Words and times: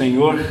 Senhor, 0.00 0.42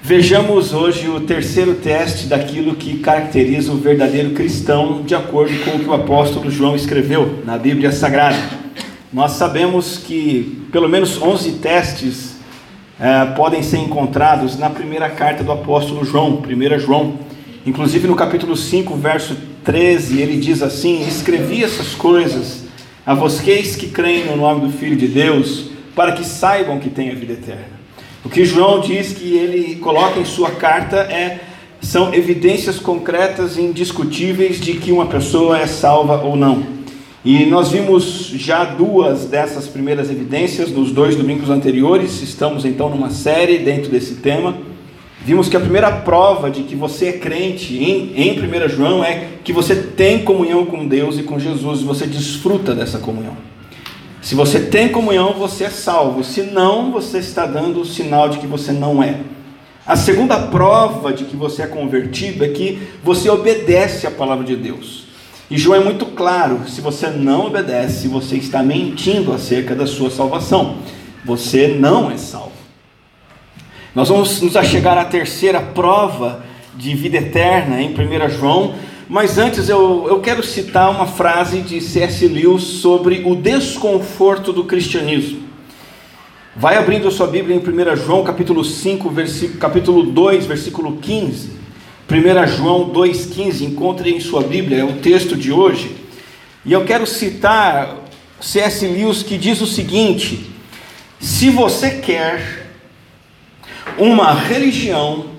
vejamos 0.00 0.72
hoje 0.72 1.08
o 1.08 1.22
terceiro 1.22 1.74
teste 1.74 2.28
daquilo 2.28 2.76
que 2.76 3.00
caracteriza 3.00 3.72
o 3.72 3.76
verdadeiro 3.76 4.30
cristão, 4.30 5.02
de 5.02 5.16
acordo 5.16 5.52
com 5.64 5.72
o 5.72 5.80
que 5.80 5.88
o 5.88 5.92
apóstolo 5.92 6.48
João 6.48 6.76
escreveu 6.76 7.42
na 7.44 7.58
Bíblia 7.58 7.90
Sagrada. 7.90 8.38
Nós 9.12 9.32
sabemos 9.32 9.98
que 9.98 10.64
pelo 10.70 10.88
menos 10.88 11.20
11 11.20 11.54
testes 11.54 12.36
eh, 13.00 13.24
podem 13.36 13.64
ser 13.64 13.78
encontrados 13.78 14.56
na 14.56 14.70
primeira 14.70 15.10
carta 15.10 15.42
do 15.42 15.50
apóstolo 15.50 16.04
João, 16.04 16.40
1 16.40 16.78
João. 16.78 17.18
Inclusive 17.66 18.06
no 18.06 18.14
capítulo 18.14 18.56
5, 18.56 18.94
verso 18.94 19.36
13, 19.64 20.20
ele 20.20 20.36
diz 20.36 20.62
assim: 20.62 21.04
Escrevi 21.04 21.64
essas 21.64 21.96
coisas 21.96 22.62
a 23.04 23.12
vocês 23.12 23.74
que 23.74 23.88
creem 23.88 24.26
no 24.26 24.36
nome 24.36 24.60
do 24.60 24.72
Filho 24.72 24.94
de 24.94 25.08
Deus, 25.08 25.70
para 25.96 26.12
que 26.12 26.24
saibam 26.24 26.78
que 26.78 26.88
têm 26.88 27.10
a 27.10 27.14
vida 27.16 27.32
eterna. 27.32 27.73
O 28.24 28.28
que 28.30 28.44
João 28.44 28.80
diz 28.80 29.12
que 29.12 29.36
ele 29.36 29.76
coloca 29.76 30.18
em 30.18 30.24
sua 30.24 30.50
carta 30.52 30.96
é 30.96 31.40
são 31.82 32.14
evidências 32.14 32.78
concretas 32.78 33.58
e 33.58 33.60
indiscutíveis 33.60 34.58
de 34.58 34.74
que 34.74 34.90
uma 34.90 35.04
pessoa 35.04 35.58
é 35.58 35.66
salva 35.66 36.22
ou 36.22 36.34
não. 36.34 36.62
E 37.22 37.44
nós 37.44 37.70
vimos 37.70 38.28
já 38.34 38.64
duas 38.64 39.26
dessas 39.26 39.66
primeiras 39.66 40.10
evidências 40.10 40.70
nos 40.70 40.90
dois 40.90 41.16
domingos 41.16 41.50
anteriores, 41.50 42.22
estamos 42.22 42.64
então 42.64 42.88
numa 42.88 43.10
série 43.10 43.58
dentro 43.58 43.90
desse 43.90 44.14
tema. 44.16 44.56
Vimos 45.22 45.48
que 45.48 45.56
a 45.56 45.60
primeira 45.60 45.90
prova 45.90 46.50
de 46.50 46.62
que 46.62 46.74
você 46.74 47.08
é 47.08 47.12
crente 47.12 47.76
em, 47.76 48.12
em 48.14 48.38
1 48.38 48.68
João 48.70 49.04
é 49.04 49.28
que 49.44 49.52
você 49.52 49.74
tem 49.74 50.24
comunhão 50.24 50.64
com 50.64 50.86
Deus 50.86 51.18
e 51.18 51.22
com 51.22 51.38
Jesus, 51.38 51.82
você 51.82 52.06
desfruta 52.06 52.74
dessa 52.74 52.98
comunhão. 52.98 53.36
Se 54.24 54.34
você 54.34 54.58
tem 54.58 54.88
comunhão, 54.88 55.34
você 55.34 55.64
é 55.64 55.70
salvo. 55.70 56.24
Se 56.24 56.44
não, 56.44 56.90
você 56.90 57.18
está 57.18 57.44
dando 57.44 57.82
o 57.82 57.84
sinal 57.84 58.30
de 58.30 58.38
que 58.38 58.46
você 58.46 58.72
não 58.72 59.02
é. 59.02 59.20
A 59.86 59.96
segunda 59.96 60.38
prova 60.46 61.12
de 61.12 61.26
que 61.26 61.36
você 61.36 61.60
é 61.60 61.66
convertido 61.66 62.42
é 62.42 62.48
que 62.48 62.88
você 63.02 63.28
obedece 63.28 64.06
à 64.06 64.10
palavra 64.10 64.42
de 64.42 64.56
Deus. 64.56 65.08
E 65.50 65.58
João 65.58 65.78
é 65.78 65.84
muito 65.84 66.06
claro: 66.06 66.66
se 66.66 66.80
você 66.80 67.08
não 67.08 67.48
obedece, 67.48 68.08
você 68.08 68.36
está 68.36 68.62
mentindo 68.62 69.30
acerca 69.30 69.74
da 69.74 69.86
sua 69.86 70.10
salvação. 70.10 70.78
Você 71.22 71.68
não 71.68 72.10
é 72.10 72.16
salvo. 72.16 72.52
Nós 73.94 74.08
vamos 74.08 74.40
nos 74.40 74.56
achegar 74.56 74.96
à 74.96 75.04
terceira 75.04 75.60
prova 75.60 76.42
de 76.74 76.94
vida 76.94 77.18
eterna 77.18 77.78
em 77.78 77.90
1 77.90 78.30
João 78.30 78.74
mas 79.08 79.36
antes 79.38 79.68
eu, 79.68 80.06
eu 80.08 80.20
quero 80.20 80.42
citar 80.42 80.90
uma 80.90 81.06
frase 81.06 81.60
de 81.60 81.80
C.S. 81.80 82.26
Lewis 82.26 82.62
sobre 82.62 83.22
o 83.24 83.34
desconforto 83.34 84.52
do 84.52 84.64
cristianismo. 84.64 85.42
Vai 86.56 86.76
abrindo 86.76 87.08
a 87.08 87.10
sua 87.10 87.26
Bíblia 87.26 87.56
em 87.56 87.58
1 87.58 87.96
João 87.96 88.22
capítulo 88.22 88.64
5, 88.64 89.10
versículo, 89.10 89.58
capítulo 89.58 90.02
2, 90.04 90.46
versículo 90.46 90.96
15. 90.98 91.50
1 92.08 92.46
João 92.56 92.90
2,15, 92.90 93.62
encontre 93.62 94.10
em 94.10 94.20
sua 94.20 94.42
Bíblia, 94.42 94.78
é 94.78 94.84
o 94.84 94.94
texto 94.94 95.36
de 95.36 95.50
hoje. 95.50 95.96
E 96.64 96.72
eu 96.72 96.84
quero 96.84 97.06
citar 97.06 97.96
C.S. 98.40 98.86
Lewis 98.86 99.22
que 99.22 99.36
diz 99.36 99.60
o 99.60 99.66
seguinte: 99.66 100.50
se 101.18 101.50
você 101.50 101.90
quer 101.90 102.70
uma 103.98 104.32
religião 104.32 105.33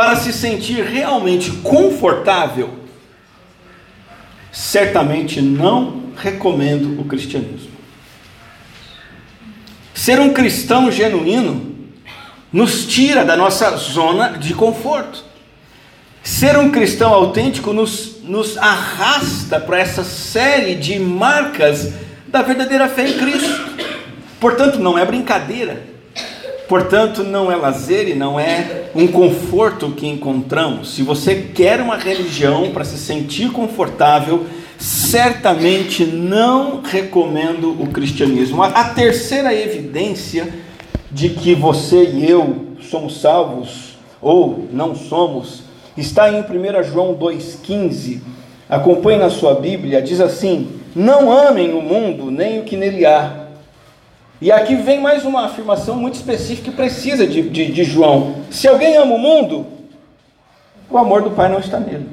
para 0.00 0.16
se 0.16 0.32
sentir 0.32 0.82
realmente 0.82 1.50
confortável, 1.58 2.70
certamente 4.50 5.42
não 5.42 6.04
recomendo 6.16 6.98
o 6.98 7.04
cristianismo. 7.04 7.72
Ser 9.92 10.18
um 10.18 10.32
cristão 10.32 10.90
genuíno 10.90 11.76
nos 12.50 12.86
tira 12.86 13.26
da 13.26 13.36
nossa 13.36 13.76
zona 13.76 14.38
de 14.38 14.54
conforto. 14.54 15.22
Ser 16.22 16.56
um 16.56 16.70
cristão 16.70 17.12
autêntico 17.12 17.74
nos, 17.74 18.22
nos 18.22 18.56
arrasta 18.56 19.60
para 19.60 19.80
essa 19.80 20.02
série 20.02 20.76
de 20.76 20.98
marcas 20.98 21.92
da 22.26 22.40
verdadeira 22.40 22.88
fé 22.88 23.06
em 23.06 23.18
Cristo. 23.18 23.76
Portanto, 24.40 24.78
não 24.78 24.96
é 24.96 25.04
brincadeira. 25.04 25.90
Portanto, 26.70 27.24
não 27.24 27.50
é 27.50 27.56
lazer 27.56 28.06
e 28.06 28.14
não 28.14 28.38
é 28.38 28.90
um 28.94 29.08
conforto 29.08 29.90
que 29.90 30.06
encontramos. 30.06 30.94
Se 30.94 31.02
você 31.02 31.34
quer 31.52 31.80
uma 31.80 31.96
religião 31.96 32.70
para 32.70 32.84
se 32.84 32.96
sentir 32.96 33.50
confortável, 33.50 34.46
certamente 34.78 36.04
não 36.04 36.80
recomendo 36.80 37.72
o 37.72 37.88
cristianismo. 37.88 38.62
A 38.62 38.84
terceira 38.84 39.52
evidência 39.52 40.48
de 41.10 41.30
que 41.30 41.56
você 41.56 42.04
e 42.04 42.30
eu 42.30 42.68
somos 42.80 43.20
salvos 43.20 43.98
ou 44.22 44.68
não 44.72 44.94
somos 44.94 45.64
está 45.96 46.30
em 46.30 46.40
1 46.40 46.84
João 46.84 47.16
2,15. 47.16 48.20
Acompanhe 48.68 49.18
na 49.18 49.28
sua 49.28 49.56
Bíblia, 49.56 50.00
diz 50.00 50.20
assim: 50.20 50.68
Não 50.94 51.32
amem 51.32 51.72
o 51.72 51.82
mundo, 51.82 52.30
nem 52.30 52.60
o 52.60 52.62
que 52.62 52.76
nele 52.76 53.04
há. 53.04 53.39
E 54.40 54.50
aqui 54.50 54.74
vem 54.74 54.98
mais 54.98 55.26
uma 55.26 55.44
afirmação 55.44 55.96
muito 55.96 56.14
específica 56.14 56.70
que 56.70 56.76
precisa 56.76 57.26
de, 57.26 57.42
de, 57.42 57.70
de, 57.70 57.84
João. 57.84 58.36
Se 58.50 58.66
alguém 58.66 58.96
ama 58.96 59.14
o 59.14 59.18
mundo, 59.18 59.66
o 60.88 60.96
amor 60.96 61.20
do 61.20 61.32
Pai 61.32 61.50
não 61.50 61.58
está 61.58 61.78
nele. 61.78 62.06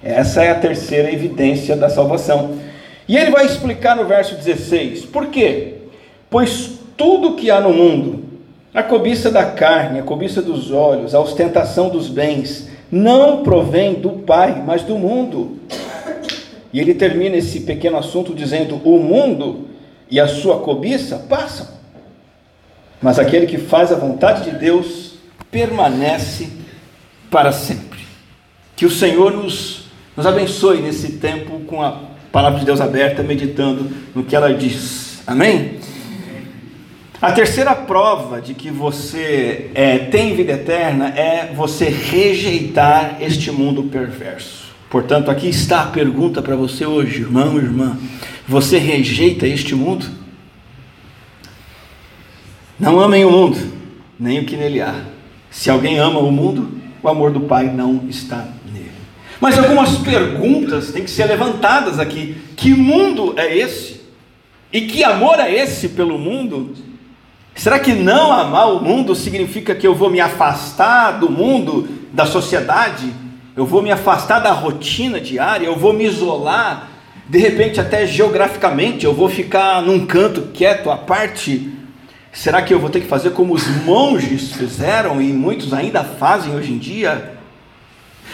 Essa 0.00 0.44
é 0.44 0.50
a 0.52 0.60
terceira 0.60 1.12
evidência 1.12 1.74
da 1.74 1.88
salvação. 1.88 2.56
E 3.08 3.16
ele 3.16 3.32
vai 3.32 3.44
explicar 3.44 3.96
no 3.96 4.04
verso 4.04 4.36
16: 4.36 5.04
por 5.06 5.26
quê? 5.26 5.74
Pois 6.30 6.78
tudo 6.96 7.34
que 7.34 7.50
há 7.50 7.60
no 7.60 7.72
mundo, 7.72 8.22
a 8.72 8.82
cobiça 8.82 9.28
da 9.28 9.44
carne, 9.44 9.98
a 9.98 10.04
cobiça 10.04 10.40
dos 10.40 10.70
olhos, 10.70 11.16
a 11.16 11.20
ostentação 11.20 11.88
dos 11.88 12.08
bens, 12.08 12.70
não 12.92 13.42
provém 13.42 13.94
do 13.94 14.10
Pai, 14.10 14.62
mas 14.64 14.84
do 14.84 14.96
mundo. 14.96 15.58
E 16.72 16.78
ele 16.78 16.94
termina 16.94 17.36
esse 17.36 17.58
pequeno 17.60 17.98
assunto 17.98 18.32
dizendo: 18.32 18.80
o 18.84 19.00
mundo 19.00 19.71
e 20.12 20.20
a 20.20 20.28
sua 20.28 20.58
cobiça 20.58 21.16
passam. 21.26 21.66
Mas 23.00 23.18
aquele 23.18 23.46
que 23.46 23.56
faz 23.56 23.90
a 23.90 23.96
vontade 23.96 24.48
de 24.48 24.58
Deus 24.58 25.14
permanece 25.50 26.50
para 27.30 27.50
sempre. 27.50 28.00
Que 28.76 28.84
o 28.84 28.90
Senhor 28.90 29.32
nos, 29.32 29.86
nos 30.14 30.26
abençoe 30.26 30.82
nesse 30.82 31.12
tempo 31.12 31.60
com 31.60 31.80
a 31.80 31.98
palavra 32.30 32.60
de 32.60 32.66
Deus 32.66 32.78
aberta, 32.78 33.22
meditando 33.22 33.90
no 34.14 34.22
que 34.22 34.36
ela 34.36 34.52
diz. 34.52 35.22
Amém? 35.26 35.80
A 37.20 37.32
terceira 37.32 37.74
prova 37.74 38.38
de 38.38 38.52
que 38.52 38.68
você 38.70 39.70
é, 39.74 39.98
tem 39.98 40.36
vida 40.36 40.52
eterna 40.52 41.08
é 41.08 41.52
você 41.54 41.88
rejeitar 41.88 43.16
este 43.20 43.50
mundo 43.50 43.84
perverso. 43.84 44.61
Portanto, 44.92 45.30
aqui 45.30 45.48
está 45.48 45.80
a 45.80 45.86
pergunta 45.86 46.42
para 46.42 46.54
você 46.54 46.84
hoje, 46.84 47.22
irmão 47.22 47.56
irmã. 47.56 47.96
Você 48.46 48.76
rejeita 48.76 49.46
este 49.46 49.74
mundo? 49.74 50.04
Não 52.78 53.00
amem 53.00 53.24
o 53.24 53.30
mundo, 53.30 53.56
nem 54.20 54.40
o 54.40 54.44
que 54.44 54.54
nele 54.54 54.82
há. 54.82 54.94
Se 55.50 55.70
alguém 55.70 55.98
ama 55.98 56.18
o 56.18 56.30
mundo, 56.30 56.68
o 57.02 57.08
amor 57.08 57.30
do 57.30 57.40
Pai 57.40 57.72
não 57.72 58.04
está 58.06 58.46
nele. 58.70 58.92
Mas 59.40 59.58
algumas 59.58 59.96
perguntas 59.96 60.92
têm 60.92 61.04
que 61.04 61.10
ser 61.10 61.24
levantadas 61.24 61.98
aqui. 61.98 62.36
Que 62.54 62.74
mundo 62.74 63.32
é 63.38 63.56
esse? 63.56 63.98
E 64.70 64.82
que 64.82 65.02
amor 65.02 65.40
é 65.40 65.50
esse 65.54 65.88
pelo 65.88 66.18
mundo? 66.18 66.74
Será 67.54 67.78
que 67.78 67.94
não 67.94 68.30
amar 68.30 68.70
o 68.74 68.84
mundo 68.84 69.14
significa 69.14 69.74
que 69.74 69.86
eu 69.86 69.94
vou 69.94 70.10
me 70.10 70.20
afastar 70.20 71.12
do 71.12 71.30
mundo, 71.30 71.88
da 72.12 72.26
sociedade? 72.26 73.22
Eu 73.56 73.66
vou 73.66 73.82
me 73.82 73.90
afastar 73.90 74.40
da 74.40 74.52
rotina 74.52 75.20
diária? 75.20 75.66
Eu 75.66 75.76
vou 75.76 75.92
me 75.92 76.04
isolar 76.04 76.92
de 77.28 77.38
repente, 77.38 77.80
até 77.80 78.06
geograficamente, 78.06 79.06
eu 79.06 79.14
vou 79.14 79.28
ficar 79.28 79.80
num 79.80 80.04
canto 80.04 80.48
quieto 80.52 80.90
à 80.90 80.96
parte. 80.98 81.72
Será 82.32 82.60
que 82.60 82.74
eu 82.74 82.78
vou 82.78 82.90
ter 82.90 83.00
que 83.00 83.06
fazer 83.06 83.30
como 83.30 83.54
os 83.54 83.66
monges 83.84 84.52
fizeram 84.52 85.18
e 85.18 85.32
muitos 85.32 85.72
ainda 85.72 86.04
fazem 86.04 86.54
hoje 86.54 86.72
em 86.72 86.78
dia? 86.78 87.38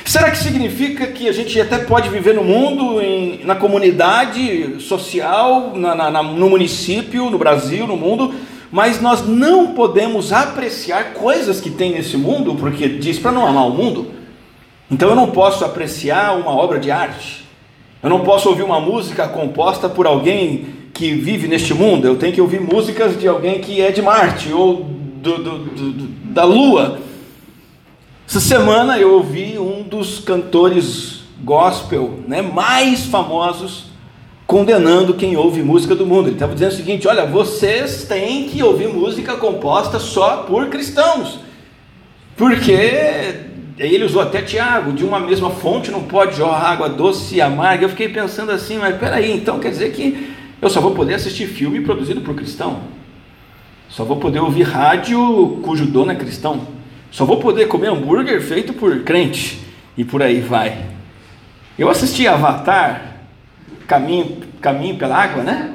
Será 0.04 0.30
que 0.30 0.38
significa 0.38 1.06
que 1.06 1.28
a 1.28 1.32
gente 1.32 1.60
até 1.60 1.78
pode 1.78 2.08
viver 2.08 2.34
no 2.34 2.42
mundo, 2.42 3.00
em, 3.00 3.44
na 3.44 3.54
comunidade 3.54 4.80
social, 4.80 5.74
na, 5.76 5.94
na, 5.94 6.22
no 6.22 6.48
município, 6.50 7.30
no 7.30 7.38
Brasil, 7.38 7.86
no 7.86 7.96
mundo, 7.96 8.34
mas 8.70 9.00
nós 9.00 9.26
não 9.26 9.74
podemos 9.74 10.32
apreciar 10.32 11.12
coisas 11.12 11.60
que 11.60 11.70
tem 11.70 11.92
nesse 11.92 12.16
mundo, 12.16 12.54
porque 12.54 12.88
diz 12.88 13.18
para 13.18 13.30
não 13.30 13.46
amar 13.46 13.66
o 13.66 13.70
mundo? 13.70 14.17
Então 14.90 15.10
eu 15.10 15.14
não 15.14 15.30
posso 15.30 15.64
apreciar 15.64 16.36
uma 16.36 16.50
obra 16.50 16.78
de 16.78 16.90
arte, 16.90 17.44
eu 18.02 18.08
não 18.08 18.20
posso 18.20 18.48
ouvir 18.48 18.62
uma 18.62 18.80
música 18.80 19.26
composta 19.28 19.88
por 19.88 20.06
alguém 20.06 20.66
que 20.94 21.12
vive 21.12 21.48
neste 21.48 21.74
mundo. 21.74 22.06
Eu 22.06 22.16
tenho 22.16 22.32
que 22.32 22.40
ouvir 22.40 22.60
músicas 22.60 23.18
de 23.18 23.26
alguém 23.26 23.60
que 23.60 23.80
é 23.80 23.90
de 23.90 24.00
Marte 24.00 24.52
ou 24.52 24.84
do, 24.84 25.38
do, 25.38 25.58
do, 25.58 26.06
da 26.32 26.44
Lua. 26.44 27.00
Essa 28.26 28.40
semana 28.40 28.98
eu 28.98 29.14
ouvi 29.14 29.58
um 29.58 29.82
dos 29.82 30.20
cantores 30.20 31.22
gospel 31.42 32.20
né, 32.26 32.42
mais 32.42 33.04
famosos 33.06 33.86
condenando 34.46 35.14
quem 35.14 35.36
ouve 35.36 35.62
música 35.62 35.94
do 35.94 36.06
mundo. 36.06 36.28
Ele 36.28 36.36
estava 36.36 36.54
dizendo 36.54 36.72
o 36.72 36.76
seguinte: 36.76 37.08
olha, 37.08 37.26
vocês 37.26 38.04
têm 38.04 38.48
que 38.48 38.62
ouvir 38.62 38.88
música 38.88 39.36
composta 39.36 39.98
só 39.98 40.38
por 40.38 40.68
cristãos, 40.68 41.40
porque 42.36 43.47
ele 43.78 44.04
usou 44.04 44.20
até 44.20 44.42
Tiago, 44.42 44.92
de 44.92 45.04
uma 45.04 45.20
mesma 45.20 45.50
fonte 45.50 45.90
não 45.90 46.02
pode 46.02 46.36
jorrar 46.36 46.72
água 46.72 46.88
doce 46.88 47.36
e 47.36 47.40
amarga. 47.40 47.84
Eu 47.84 47.88
fiquei 47.88 48.08
pensando 48.08 48.50
assim, 48.50 48.76
mas 48.76 48.96
peraí, 48.96 49.32
então 49.32 49.60
quer 49.60 49.70
dizer 49.70 49.92
que 49.92 50.34
eu 50.60 50.68
só 50.68 50.80
vou 50.80 50.92
poder 50.92 51.14
assistir 51.14 51.46
filme 51.46 51.80
produzido 51.80 52.20
por 52.20 52.34
cristão? 52.34 52.80
Só 53.88 54.04
vou 54.04 54.16
poder 54.16 54.40
ouvir 54.40 54.64
rádio 54.64 55.60
cujo 55.62 55.86
dono 55.86 56.10
é 56.10 56.16
cristão? 56.16 56.66
Só 57.10 57.24
vou 57.24 57.38
poder 57.38 57.68
comer 57.68 57.88
hambúrguer 57.88 58.42
feito 58.42 58.72
por 58.72 59.00
crente? 59.00 59.60
E 59.96 60.04
por 60.04 60.22
aí 60.22 60.40
vai. 60.40 60.78
Eu 61.78 61.88
assisti 61.88 62.26
Avatar, 62.26 63.16
Caminho, 63.86 64.38
Caminho 64.60 64.96
pela 64.96 65.16
Água, 65.16 65.42
né? 65.42 65.74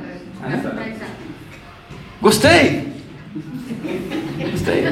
Gostei! 2.22 2.94
Gostei. 4.52 4.84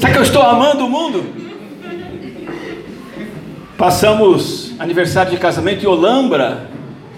Será 0.00 0.12
que 0.12 0.18
eu 0.18 0.22
estou 0.22 0.42
amando 0.42 0.86
o 0.86 0.90
mundo? 0.90 1.45
Passamos 3.76 4.72
aniversário 4.78 5.32
de 5.32 5.36
casamento 5.36 5.84
em 5.84 5.86
Olambra, 5.86 6.70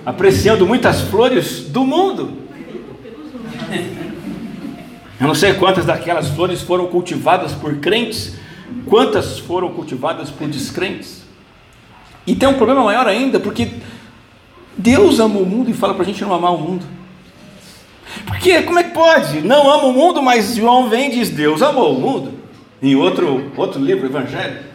apreciando 0.04 0.66
muitas 0.66 1.02
flores 1.02 1.60
do 1.60 1.84
mundo. 1.84 2.32
Eu 5.20 5.26
não 5.26 5.36
sei 5.36 5.54
quantas 5.54 5.84
daquelas 5.84 6.28
flores 6.30 6.60
foram 6.60 6.88
cultivadas 6.88 7.52
por 7.52 7.76
crentes, 7.76 8.36
quantas 8.86 9.38
foram 9.38 9.68
cultivadas 9.68 10.30
por 10.30 10.48
descrentes. 10.48 11.22
E 12.26 12.34
tem 12.34 12.48
um 12.48 12.54
problema 12.54 12.82
maior 12.82 13.06
ainda, 13.06 13.38
porque 13.38 13.70
Deus 14.76 15.20
ama 15.20 15.38
o 15.38 15.46
mundo 15.46 15.70
e 15.70 15.74
fala 15.74 15.94
para 15.94 16.02
a 16.02 16.06
gente 16.06 16.22
não 16.22 16.34
amar 16.34 16.54
o 16.54 16.58
mundo. 16.58 16.84
Porque 18.26 18.62
como 18.62 18.80
é 18.80 18.82
que 18.82 18.94
pode? 18.94 19.42
Não 19.42 19.70
ama 19.70 19.84
o 19.84 19.92
mundo, 19.92 20.20
mas 20.20 20.56
João 20.56 20.88
vem 20.88 21.08
e 21.08 21.16
diz: 21.18 21.30
Deus 21.30 21.62
amou 21.62 21.96
o 21.96 22.00
mundo. 22.00 22.32
Em 22.82 22.96
outro, 22.96 23.52
outro 23.56 23.80
livro, 23.80 24.06
Evangelho. 24.06 24.67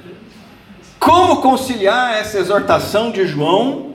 Como 1.03 1.41
conciliar 1.41 2.17
essa 2.17 2.39
exortação 2.39 3.11
de 3.11 3.27
João 3.27 3.91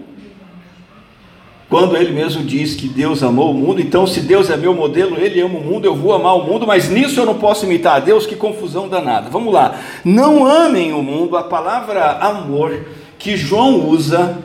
quando 1.66 1.96
ele 1.96 2.12
mesmo 2.12 2.44
diz 2.44 2.74
que 2.74 2.86
Deus 2.86 3.22
amou 3.22 3.50
o 3.50 3.54
mundo? 3.54 3.80
Então, 3.80 4.06
se 4.06 4.20
Deus 4.20 4.50
é 4.50 4.58
meu 4.58 4.74
modelo, 4.74 5.16
ele 5.18 5.40
ama 5.40 5.58
o 5.58 5.64
mundo, 5.64 5.86
eu 5.86 5.96
vou 5.96 6.12
amar 6.12 6.36
o 6.36 6.44
mundo, 6.44 6.66
mas 6.66 6.90
nisso 6.90 7.18
eu 7.18 7.24
não 7.24 7.36
posso 7.36 7.64
imitar 7.64 7.96
a 7.96 8.00
Deus, 8.00 8.26
que 8.26 8.36
confusão 8.36 8.90
danada. 8.90 9.30
Vamos 9.30 9.54
lá. 9.54 9.78
Não 10.04 10.46
amem 10.46 10.92
o 10.92 11.02
mundo, 11.02 11.34
a 11.38 11.44
palavra 11.44 12.18
amor 12.18 12.78
que 13.18 13.38
João 13.38 13.88
usa 13.88 14.36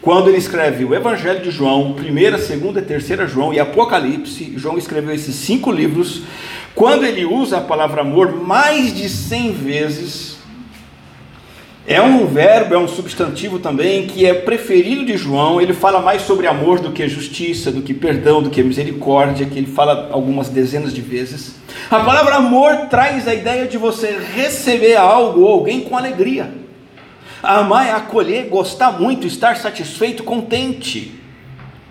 quando 0.00 0.28
ele 0.28 0.38
escreve 0.38 0.84
o 0.84 0.94
Evangelho 0.94 1.42
de 1.42 1.50
João, 1.50 1.96
1, 1.98 2.04
2 2.04 2.50
e 2.76 2.82
3 2.82 3.30
João 3.30 3.52
e 3.52 3.58
Apocalipse, 3.58 4.54
João 4.56 4.78
escreveu 4.78 5.12
esses 5.12 5.34
cinco 5.34 5.72
livros. 5.72 6.22
Quando 6.72 7.04
ele 7.04 7.24
usa 7.24 7.58
a 7.58 7.60
palavra 7.60 8.02
amor 8.02 8.32
mais 8.32 8.94
de 8.94 9.08
100 9.08 9.52
vezes, 9.52 10.31
é 11.86 12.00
um 12.00 12.26
verbo, 12.26 12.74
é 12.74 12.78
um 12.78 12.86
substantivo 12.86 13.58
também 13.58 14.06
que 14.06 14.24
é 14.24 14.32
preferido 14.32 15.04
de 15.04 15.16
João. 15.16 15.60
Ele 15.60 15.72
fala 15.72 16.00
mais 16.00 16.22
sobre 16.22 16.46
amor 16.46 16.78
do 16.78 16.92
que 16.92 17.08
justiça, 17.08 17.72
do 17.72 17.82
que 17.82 17.92
perdão, 17.92 18.40
do 18.40 18.50
que 18.50 18.62
misericórdia, 18.62 19.46
que 19.46 19.58
ele 19.58 19.66
fala 19.66 20.08
algumas 20.12 20.48
dezenas 20.48 20.94
de 20.94 21.00
vezes. 21.00 21.56
A 21.90 21.98
palavra 22.00 22.36
amor 22.36 22.86
traz 22.88 23.26
a 23.26 23.34
ideia 23.34 23.66
de 23.66 23.76
você 23.78 24.16
receber 24.34 24.94
algo 24.94 25.40
ou 25.40 25.48
alguém 25.48 25.80
com 25.80 25.96
alegria. 25.96 26.54
Amar 27.42 27.88
é 27.88 27.90
acolher, 27.90 28.46
gostar 28.48 28.92
muito, 28.92 29.26
estar 29.26 29.56
satisfeito, 29.56 30.22
contente. 30.22 31.20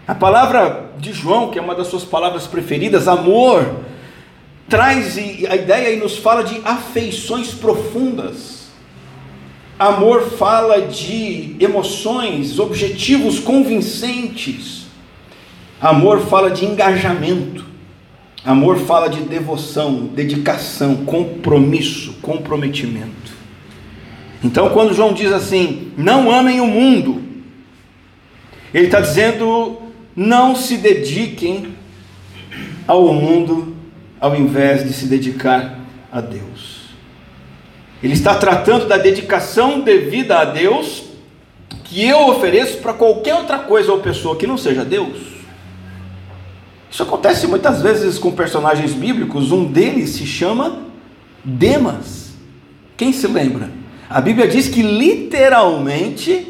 A 0.08 0.16
palavra 0.16 0.92
de 0.98 1.12
João, 1.12 1.52
que 1.52 1.60
é 1.60 1.62
uma 1.62 1.76
das 1.76 1.88
suas 1.88 2.06
palavras 2.06 2.48
preferidas, 2.48 3.10
amor, 3.10 3.82
traz 4.70 5.18
a 5.18 5.56
ideia 5.56 5.94
e 5.94 5.98
nos 5.98 6.18
fala 6.18 6.46
de 6.46 6.62
afeições 6.64 7.54
profundas 7.54 8.61
Amor 9.82 10.30
fala 10.38 10.80
de 10.80 11.56
emoções, 11.60 12.60
objetivos 12.60 13.40
convincentes. 13.40 14.86
Amor 15.82 16.20
fala 16.20 16.52
de 16.52 16.66
engajamento. 16.66 17.66
Amor 18.46 18.78
fala 18.78 19.10
de 19.10 19.22
devoção, 19.22 20.06
dedicação, 20.14 20.98
compromisso, 20.98 22.14
comprometimento. 22.22 23.34
Então, 24.44 24.70
quando 24.70 24.94
João 24.94 25.14
diz 25.14 25.32
assim: 25.32 25.92
não 25.98 26.30
amem 26.30 26.62
o 26.62 26.68
mundo, 26.68 27.20
ele 28.72 28.86
está 28.86 29.02
dizendo: 29.02 29.82
não 30.16 30.56
se 30.56 30.78
dediquem 30.78 31.70
ao 32.86 33.12
mundo 33.12 33.76
ao 34.20 34.36
invés 34.36 34.88
de 34.88 34.94
se 34.94 35.08
dedicar 35.08 35.80
a 36.12 36.22
Deus. 36.22 36.71
Ele 38.04 38.14
está 38.14 38.36
tratando 38.36 38.88
da 38.88 38.98
dedicação 38.98 39.80
devida 39.80 40.40
a 40.40 40.46
Deus 40.46 41.04
que 41.84 42.08
eu 42.08 42.28
ofereço 42.30 42.78
para 42.78 42.94
qualquer 42.94 43.36
outra 43.36 43.60
coisa 43.60 43.92
ou 43.92 44.00
pessoa 44.00 44.36
que 44.36 44.48
não 44.48 44.58
seja 44.58 44.84
Deus. 44.84 45.18
Isso 46.90 47.04
acontece 47.04 47.48
muitas 47.48 47.82
vezes 47.82 48.18
com 48.18 48.32
personagens 48.32 48.94
bíblicos, 48.94 49.52
um 49.52 49.66
deles 49.66 50.12
se 50.12 50.26
chama 50.26 50.80
Demas. 51.44 52.32
Quem 52.98 53.14
se 53.14 53.28
lembra? 53.28 53.70
A 54.10 54.20
Bíblia 54.20 54.48
diz 54.48 54.68
que 54.68 54.82
literalmente 54.82 56.48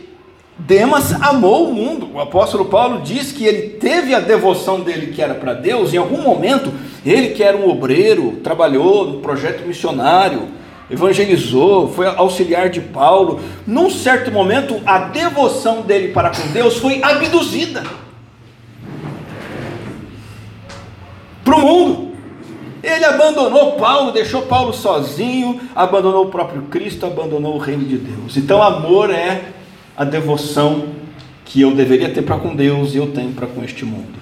Demas 0.57 1.13
amou 1.21 1.69
o 1.69 1.74
mundo. 1.74 2.09
O 2.13 2.19
apóstolo 2.19 2.65
Paulo 2.65 3.01
diz 3.01 3.31
que 3.31 3.45
ele 3.45 3.69
teve 3.77 4.13
a 4.13 4.19
devoção 4.19 4.81
dele 4.81 5.12
que 5.13 5.21
era 5.21 5.33
para 5.33 5.53
Deus, 5.53 5.94
em 5.94 5.98
algum 5.98 6.21
momento, 6.21 6.71
ele 7.06 7.30
que 7.30 7.44
era 7.44 7.57
um 7.57 7.69
obreiro, 7.69 8.39
trabalhou 8.44 9.07
no 9.07 9.19
projeto 9.19 9.65
missionário, 9.65 10.48
evangelizou, 10.91 11.88
foi 11.88 12.05
auxiliar 12.05 12.69
de 12.69 12.81
Paulo. 12.81 13.39
Num 13.65 13.89
certo 13.89 14.31
momento, 14.31 14.81
a 14.85 14.99
devoção 14.99 15.81
dele 15.81 16.09
para 16.09 16.29
com 16.29 16.45
Deus 16.51 16.77
foi 16.77 17.01
abduzida 17.01 17.83
para 21.43 21.55
o 21.55 21.61
mundo. 21.61 22.11
Ele 22.83 23.05
abandonou 23.05 23.73
Paulo, 23.73 24.11
deixou 24.11 24.41
Paulo 24.43 24.73
sozinho, 24.73 25.61
abandonou 25.75 26.25
o 26.25 26.29
próprio 26.29 26.63
Cristo, 26.63 27.05
abandonou 27.05 27.55
o 27.55 27.59
reino 27.59 27.85
de 27.85 27.97
Deus. 27.97 28.35
Então, 28.35 28.61
amor 28.61 29.11
é 29.11 29.45
a 29.95 30.03
devoção 30.03 30.89
que 31.45 31.61
eu 31.61 31.71
deveria 31.75 32.09
ter 32.09 32.23
para 32.23 32.38
com 32.38 32.55
Deus 32.55 32.93
e 32.93 32.97
eu 32.97 33.11
tenho 33.11 33.33
para 33.33 33.45
com 33.45 33.63
este 33.63 33.85
mundo. 33.85 34.19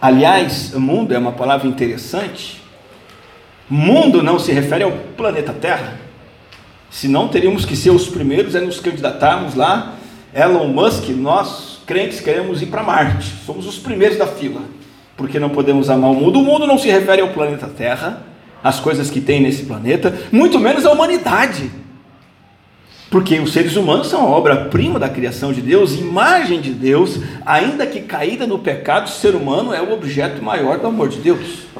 Aliás, 0.00 0.72
mundo 0.74 1.12
é 1.12 1.18
uma 1.18 1.32
palavra 1.32 1.66
interessante, 1.66 2.61
Mundo 3.74 4.22
não 4.22 4.38
se 4.38 4.52
refere 4.52 4.84
ao 4.84 4.92
planeta 5.16 5.50
Terra. 5.50 5.98
Senão 6.90 7.28
teríamos 7.28 7.64
que 7.64 7.74
ser 7.74 7.88
os 7.88 8.06
primeiros 8.06 8.54
a 8.54 8.60
nos 8.60 8.78
candidatarmos 8.78 9.54
lá. 9.54 9.94
Elon 10.34 10.68
Musk, 10.68 11.08
nós 11.08 11.80
crentes 11.86 12.20
queremos 12.20 12.60
ir 12.60 12.66
para 12.66 12.82
Marte. 12.82 13.32
Somos 13.46 13.66
os 13.66 13.78
primeiros 13.78 14.18
da 14.18 14.26
fila. 14.26 14.60
Porque 15.16 15.38
não 15.38 15.48
podemos 15.48 15.88
amar 15.88 16.10
o 16.10 16.14
mundo. 16.14 16.38
O 16.38 16.44
mundo 16.44 16.66
não 16.66 16.76
se 16.76 16.90
refere 16.90 17.22
ao 17.22 17.30
planeta 17.30 17.66
Terra, 17.66 18.22
às 18.62 18.78
coisas 18.78 19.08
que 19.08 19.22
tem 19.22 19.40
nesse 19.40 19.62
planeta, 19.62 20.14
muito 20.30 20.58
menos 20.58 20.84
à 20.84 20.92
humanidade. 20.92 21.70
Porque 23.08 23.38
os 23.38 23.54
seres 23.54 23.74
humanos 23.74 24.08
são 24.08 24.20
a 24.20 24.26
obra-prima 24.36 24.98
da 24.98 25.08
criação 25.08 25.50
de 25.50 25.62
Deus, 25.62 25.94
imagem 25.94 26.60
de 26.60 26.72
Deus, 26.72 27.20
ainda 27.46 27.86
que 27.86 28.02
caída 28.02 28.46
no 28.46 28.58
pecado, 28.58 29.06
o 29.06 29.10
ser 29.10 29.34
humano 29.34 29.72
é 29.72 29.80
o 29.80 29.94
objeto 29.94 30.44
maior 30.44 30.78
do 30.78 30.88
amor 30.88 31.08
de 31.08 31.20
Deus. 31.20 31.72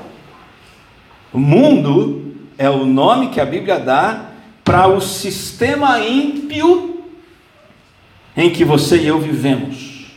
Mundo 1.38 2.36
é 2.58 2.68
o 2.68 2.84
nome 2.84 3.28
que 3.28 3.40
a 3.40 3.44
Bíblia 3.44 3.78
dá 3.78 4.30
para 4.62 4.86
o 4.86 5.00
sistema 5.00 6.00
ímpio 6.00 7.02
em 8.36 8.50
que 8.50 8.64
você 8.64 8.98
e 8.98 9.06
eu 9.06 9.20
vivemos, 9.20 10.12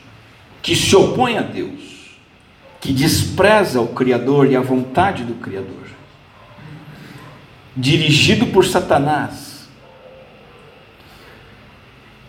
que 0.62 0.76
se 0.76 0.96
opõe 0.96 1.38
a 1.38 1.42
Deus, 1.42 2.18
que 2.80 2.94
despreza 2.94 3.82
o 3.82 3.88
Criador 3.88 4.50
e 4.50 4.56
a 4.56 4.62
vontade 4.62 5.24
do 5.24 5.34
Criador, 5.36 5.86
dirigido 7.76 8.48
por 8.48 8.66
Satanás. 8.66 9.68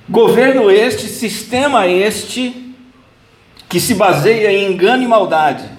Governo 0.09 0.71
este, 0.71 1.09
sistema 1.09 1.87
este, 1.87 2.75
que 3.69 3.81
se 3.81 3.95
baseia 3.95 4.53
em 4.53 4.73
engano 4.73 5.03
e 5.03 5.07
maldade, 5.07 5.76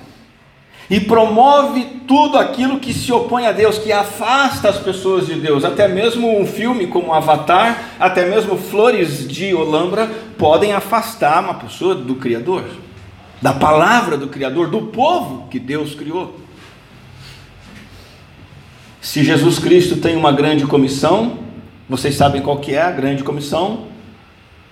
e 0.89 0.99
promove 0.99 1.83
tudo 2.07 2.37
aquilo 2.37 2.79
que 2.79 2.93
se 2.93 3.11
opõe 3.11 3.45
a 3.45 3.51
Deus, 3.51 3.77
que 3.77 3.91
afasta 3.91 4.69
as 4.69 4.77
pessoas 4.77 5.27
de 5.27 5.35
Deus. 5.35 5.65
Até 5.65 5.87
mesmo 5.87 6.39
um 6.39 6.45
filme 6.45 6.87
como 6.87 7.13
Avatar, 7.13 7.95
até 7.99 8.25
mesmo 8.29 8.57
Flores 8.57 9.27
de 9.27 9.53
Olambra 9.53 10.09
podem 10.37 10.71
afastar 10.73 11.43
uma 11.43 11.55
pessoa 11.55 11.93
do 11.93 12.15
Criador, 12.15 12.63
da 13.41 13.53
palavra 13.53 14.17
do 14.17 14.27
Criador, 14.27 14.69
do 14.69 14.83
povo 14.83 15.47
que 15.49 15.59
Deus 15.59 15.93
criou. 15.93 16.39
Se 19.01 19.23
Jesus 19.23 19.59
Cristo 19.59 19.97
tem 19.97 20.15
uma 20.15 20.31
grande 20.31 20.65
comissão, 20.65 21.39
vocês 21.89 22.15
sabem 22.15 22.41
qual 22.41 22.57
que 22.59 22.73
é 22.73 22.81
a 22.81 22.91
grande 22.91 23.23
comissão? 23.23 23.85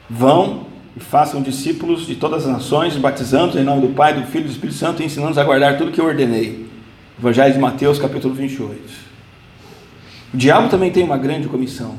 Vão 0.10 0.66
e 0.96 1.00
façam 1.00 1.42
discípulos 1.42 2.08
de 2.08 2.16
todas 2.16 2.46
as 2.46 2.52
nações, 2.52 2.96
batizando 2.96 3.60
em 3.60 3.64
nome 3.64 3.88
do 3.88 3.94
Pai, 3.94 4.14
do 4.14 4.26
Filho 4.28 4.46
e 4.46 4.48
do 4.48 4.52
Espírito 4.52 4.78
Santo, 4.78 5.02
e 5.02 5.06
ensinando-os 5.06 5.38
a 5.38 5.44
guardar 5.44 5.78
tudo 5.78 5.92
que 5.92 6.00
eu 6.00 6.06
ordenei. 6.06 6.66
Evangelho 7.20 7.54
de 7.54 7.60
Mateus, 7.60 8.00
capítulo 8.00 8.34
28. 8.34 8.82
O 10.34 10.38
diabo 10.38 10.70
também 10.70 10.92
tem 10.92 11.04
uma 11.04 11.18
grande 11.18 11.48
comissão. 11.48 11.96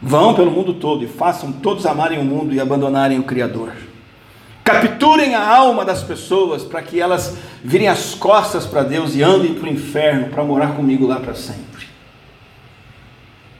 Vão 0.00 0.34
pelo 0.34 0.50
mundo 0.50 0.74
todo 0.74 1.04
e 1.04 1.08
façam 1.08 1.52
todos 1.52 1.84
amarem 1.84 2.18
o 2.18 2.24
mundo 2.24 2.54
e 2.54 2.60
abandonarem 2.60 3.18
o 3.18 3.24
Criador. 3.24 3.72
Capturem 4.64 5.34
a 5.34 5.46
alma 5.46 5.84
das 5.84 6.02
pessoas 6.02 6.62
para 6.62 6.80
que 6.80 7.00
elas 7.00 7.36
virem 7.62 7.88
as 7.88 8.14
costas 8.14 8.64
para 8.66 8.82
Deus 8.82 9.14
e 9.16 9.22
andem 9.22 9.54
para 9.54 9.68
o 9.68 9.72
inferno 9.72 10.28
para 10.28 10.44
morar 10.44 10.76
comigo 10.76 11.06
lá 11.06 11.18
para 11.18 11.34
sempre. 11.34 11.89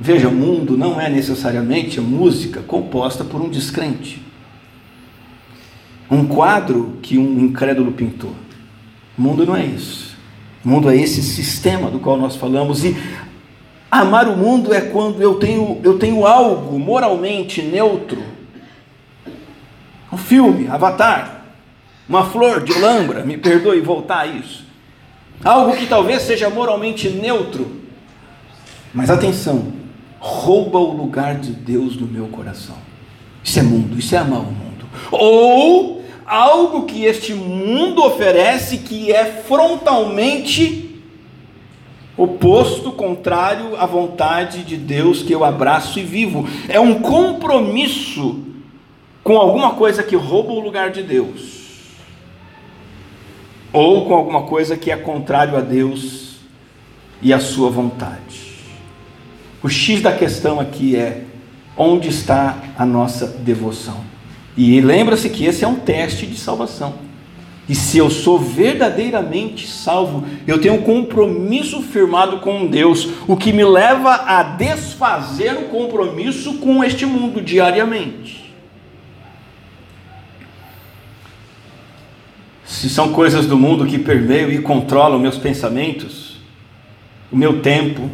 Veja, 0.03 0.29
o 0.29 0.33
mundo 0.33 0.79
não 0.79 0.99
é 0.99 1.11
necessariamente 1.11 2.01
música 2.01 2.63
composta 2.63 3.23
por 3.23 3.43
um 3.43 3.51
descrente. 3.51 4.23
Um 6.11 6.27
quadro 6.27 6.97
que 7.03 7.19
um 7.19 7.39
incrédulo 7.39 7.93
pintou. 7.93 8.35
O 9.19 9.21
mundo 9.21 9.45
não 9.45 9.55
é 9.55 9.63
isso. 9.63 10.17
O 10.65 10.69
mundo 10.71 10.91
é 10.91 10.97
esse 10.97 11.23
sistema 11.23 11.91
do 11.91 12.01
qual 12.01 12.17
nós 12.17 12.35
falamos. 12.35 12.83
E 12.83 12.97
amar 13.91 14.27
o 14.27 14.39
mundo 14.39 14.73
é 14.73 14.81
quando 14.81 15.21
eu 15.21 15.35
tenho, 15.35 15.79
eu 15.85 15.99
tenho 15.99 16.27
algo 16.27 16.79
moralmente 16.79 17.61
neutro. 17.61 18.23
Um 20.11 20.17
filme, 20.17 20.67
Avatar. 20.67 21.45
Uma 22.09 22.25
flor 22.25 22.65
de 22.65 22.73
Olambra, 22.73 23.23
me 23.23 23.37
perdoe 23.37 23.81
voltar 23.83 24.21
a 24.21 24.27
isso. 24.27 24.65
Algo 25.45 25.77
que 25.77 25.87
talvez 25.87 26.23
seja 26.23 26.49
moralmente 26.49 27.11
neutro. 27.11 27.71
Mas 28.93 29.09
atenção, 29.11 29.80
rouba 30.21 30.79
o 30.79 30.95
lugar 30.95 31.37
de 31.37 31.51
Deus 31.51 31.97
no 31.97 32.07
meu 32.07 32.29
coração. 32.29 32.77
Isso 33.43 33.59
é 33.59 33.63
mundo, 33.63 33.99
isso 33.99 34.15
é 34.15 34.19
amar 34.19 34.41
o 34.41 34.45
mundo. 34.45 34.87
Ou 35.11 36.05
algo 36.27 36.85
que 36.85 37.05
este 37.05 37.33
mundo 37.35 38.05
oferece 38.05 38.79
que 38.79 39.11
é 39.11 39.25
frontalmente 39.25 41.01
oposto, 42.17 42.93
contrário 42.93 43.75
à 43.77 43.87
vontade 43.87 44.63
de 44.63 44.77
Deus 44.77 45.23
que 45.23 45.33
eu 45.33 45.43
abraço 45.43 45.99
e 45.99 46.03
vivo. 46.03 46.47
É 46.69 46.79
um 46.79 47.01
compromisso 47.01 48.45
com 49.25 49.39
alguma 49.39 49.73
coisa 49.73 50.03
que 50.03 50.15
rouba 50.15 50.53
o 50.53 50.61
lugar 50.61 50.91
de 50.91 51.03
Deus. 51.03 51.59
Ou 53.73 54.05
com 54.05 54.15
alguma 54.15 54.43
coisa 54.43 54.77
que 54.77 54.91
é 54.91 54.97
contrário 54.97 55.57
a 55.57 55.61
Deus 55.61 56.37
e 57.23 57.33
a 57.33 57.41
sua 57.41 57.71
vontade. 57.71 58.40
O 59.63 59.69
X 59.69 60.01
da 60.01 60.13
questão 60.13 60.59
aqui 60.59 60.97
é: 60.97 61.25
onde 61.77 62.09
está 62.09 62.59
a 62.77 62.85
nossa 62.85 63.27
devoção? 63.27 64.01
E 64.57 64.81
lembra-se 64.81 65.29
que 65.31 65.45
esse 65.45 65.65
é 65.65 65.69
um 65.69 65.77
teste 65.77 66.27
de 66.27 66.37
salvação. 66.37 66.95
E 67.69 67.75
se 67.75 67.99
eu 67.99 68.11
sou 68.11 68.37
verdadeiramente 68.37 69.69
salvo, 69.69 70.25
eu 70.45 70.61
tenho 70.61 70.75
um 70.75 70.83
compromisso 70.83 71.81
firmado 71.83 72.39
com 72.39 72.67
Deus, 72.67 73.09
o 73.29 73.37
que 73.37 73.53
me 73.53 73.65
leva 73.65 74.13
a 74.13 74.43
desfazer 74.43 75.55
o 75.55 75.69
compromisso 75.69 76.55
com 76.55 76.83
este 76.83 77.07
mundo 77.07 77.41
diariamente. 77.41 78.53
Se 82.65 82.91
são 82.91 83.13
coisas 83.13 83.47
do 83.47 83.57
mundo 83.57 83.87
que 83.87 83.99
permeiam 83.99 84.51
e 84.51 84.61
controlam 84.61 85.21
meus 85.21 85.39
pensamentos, 85.39 86.39
o 87.31 87.37
meu 87.37 87.61
tempo, 87.61 88.11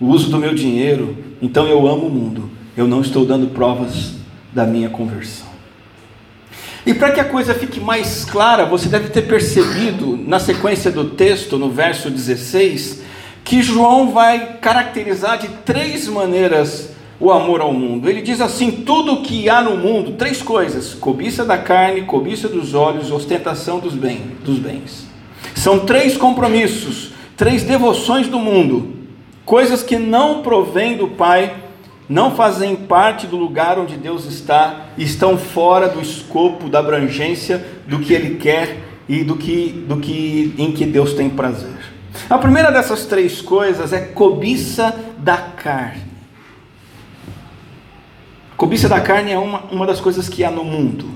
o 0.00 0.06
uso 0.06 0.30
do 0.30 0.38
meu 0.38 0.54
dinheiro, 0.54 1.16
então 1.42 1.66
eu 1.66 1.86
amo 1.86 2.06
o 2.06 2.10
mundo. 2.10 2.50
Eu 2.76 2.88
não 2.88 3.02
estou 3.02 3.26
dando 3.26 3.48
provas 3.48 4.14
da 4.52 4.64
minha 4.64 4.88
conversão. 4.88 5.46
E 6.86 6.94
para 6.94 7.10
que 7.10 7.20
a 7.20 7.24
coisa 7.24 7.52
fique 7.52 7.78
mais 7.78 8.24
clara, 8.24 8.64
você 8.64 8.88
deve 8.88 9.10
ter 9.10 9.22
percebido 9.22 10.16
na 10.16 10.40
sequência 10.40 10.90
do 10.90 11.10
texto, 11.10 11.58
no 11.58 11.70
verso 11.70 12.10
16, 12.10 13.02
que 13.44 13.62
João 13.62 14.10
vai 14.10 14.54
caracterizar 14.60 15.38
de 15.38 15.48
três 15.48 16.08
maneiras 16.08 16.90
o 17.20 17.30
amor 17.30 17.60
ao 17.60 17.74
mundo. 17.74 18.08
Ele 18.08 18.22
diz 18.22 18.40
assim: 18.40 18.70
tudo 18.70 19.14
o 19.14 19.22
que 19.22 19.50
há 19.50 19.60
no 19.60 19.76
mundo, 19.76 20.12
três 20.12 20.40
coisas: 20.40 20.94
cobiça 20.94 21.44
da 21.44 21.58
carne, 21.58 22.02
cobiça 22.02 22.48
dos 22.48 22.72
olhos, 22.72 23.10
ostentação 23.10 23.78
dos, 23.78 23.92
dos 23.92 24.58
bens. 24.58 25.06
São 25.54 25.80
três 25.80 26.16
compromissos, 26.16 27.10
três 27.36 27.62
devoções 27.62 28.26
do 28.26 28.38
mundo 28.38 28.99
Coisas 29.50 29.82
que 29.82 29.98
não 29.98 30.42
provêm 30.42 30.96
do 30.96 31.08
Pai, 31.08 31.52
não 32.08 32.36
fazem 32.36 32.76
parte 32.76 33.26
do 33.26 33.36
lugar 33.36 33.80
onde 33.80 33.96
Deus 33.96 34.24
está, 34.24 34.90
estão 34.96 35.36
fora 35.36 35.88
do 35.88 36.00
escopo, 36.00 36.68
da 36.68 36.78
abrangência 36.78 37.60
do 37.84 37.98
que 37.98 38.14
Ele 38.14 38.36
quer 38.36 38.78
e 39.08 39.24
do 39.24 39.34
que, 39.34 39.70
do 39.88 39.96
que 39.96 40.54
em 40.56 40.70
que 40.70 40.86
Deus 40.86 41.14
tem 41.14 41.28
prazer. 41.28 41.76
A 42.30 42.38
primeira 42.38 42.70
dessas 42.70 43.06
três 43.06 43.42
coisas 43.42 43.92
é 43.92 43.98
cobiça 43.98 44.94
da 45.18 45.36
carne. 45.36 46.04
Cobiça 48.56 48.88
da 48.88 49.00
carne 49.00 49.32
é 49.32 49.38
uma, 49.38 49.64
uma 49.64 49.84
das 49.84 50.00
coisas 50.00 50.28
que 50.28 50.44
há 50.44 50.50
no 50.52 50.62
mundo. 50.62 51.06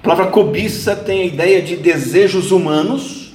A 0.00 0.04
palavra 0.04 0.28
cobiça 0.28 0.96
tem 0.96 1.20
a 1.20 1.26
ideia 1.26 1.60
de 1.60 1.76
desejos 1.76 2.50
humanos, 2.50 3.34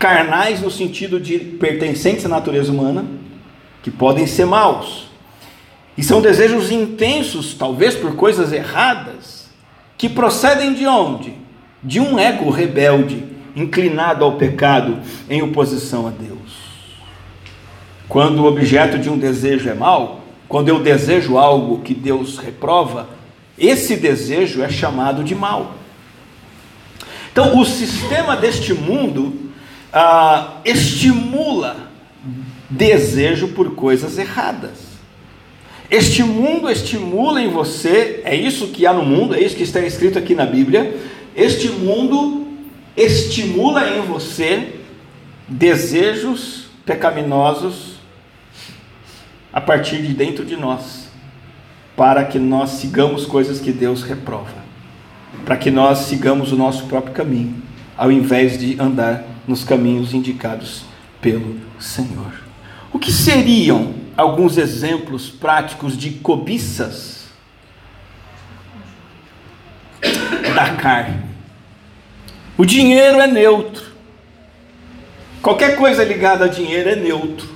carnais 0.00 0.60
no 0.60 0.68
sentido 0.68 1.20
de 1.20 1.38
pertencentes 1.38 2.26
à 2.26 2.28
natureza 2.28 2.72
humana, 2.72 3.21
que 3.82 3.90
podem 3.90 4.26
ser 4.26 4.46
maus. 4.46 5.08
E 5.96 6.02
são 6.02 6.22
desejos 6.22 6.70
intensos, 6.70 7.54
talvez 7.54 7.94
por 7.94 8.14
coisas 8.14 8.52
erradas, 8.52 9.50
que 9.98 10.08
procedem 10.08 10.72
de 10.72 10.86
onde? 10.86 11.34
De 11.82 12.00
um 12.00 12.18
ego 12.18 12.48
rebelde, 12.48 13.24
inclinado 13.54 14.24
ao 14.24 14.36
pecado, 14.36 15.00
em 15.28 15.42
oposição 15.42 16.06
a 16.06 16.10
Deus. 16.10 16.62
Quando 18.08 18.40
o 18.40 18.46
objeto 18.46 18.98
de 18.98 19.10
um 19.10 19.18
desejo 19.18 19.68
é 19.68 19.74
mau, 19.74 20.22
quando 20.48 20.68
eu 20.68 20.80
desejo 20.80 21.38
algo 21.38 21.80
que 21.80 21.94
Deus 21.94 22.38
reprova, 22.38 23.08
esse 23.58 23.96
desejo 23.96 24.62
é 24.62 24.68
chamado 24.68 25.22
de 25.22 25.34
mal. 25.34 25.74
Então, 27.30 27.58
o 27.58 27.64
sistema 27.64 28.36
deste 28.36 28.74
mundo 28.74 29.50
ah, 29.92 30.60
estimula 30.64 31.91
desejo 32.72 33.48
por 33.48 33.74
coisas 33.74 34.18
erradas. 34.18 34.92
Este 35.90 36.22
mundo 36.22 36.70
estimula 36.70 37.42
em 37.42 37.48
você, 37.48 38.22
é 38.24 38.34
isso 38.34 38.68
que 38.68 38.86
há 38.86 38.94
no 38.94 39.04
mundo, 39.04 39.34
é 39.34 39.40
isso 39.40 39.54
que 39.54 39.62
está 39.62 39.80
escrito 39.80 40.18
aqui 40.18 40.34
na 40.34 40.46
Bíblia. 40.46 40.96
Este 41.36 41.68
mundo 41.68 42.46
estimula 42.96 43.90
em 43.90 44.00
você 44.00 44.76
desejos 45.46 46.66
pecaminosos 46.86 47.96
a 49.52 49.60
partir 49.60 50.00
de 50.00 50.14
dentro 50.14 50.46
de 50.46 50.56
nós, 50.56 51.08
para 51.94 52.24
que 52.24 52.38
nós 52.38 52.70
sigamos 52.70 53.26
coisas 53.26 53.60
que 53.60 53.70
Deus 53.70 54.02
reprova, 54.02 54.64
para 55.44 55.58
que 55.58 55.70
nós 55.70 55.98
sigamos 55.98 56.52
o 56.52 56.56
nosso 56.56 56.86
próprio 56.86 57.12
caminho, 57.12 57.54
ao 57.98 58.10
invés 58.10 58.58
de 58.58 58.80
andar 58.80 59.26
nos 59.46 59.62
caminhos 59.62 60.14
indicados 60.14 60.84
pelo 61.20 61.58
Senhor. 61.78 62.41
O 62.92 62.98
que 62.98 63.10
seriam 63.10 63.94
alguns 64.16 64.58
exemplos 64.58 65.30
práticos 65.30 65.96
de 65.96 66.10
cobiças 66.10 67.26
da 70.54 70.74
carne? 70.76 71.22
O 72.58 72.66
dinheiro 72.66 73.18
é 73.18 73.26
neutro. 73.26 73.92
Qualquer 75.40 75.76
coisa 75.76 76.04
ligada 76.04 76.44
a 76.44 76.48
dinheiro 76.48 76.90
é 76.90 76.94
neutro. 76.94 77.48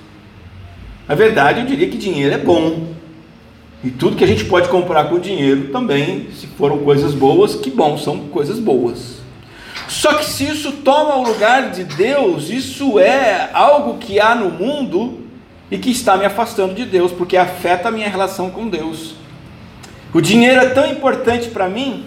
Na 1.06 1.14
verdade, 1.14 1.60
eu 1.60 1.66
diria 1.66 1.88
que 1.88 1.98
dinheiro 1.98 2.34
é 2.34 2.38
bom. 2.38 2.94
E 3.84 3.90
tudo 3.90 4.16
que 4.16 4.24
a 4.24 4.26
gente 4.26 4.46
pode 4.46 4.68
comprar 4.68 5.04
com 5.04 5.18
dinheiro 5.18 5.68
também, 5.68 6.28
se 6.32 6.46
foram 6.46 6.78
coisas 6.78 7.14
boas, 7.14 7.54
que 7.54 7.70
bom, 7.70 7.98
são 7.98 8.28
coisas 8.28 8.58
boas. 8.58 9.18
Só 9.86 10.14
que 10.14 10.24
se 10.24 10.44
isso 10.44 10.72
toma 10.72 11.16
o 11.16 11.28
lugar 11.28 11.70
de 11.70 11.84
Deus, 11.84 12.48
isso 12.48 12.98
é 12.98 13.50
algo 13.52 13.98
que 13.98 14.18
há 14.18 14.34
no 14.34 14.50
mundo 14.50 15.25
e 15.70 15.78
que 15.78 15.90
está 15.90 16.16
me 16.16 16.24
afastando 16.24 16.74
de 16.74 16.84
Deus, 16.84 17.12
porque 17.12 17.36
afeta 17.36 17.88
a 17.88 17.92
minha 17.92 18.08
relação 18.08 18.50
com 18.50 18.68
Deus. 18.68 19.14
O 20.12 20.20
dinheiro 20.20 20.60
é 20.60 20.68
tão 20.70 20.86
importante 20.86 21.48
para 21.48 21.68
mim 21.68 22.06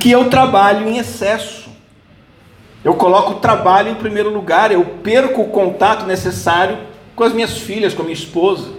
que 0.00 0.10
eu 0.10 0.28
trabalho 0.28 0.88
em 0.88 0.98
excesso. 0.98 1.66
Eu 2.84 2.94
coloco 2.94 3.32
o 3.32 3.40
trabalho 3.40 3.90
em 3.90 3.94
primeiro 3.94 4.30
lugar, 4.30 4.70
eu 4.70 4.84
perco 4.84 5.42
o 5.42 5.48
contato 5.48 6.06
necessário 6.06 6.78
com 7.14 7.24
as 7.24 7.32
minhas 7.32 7.58
filhas, 7.58 7.94
com 7.94 8.02
a 8.02 8.04
minha 8.04 8.14
esposa. 8.14 8.74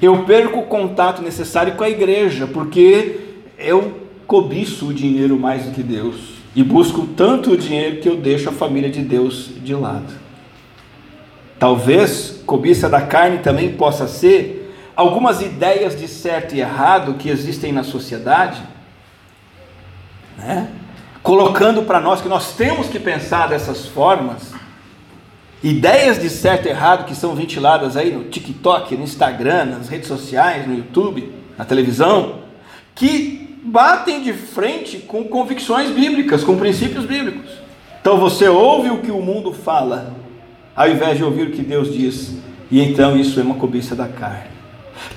Eu 0.00 0.24
perco 0.24 0.60
o 0.60 0.66
contato 0.66 1.20
necessário 1.20 1.74
com 1.74 1.84
a 1.84 1.90
igreja, 1.90 2.46
porque 2.46 3.20
eu 3.58 4.08
cobiço 4.26 4.88
o 4.88 4.94
dinheiro 4.94 5.38
mais 5.38 5.64
do 5.64 5.72
que 5.72 5.82
Deus 5.82 6.39
e 6.54 6.62
busco 6.64 7.06
tanto 7.06 7.52
o 7.52 7.56
dinheiro 7.56 8.00
que 8.00 8.08
eu 8.08 8.16
deixo 8.16 8.48
a 8.48 8.52
família 8.52 8.90
de 8.90 9.00
Deus 9.02 9.50
de 9.62 9.74
lado. 9.74 10.12
Talvez 11.58 12.42
cobiça 12.46 12.88
da 12.88 13.02
carne 13.02 13.38
também 13.38 13.72
possa 13.72 14.08
ser 14.08 14.74
algumas 14.96 15.40
ideias 15.40 15.98
de 15.98 16.08
certo 16.08 16.54
e 16.54 16.60
errado 16.60 17.14
que 17.14 17.28
existem 17.28 17.72
na 17.72 17.82
sociedade, 17.82 18.60
né? 20.36 20.68
colocando 21.22 21.82
para 21.82 22.00
nós 22.00 22.20
que 22.20 22.28
nós 22.28 22.54
temos 22.54 22.88
que 22.88 22.98
pensar 22.98 23.48
dessas 23.48 23.86
formas, 23.86 24.52
ideias 25.62 26.18
de 26.18 26.30
certo 26.30 26.66
e 26.66 26.70
errado 26.70 27.04
que 27.04 27.14
são 27.14 27.34
ventiladas 27.34 27.96
aí 27.96 28.10
no 28.10 28.24
TikTok, 28.24 28.96
no 28.96 29.04
Instagram, 29.04 29.66
nas 29.66 29.88
redes 29.88 30.08
sociais, 30.08 30.66
no 30.66 30.74
YouTube, 30.74 31.32
na 31.56 31.64
televisão, 31.64 32.40
que 32.94 33.39
batem 33.62 34.22
de 34.22 34.32
frente 34.32 34.98
com 34.98 35.24
convicções 35.24 35.90
bíblicas, 35.90 36.42
com 36.42 36.56
princípios 36.56 37.04
bíblicos. 37.04 37.50
Então 38.00 38.18
você 38.18 38.48
ouve 38.48 38.90
o 38.90 38.98
que 38.98 39.10
o 39.10 39.20
mundo 39.20 39.52
fala, 39.52 40.14
ao 40.74 40.88
invés 40.88 41.18
de 41.18 41.24
ouvir 41.24 41.48
o 41.48 41.50
que 41.50 41.62
Deus 41.62 41.92
diz, 41.92 42.36
e 42.70 42.80
então 42.80 43.16
isso 43.16 43.38
é 43.38 43.42
uma 43.42 43.56
cobiça 43.56 43.94
da 43.94 44.08
carne. 44.08 44.50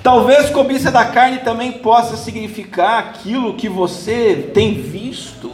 Talvez 0.02 0.50
cobiça 0.50 0.90
da 0.90 1.04
carne 1.04 1.38
também 1.38 1.72
possa 1.72 2.16
significar 2.16 2.98
aquilo 2.98 3.54
que 3.54 3.68
você 3.68 4.50
tem 4.52 4.74
visto 4.74 5.50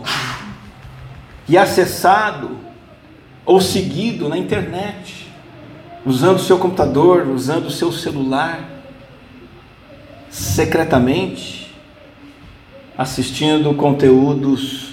e 1.49 1.59
acessado 1.59 2.59
ou 3.45 3.61
seguido 3.61 4.29
na 4.29 4.39
internet, 4.39 5.29
usando 6.05 6.37
o 6.37 6.43
seu 6.43 6.59
computador, 6.59 7.29
usando 7.29 7.67
o 7.67 7.71
seu 7.71 7.93
celular, 7.93 8.69
secretamente, 10.31 11.60
assistindo 13.01 13.73
conteúdos 13.73 14.93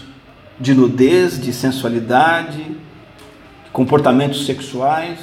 de 0.57 0.73
nudez, 0.73 1.37
de 1.37 1.51
sensualidade, 1.51 2.65
comportamentos 3.73 4.45
sexuais, 4.45 5.19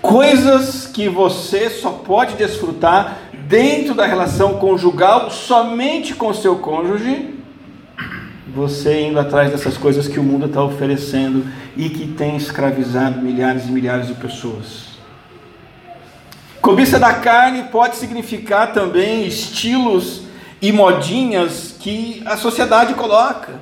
coisas 0.00 0.86
que 0.86 1.08
você 1.08 1.68
só 1.68 1.90
pode 1.90 2.36
desfrutar 2.36 3.18
dentro 3.48 3.94
da 3.94 4.06
relação 4.06 4.58
conjugal 4.60 5.28
somente 5.28 6.14
com 6.14 6.32
seu 6.32 6.54
cônjuge 6.58 7.34
você 8.54 9.02
indo 9.02 9.18
atrás 9.18 9.50
dessas 9.50 9.76
coisas 9.76 10.06
que 10.06 10.20
o 10.20 10.22
mundo 10.22 10.46
está 10.46 10.62
oferecendo 10.62 11.44
e 11.76 11.90
que 11.90 12.06
tem 12.06 12.36
escravizado 12.36 13.20
milhares 13.20 13.66
e 13.66 13.72
milhares 13.72 14.06
de 14.06 14.14
pessoas. 14.14 14.98
Cobiça 16.62 16.98
da 16.98 17.14
carne 17.14 17.64
pode 17.64 17.96
significar 17.96 18.72
também 18.72 19.26
estilos 19.26 20.27
e 20.60 20.72
modinhas 20.72 21.74
que 21.78 22.22
a 22.26 22.36
sociedade 22.36 22.94
coloca, 22.94 23.54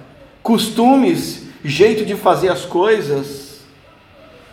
costumes, 0.42 1.44
jeito 1.64 2.04
de 2.04 2.14
fazer 2.14 2.48
as 2.48 2.64
coisas. 2.64 3.60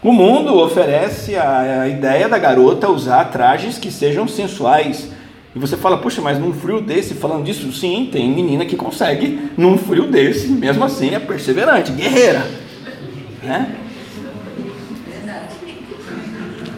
O 0.01 0.11
mundo 0.11 0.57
oferece 0.57 1.35
a, 1.35 1.81
a 1.83 1.87
ideia 1.87 2.27
da 2.27 2.37
garota 2.37 2.89
usar 2.89 3.25
trajes 3.25 3.77
que 3.77 3.89
sejam 3.89 4.27
sensuais, 4.27 5.09
e 5.55 5.59
você 5.59 5.77
fala, 5.77 5.97
puxa, 5.99 6.19
mas 6.19 6.39
num 6.39 6.51
frio 6.51 6.81
desse, 6.81 7.13
falando 7.13 7.45
disso, 7.45 7.71
sim, 7.71 8.09
tem 8.11 8.29
menina 8.29 8.65
que 8.65 8.75
consegue, 8.75 9.51
num 9.55 9.77
frio 9.77 10.07
desse, 10.07 10.47
mesmo 10.47 10.83
assim 10.83 11.13
é 11.13 11.19
perseverante, 11.19 11.91
guerreira. 11.91 12.45
Né? 13.41 13.75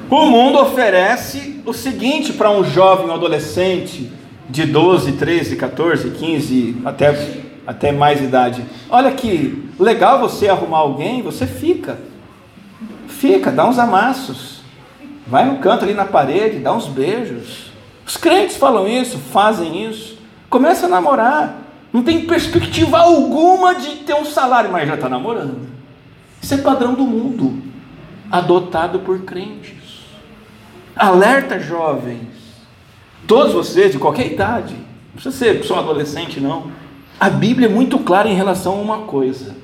O 0.09 0.25
mundo 0.25 0.59
oferece 0.59 1.61
o 1.65 1.73
seguinte 1.73 2.33
para 2.33 2.51
um 2.51 2.63
jovem, 2.63 3.07
um 3.07 3.13
adolescente 3.13 4.11
de 4.49 4.65
12, 4.65 5.13
13, 5.13 5.55
14, 5.55 6.11
15, 6.11 6.81
até, 6.85 7.41
até 7.65 7.91
mais 7.91 8.21
idade. 8.21 8.63
Olha 8.89 9.11
que 9.11 9.69
legal 9.79 10.19
você 10.19 10.47
arrumar 10.47 10.79
alguém, 10.79 11.21
você 11.21 11.45
fica. 11.45 11.97
Fica, 13.07 13.51
dá 13.51 13.67
uns 13.67 13.79
amassos. 13.79 14.61
Vai 15.27 15.45
no 15.45 15.57
canto 15.57 15.85
ali 15.85 15.93
na 15.93 16.05
parede, 16.05 16.59
dá 16.59 16.73
uns 16.73 16.87
beijos 16.87 17.75
os 18.05 18.15
crentes 18.15 18.55
falam 18.55 18.87
isso, 18.87 19.17
fazem 19.17 19.89
isso. 19.89 20.17
Começa 20.49 20.85
a 20.85 20.89
namorar. 20.89 21.61
Não 21.91 22.03
tem 22.03 22.25
perspectiva 22.25 22.99
alguma 22.99 23.73
de 23.73 23.97
ter 23.97 24.13
um 24.13 24.25
salário, 24.25 24.71
mas 24.71 24.87
já 24.87 24.95
está 24.95 25.09
namorando. 25.09 25.67
Isso 26.41 26.53
é 26.53 26.57
padrão 26.57 26.93
do 26.93 27.03
mundo, 27.03 27.61
adotado 28.29 28.99
por 28.99 29.21
crentes. 29.21 30.05
Alerta, 30.95 31.59
jovens. 31.59 32.34
Todos 33.27 33.53
vocês, 33.53 33.91
de 33.91 33.99
qualquer 33.99 34.31
idade, 34.31 34.73
não 34.73 35.13
precisa 35.13 35.35
ser 35.35 35.63
só 35.63 35.79
adolescente, 35.79 36.39
não. 36.39 36.71
A 37.19 37.29
Bíblia 37.29 37.67
é 37.67 37.71
muito 37.71 37.99
clara 37.99 38.29
em 38.29 38.35
relação 38.35 38.73
a 38.73 38.81
uma 38.81 38.97
coisa: 38.99 39.55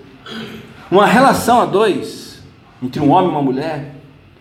uma 0.90 1.06
relação 1.06 1.62
a 1.62 1.66
dois, 1.66 2.42
entre 2.82 3.00
um 3.02 3.12
homem 3.12 3.30
e 3.30 3.32
uma 3.32 3.42
mulher, 3.42 3.96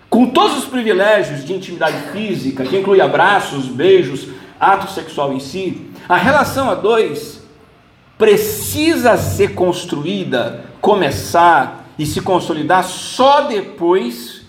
com 0.08 0.26
todos 0.26 0.58
os 0.58 0.64
privilégios 0.64 1.44
de 1.44 1.52
intimidade 1.52 1.98
física, 2.12 2.64
que 2.64 2.76
inclui 2.76 3.00
abraços, 3.00 3.66
beijos, 3.66 4.28
ato 4.58 4.90
sexual 4.90 5.32
em 5.32 5.40
si, 5.40 5.90
a 6.08 6.16
relação 6.16 6.70
a 6.70 6.74
dois 6.74 7.40
precisa 8.18 9.16
ser 9.16 9.54
construída, 9.54 10.64
começar 10.80 11.86
e 11.98 12.04
se 12.04 12.20
consolidar 12.20 12.84
só 12.84 13.42
depois 13.42 14.42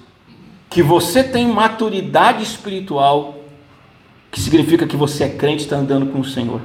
que 0.69 0.81
você 0.81 1.23
tem 1.23 1.47
maturidade 1.47 2.43
espiritual, 2.43 3.40
que 4.31 4.39
significa 4.39 4.87
que 4.87 4.95
você 4.95 5.25
é 5.25 5.29
crente 5.29 5.63
e 5.63 5.65
está 5.65 5.75
andando 5.75 6.07
com 6.07 6.19
o 6.19 6.25
Senhor. 6.25 6.61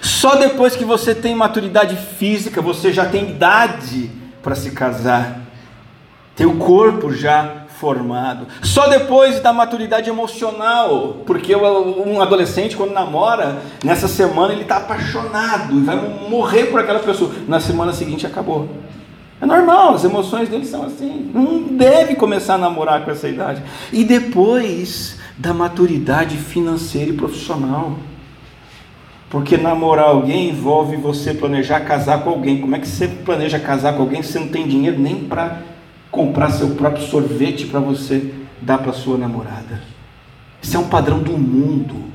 Só 0.00 0.36
depois 0.36 0.76
que 0.76 0.84
você 0.84 1.14
tem 1.14 1.34
maturidade 1.34 1.96
física, 1.96 2.62
você 2.62 2.92
já 2.92 3.06
tem 3.06 3.30
idade 3.30 4.10
para 4.42 4.54
se 4.54 4.70
casar, 4.70 5.40
tem 6.36 6.46
o 6.46 6.56
corpo 6.56 7.12
já 7.12 7.66
formado. 7.78 8.46
Só 8.62 8.88
depois 8.88 9.40
da 9.40 9.52
maturidade 9.52 10.08
emocional, 10.08 11.18
porque 11.26 11.54
um 11.54 12.20
adolescente 12.22 12.76
quando 12.76 12.92
namora, 12.92 13.60
nessa 13.84 14.08
semana 14.08 14.52
ele 14.52 14.62
está 14.62 14.76
apaixonado 14.78 15.74
e 15.74 15.80
vai 15.80 15.96
morrer 16.28 16.66
por 16.66 16.80
aquela 16.80 17.00
pessoa. 17.00 17.32
Na 17.46 17.60
semana 17.60 17.92
seguinte 17.92 18.26
acabou. 18.26 18.68
É 19.40 19.44
normal, 19.44 19.94
as 19.94 20.04
emoções 20.04 20.48
dele 20.48 20.64
são 20.64 20.84
assim. 20.84 21.30
Não 21.34 21.62
deve 21.62 22.14
começar 22.14 22.54
a 22.54 22.58
namorar 22.58 23.04
com 23.04 23.10
essa 23.10 23.28
idade. 23.28 23.62
E 23.92 24.02
depois 24.02 25.18
da 25.36 25.52
maturidade 25.52 26.36
financeira 26.36 27.10
e 27.10 27.16
profissional. 27.16 27.98
Porque 29.28 29.56
namorar 29.56 30.06
alguém 30.06 30.50
envolve 30.50 30.96
você 30.96 31.34
planejar 31.34 31.80
casar 31.80 32.22
com 32.22 32.30
alguém. 32.30 32.60
Como 32.60 32.74
é 32.76 32.78
que 32.78 32.86
você 32.86 33.08
planeja 33.08 33.58
casar 33.58 33.94
com 33.94 34.02
alguém 34.02 34.22
se 34.22 34.32
você 34.32 34.38
não 34.38 34.48
tem 34.48 34.66
dinheiro 34.66 34.98
nem 34.98 35.24
para 35.24 35.62
comprar 36.10 36.50
seu 36.50 36.70
próprio 36.70 37.04
sorvete 37.04 37.66
para 37.66 37.80
você 37.80 38.32
dar 38.62 38.78
para 38.78 38.92
sua 38.92 39.18
namorada. 39.18 39.82
Isso 40.62 40.76
é 40.76 40.80
um 40.80 40.88
padrão 40.88 41.18
do 41.18 41.36
mundo 41.36 42.06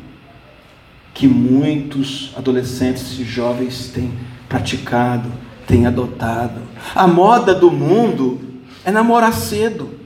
que 1.14 1.28
muitos 1.28 2.34
adolescentes 2.36 3.20
e 3.20 3.24
jovens 3.24 3.90
têm 3.90 4.12
praticado, 4.50 5.32
têm 5.68 5.86
adotado. 5.86 6.62
A 6.96 7.06
moda 7.06 7.54
do 7.54 7.70
mundo 7.70 8.40
é 8.84 8.92
namorar 8.92 9.34
cedo. 9.34 10.01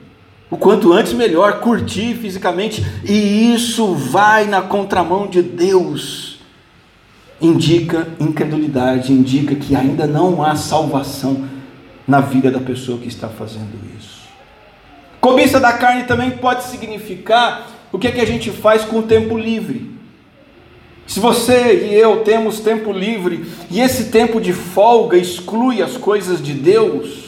O 0.50 0.58
quanto 0.58 0.94
antes 0.94 1.14
melhor, 1.14 1.60
curtir 1.60 2.16
fisicamente, 2.16 2.86
e 3.04 3.54
isso 3.54 3.96
vai 3.96 4.46
na 4.46 4.62
contramão 4.62 5.28
de 5.28 5.42
Deus. 5.42 6.40
Indica 7.42 8.08
incredulidade, 8.20 9.12
indica 9.12 9.56
que 9.56 9.76
ainda 9.76 10.06
não 10.06 10.44
há 10.44 10.56
salvação 10.56 11.46
na 12.08 12.22
vida 12.22 12.52
da 12.52 12.60
pessoa 12.60 13.00
que 13.00 13.08
está 13.08 13.28
fazendo 13.28 13.74
isso. 13.98 14.26
Cobiça 15.20 15.60
da 15.60 15.74
carne 15.74 16.04
também 16.04 16.32
pode 16.32 16.64
significar 16.66 17.68
o 17.92 17.98
que 17.98 18.08
é 18.08 18.12
que 18.12 18.22
a 18.22 18.28
gente 18.28 18.52
faz 18.52 18.86
com 18.86 19.00
o 19.00 19.04
tempo 19.04 19.38
livre. 19.38 19.92
Se 21.08 21.20
você 21.20 21.88
e 21.88 21.94
eu 21.96 22.22
temos 22.22 22.60
tempo 22.60 22.92
livre 22.92 23.46
e 23.70 23.80
esse 23.80 24.06
tempo 24.06 24.40
de 24.40 24.54
folga 24.54 25.18
exclui 25.18 25.82
as 25.82 25.98
coisas 25.98 26.42
de 26.42 26.54
Deus, 26.54 27.25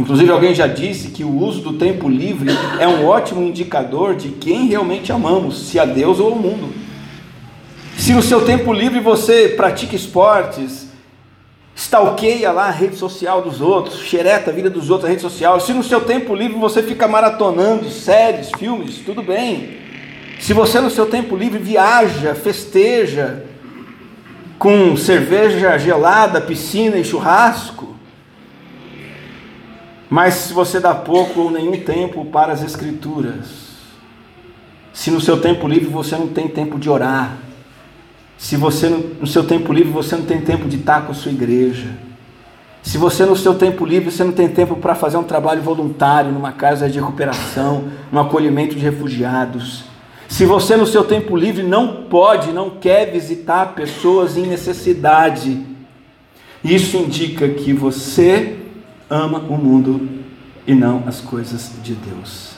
inclusive 0.00 0.30
alguém 0.30 0.54
já 0.54 0.66
disse 0.66 1.08
que 1.08 1.22
o 1.22 1.36
uso 1.36 1.60
do 1.60 1.74
tempo 1.74 2.08
livre 2.08 2.50
é 2.78 2.88
um 2.88 3.06
ótimo 3.06 3.42
indicador 3.42 4.14
de 4.16 4.30
quem 4.30 4.66
realmente 4.66 5.12
amamos, 5.12 5.68
se 5.68 5.78
a 5.78 5.84
Deus 5.84 6.18
ou 6.18 6.32
ao 6.32 6.36
mundo. 6.36 6.72
Se 7.96 8.12
no 8.12 8.22
seu 8.22 8.44
tempo 8.44 8.72
livre 8.72 8.98
você 8.98 9.50
pratica 9.50 9.94
esportes, 9.94 10.88
stalkeia 11.76 12.50
lá 12.50 12.68
a 12.68 12.70
rede 12.70 12.96
social 12.96 13.42
dos 13.42 13.60
outros, 13.60 14.00
xereta 14.00 14.50
a 14.50 14.54
vida 14.54 14.70
dos 14.70 14.90
outros, 14.90 15.06
a 15.06 15.10
rede 15.10 15.22
social. 15.22 15.60
Se 15.60 15.72
no 15.72 15.82
seu 15.82 16.00
tempo 16.00 16.34
livre 16.34 16.58
você 16.58 16.82
fica 16.82 17.06
maratonando 17.06 17.88
séries, 17.90 18.50
filmes, 18.58 19.02
tudo 19.04 19.22
bem. 19.22 19.78
Se 20.40 20.54
você 20.54 20.80
no 20.80 20.90
seu 20.90 21.06
tempo 21.06 21.36
livre 21.36 21.58
viaja, 21.58 22.34
festeja, 22.34 23.44
com 24.58 24.96
cerveja 24.96 25.78
gelada, 25.78 26.40
piscina 26.40 26.96
e 26.96 27.04
churrasco, 27.04 27.89
mas 30.10 30.34
se 30.34 30.52
você 30.52 30.80
dá 30.80 30.92
pouco 30.92 31.40
ou 31.40 31.50
nenhum 31.52 31.80
tempo 31.80 32.24
para 32.24 32.52
as 32.52 32.64
Escrituras, 32.64 33.70
se 34.92 35.08
no 35.08 35.20
seu 35.20 35.40
tempo 35.40 35.68
livre 35.68 35.88
você 35.88 36.16
não 36.16 36.26
tem 36.26 36.48
tempo 36.48 36.80
de 36.80 36.90
orar, 36.90 37.38
se 38.36 38.56
você 38.56 38.88
no 38.88 39.26
seu 39.26 39.44
tempo 39.44 39.72
livre 39.72 39.92
você 39.92 40.16
não 40.16 40.24
tem 40.24 40.40
tempo 40.40 40.68
de 40.68 40.78
estar 40.78 41.06
com 41.06 41.12
a 41.12 41.14
sua 41.14 41.30
igreja. 41.30 41.90
Se 42.82 42.98
você 42.98 43.24
no 43.24 43.36
seu 43.36 43.54
tempo 43.54 43.86
livre 43.86 44.10
você 44.10 44.24
não 44.24 44.32
tem 44.32 44.48
tempo 44.48 44.74
para 44.76 44.96
fazer 44.96 45.16
um 45.16 45.22
trabalho 45.22 45.62
voluntário 45.62 46.32
numa 46.32 46.50
casa 46.50 46.88
de 46.88 46.98
recuperação, 46.98 47.84
no 48.10 48.18
acolhimento 48.18 48.74
de 48.74 48.80
refugiados. 48.80 49.84
Se 50.26 50.44
você 50.44 50.76
no 50.76 50.86
seu 50.86 51.04
tempo 51.04 51.36
livre 51.36 51.62
não 51.62 52.04
pode, 52.04 52.50
não 52.50 52.70
quer 52.70 53.12
visitar 53.12 53.74
pessoas 53.74 54.36
em 54.36 54.46
necessidade, 54.46 55.64
isso 56.64 56.96
indica 56.96 57.48
que 57.48 57.72
você 57.72 58.59
ama 59.10 59.38
o 59.40 59.58
mundo 59.58 60.08
e 60.66 60.74
não 60.74 61.02
as 61.06 61.20
coisas 61.20 61.72
de 61.82 61.94
Deus. 61.94 62.52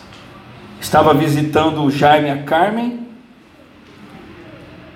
Estava 0.81 1.15
visitando 1.15 1.83
o 1.83 1.91
Jaime 1.91 2.29
e 2.29 2.31
a 2.31 2.43
Carmen 2.43 3.07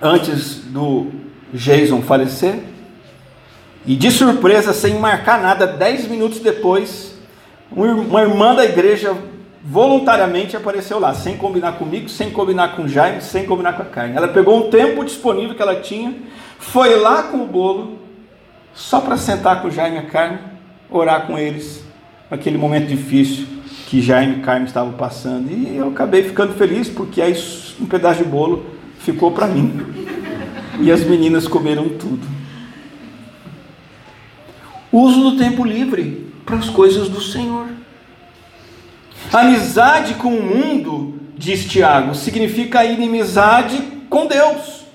antes 0.01 0.59
do 0.65 1.07
Jason 1.51 2.01
falecer. 2.01 2.59
E 3.85 3.95
de 3.95 4.11
surpresa, 4.11 4.73
sem 4.73 4.99
marcar 4.99 5.41
nada, 5.41 5.65
dez 5.65 6.07
minutos 6.07 6.39
depois, 6.39 7.17
uma 7.71 8.21
irmã 8.21 8.53
da 8.53 8.65
igreja 8.65 9.15
voluntariamente 9.63 10.55
apareceu 10.55 10.99
lá, 10.99 11.13
sem 11.13 11.37
combinar 11.37 11.73
comigo, 11.73 12.07
sem 12.09 12.29
combinar 12.29 12.75
com 12.75 12.83
o 12.83 12.87
Jaime, 12.87 13.21
sem 13.21 13.45
combinar 13.45 13.73
com 13.73 13.81
a 13.81 13.85
carne. 13.85 14.15
Ela 14.15 14.27
pegou 14.27 14.57
um 14.57 14.69
tempo 14.69 15.03
disponível 15.03 15.55
que 15.55 15.61
ela 15.61 15.75
tinha, 15.75 16.13
foi 16.59 16.97
lá 16.97 17.23
com 17.23 17.37
o 17.37 17.47
bolo, 17.47 17.99
só 18.73 18.99
para 18.99 19.17
sentar 19.17 19.61
com 19.61 19.69
o 19.69 19.71
Jaime 19.71 19.95
e 19.95 19.99
a 19.99 20.03
carne, 20.03 20.39
orar 20.89 21.27
com 21.27 21.37
eles, 21.37 21.83
naquele 22.29 22.57
momento 22.57 22.87
difícil 22.87 23.47
que 23.87 24.01
Jaime 24.01 24.37
e 24.37 24.41
Carmen 24.41 24.65
estavam 24.65 24.93
passando. 24.93 25.49
E 25.49 25.77
eu 25.77 25.89
acabei 25.89 26.23
ficando 26.23 26.53
feliz, 26.53 26.89
porque 26.89 27.21
aí 27.21 27.33
um 27.79 27.85
pedaço 27.85 28.23
de 28.23 28.29
bolo 28.29 28.65
ficou 28.99 29.31
para 29.31 29.47
mim. 29.47 29.85
E 30.79 30.91
as 30.91 31.03
meninas 31.03 31.47
comeram 31.47 31.89
tudo. 31.89 32.27
Uso 34.91 35.31
do 35.31 35.37
tempo 35.37 35.63
livre 35.63 36.31
para 36.45 36.57
as 36.57 36.69
coisas 36.69 37.09
do 37.09 37.21
Senhor. 37.21 37.67
Amizade 39.31 40.15
com 40.15 40.29
o 40.29 40.43
mundo, 40.43 41.19
diz 41.37 41.65
Tiago, 41.65 42.15
significa 42.15 42.85
inimizade 42.85 43.81
com 44.09 44.25
Deus. 44.27 44.85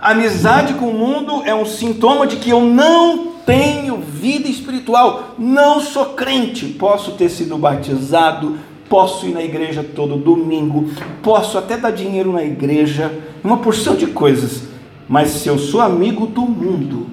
Amizade 0.00 0.74
com 0.74 0.88
o 0.88 0.94
mundo 0.94 1.42
é 1.44 1.54
um 1.54 1.64
sintoma 1.64 2.26
de 2.26 2.36
que 2.36 2.50
eu 2.50 2.60
não 2.60 3.33
tenho 3.44 3.98
vida 3.98 4.48
espiritual, 4.48 5.34
não 5.38 5.80
sou 5.80 6.06
crente. 6.14 6.66
Posso 6.66 7.12
ter 7.12 7.28
sido 7.28 7.58
batizado, 7.58 8.58
posso 8.88 9.26
ir 9.26 9.32
na 9.32 9.42
igreja 9.42 9.82
todo 9.82 10.16
domingo, 10.16 10.90
posso 11.22 11.58
até 11.58 11.76
dar 11.76 11.90
dinheiro 11.90 12.32
na 12.32 12.42
igreja, 12.42 13.12
uma 13.42 13.58
porção 13.58 13.96
de 13.96 14.06
coisas, 14.06 14.64
mas 15.08 15.30
se 15.30 15.48
eu 15.48 15.58
sou 15.58 15.80
amigo 15.80 16.26
do 16.26 16.42
mundo, 16.42 17.06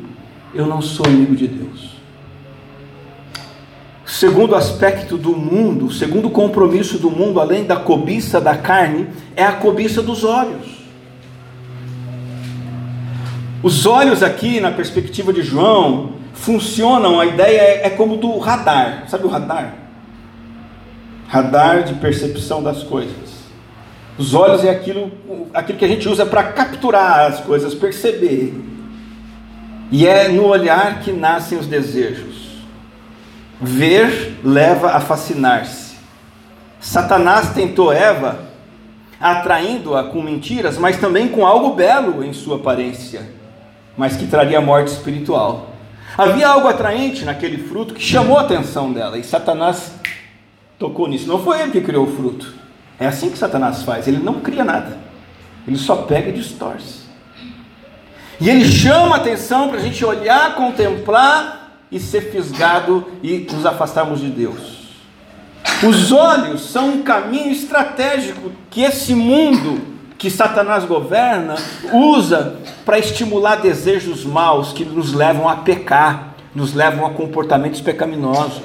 eu 0.54 0.66
não 0.66 0.82
sou 0.82 1.06
amigo 1.06 1.36
de 1.36 1.48
Deus 1.48 1.92
segundo 4.22 4.56
aspecto 4.56 5.18
do 5.18 5.36
mundo, 5.36 5.92
segundo 5.92 6.30
compromisso 6.30 7.00
do 7.00 7.10
mundo, 7.10 7.40
além 7.40 7.64
da 7.64 7.78
cobiça 7.78 8.42
da 8.42 8.58
carne, 8.58 9.08
é 9.36 9.44
a 9.44 9.54
cobiça 9.54 10.02
dos 10.02 10.24
olhos. 10.24 10.81
Os 13.64 13.86
olhos 13.86 14.24
aqui, 14.24 14.60
na 14.60 14.72
perspectiva 14.72 15.32
de 15.32 15.44
João, 15.44 16.14
funcionam, 16.34 17.20
a 17.20 17.26
ideia 17.26 17.62
é, 17.62 17.88
é 17.88 17.90
como 17.92 18.18
do 18.18 18.38
radar. 18.40 19.06
Sabe 19.08 19.26
o 19.26 19.30
radar? 19.30 19.76
Radar 21.28 21.84
de 21.84 21.94
percepção 21.96 22.64
das 22.64 22.84
coisas. 22.84 23.42
Os 24.18 24.34
olhos 24.34 24.64
é 24.64 24.70
aquilo, 24.70 25.12
aquilo 25.54 25.78
que 25.78 25.86
a 25.86 25.88
gente 25.88 26.10
usa 26.10 26.26
para 26.26 26.44
capturar 26.44 27.32
as 27.32 27.40
coisas, 27.42 27.74
perceber. 27.74 28.54
E 29.92 30.08
é 30.08 30.28
no 30.28 30.46
olhar 30.48 31.00
que 31.02 31.12
nascem 31.12 31.58
os 31.58 31.68
desejos. 31.68 32.42
Ver 33.60 34.40
leva 34.44 34.92
a 34.92 35.00
fascinar-se. 35.00 35.96
Satanás 36.80 37.54
tentou 37.54 37.94
Eva, 37.94 38.40
atraindo-a 39.20 40.06
com 40.06 40.20
mentiras, 40.22 40.80
mas 40.80 40.98
também 40.98 41.28
com 41.28 41.46
algo 41.46 41.76
belo 41.76 42.24
em 42.24 42.34
sua 42.34 42.56
aparência, 42.56 43.41
mas 44.02 44.18
que 44.18 44.26
traria 44.26 44.60
morte 44.60 44.88
espiritual. 44.88 45.76
Havia 46.18 46.48
algo 46.48 46.68
atraente 46.68 47.24
naquele 47.24 47.60
fruto 47.60 47.94
que 47.94 48.02
chamou 48.02 48.40
a 48.40 48.42
atenção 48.42 48.92
dela, 48.92 49.16
e 49.16 49.24
Satanás 49.24 49.94
tocou 50.80 51.08
nisso. 51.08 51.28
Não 51.28 51.38
foi 51.44 51.62
ele 51.62 51.70
que 51.70 51.82
criou 51.82 52.08
o 52.08 52.16
fruto. 52.16 52.52
É 53.00 53.06
assim 53.06 53.30
que 53.30 53.38
Satanás 53.38 53.84
faz, 53.84 54.08
ele 54.08 54.18
não 54.18 54.40
cria 54.40 54.64
nada, 54.64 54.98
ele 55.68 55.78
só 55.78 55.98
pega 55.98 56.30
e 56.30 56.34
distorce. 56.34 57.02
E 58.40 58.50
ele 58.50 58.66
chama 58.66 59.18
a 59.18 59.20
atenção 59.20 59.70
para 59.70 59.78
a 59.78 59.84
gente 59.84 60.04
olhar, 60.04 60.56
contemplar 60.56 61.78
e 61.92 62.00
ser 62.00 62.32
fisgado 62.32 63.06
e 63.22 63.48
nos 63.54 63.68
afastarmos 63.68 64.20
de 64.20 64.32
Deus. 64.32 64.96
Os 65.88 66.12
olhos 66.12 66.62
são 66.72 66.90
um 66.90 67.04
caminho 67.04 67.52
estratégico 67.52 68.52
que 68.72 68.82
esse 68.82 69.14
mundo 69.14 69.91
que 70.22 70.30
Satanás 70.30 70.86
governa 70.86 71.56
usa 71.92 72.58
para 72.86 73.00
estimular 73.00 73.56
desejos 73.56 74.24
maus 74.24 74.72
que 74.72 74.86
nos 74.86 75.14
levam 75.14 75.50
a 75.50 75.56
pecar, 75.56 76.36
nos 76.54 76.76
levam 76.76 77.08
a 77.08 77.10
comportamentos 77.10 77.82
pecaminosos. 77.82 78.62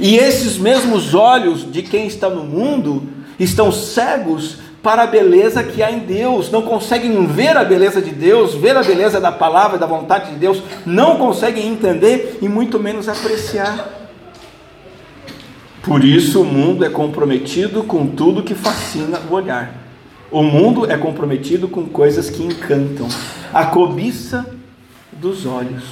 E 0.00 0.16
esses 0.16 0.56
mesmos 0.56 1.12
olhos 1.12 1.70
de 1.70 1.82
quem 1.82 2.06
está 2.06 2.30
no 2.30 2.42
mundo 2.42 3.02
estão 3.38 3.70
cegos 3.70 4.60
para 4.82 5.02
a 5.02 5.06
beleza 5.06 5.62
que 5.62 5.82
há 5.82 5.92
em 5.92 5.98
Deus, 5.98 6.50
não 6.50 6.62
conseguem 6.62 7.26
ver 7.26 7.58
a 7.58 7.62
beleza 7.62 8.00
de 8.00 8.10
Deus, 8.10 8.54
ver 8.54 8.78
a 8.78 8.82
beleza 8.82 9.20
da 9.20 9.30
palavra, 9.30 9.76
da 9.76 9.84
vontade 9.84 10.30
de 10.30 10.36
Deus, 10.36 10.62
não 10.86 11.18
conseguem 11.18 11.68
entender 11.68 12.38
e 12.40 12.48
muito 12.48 12.78
menos 12.78 13.10
apreciar. 13.10 13.90
Por 15.82 16.02
isso 16.02 16.40
o 16.40 16.46
mundo 16.46 16.82
é 16.82 16.88
comprometido 16.88 17.82
com 17.82 18.06
tudo 18.06 18.42
que 18.42 18.54
fascina 18.54 19.20
o 19.28 19.34
olhar. 19.34 19.83
O 20.30 20.42
mundo 20.42 20.90
é 20.90 20.96
comprometido 20.96 21.68
com 21.68 21.86
coisas 21.86 22.28
que 22.30 22.42
encantam. 22.42 23.08
A 23.52 23.66
cobiça 23.66 24.46
dos 25.12 25.46
olhos. 25.46 25.84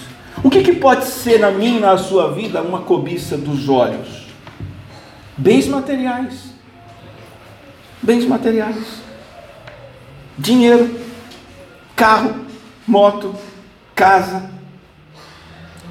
O 0.43 0.51
que, 0.51 0.63
que 0.63 0.73
pode 0.73 1.05
ser 1.05 1.39
na 1.39 1.51
minha 1.51 1.79
na 1.79 1.97
sua 1.97 2.33
vida 2.33 2.63
uma 2.63 2.81
cobiça 2.81 3.37
dos 3.37 3.69
olhos? 3.69 4.27
Bens 5.37 5.69
materiais 5.69 6.53
bens 8.03 8.27
materiais. 8.27 9.01
Dinheiro, 10.37 10.99
carro, 11.95 12.35
moto, 12.87 13.35
casa. 13.95 14.51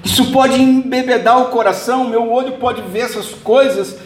Isso 0.03 0.31
pode 0.31 0.61
embebedar 0.61 1.39
o 1.39 1.49
coração, 1.49 2.09
meu 2.09 2.29
olho 2.29 2.53
pode 2.53 2.81
ver 2.81 3.01
essas 3.01 3.27
coisas 3.27 3.97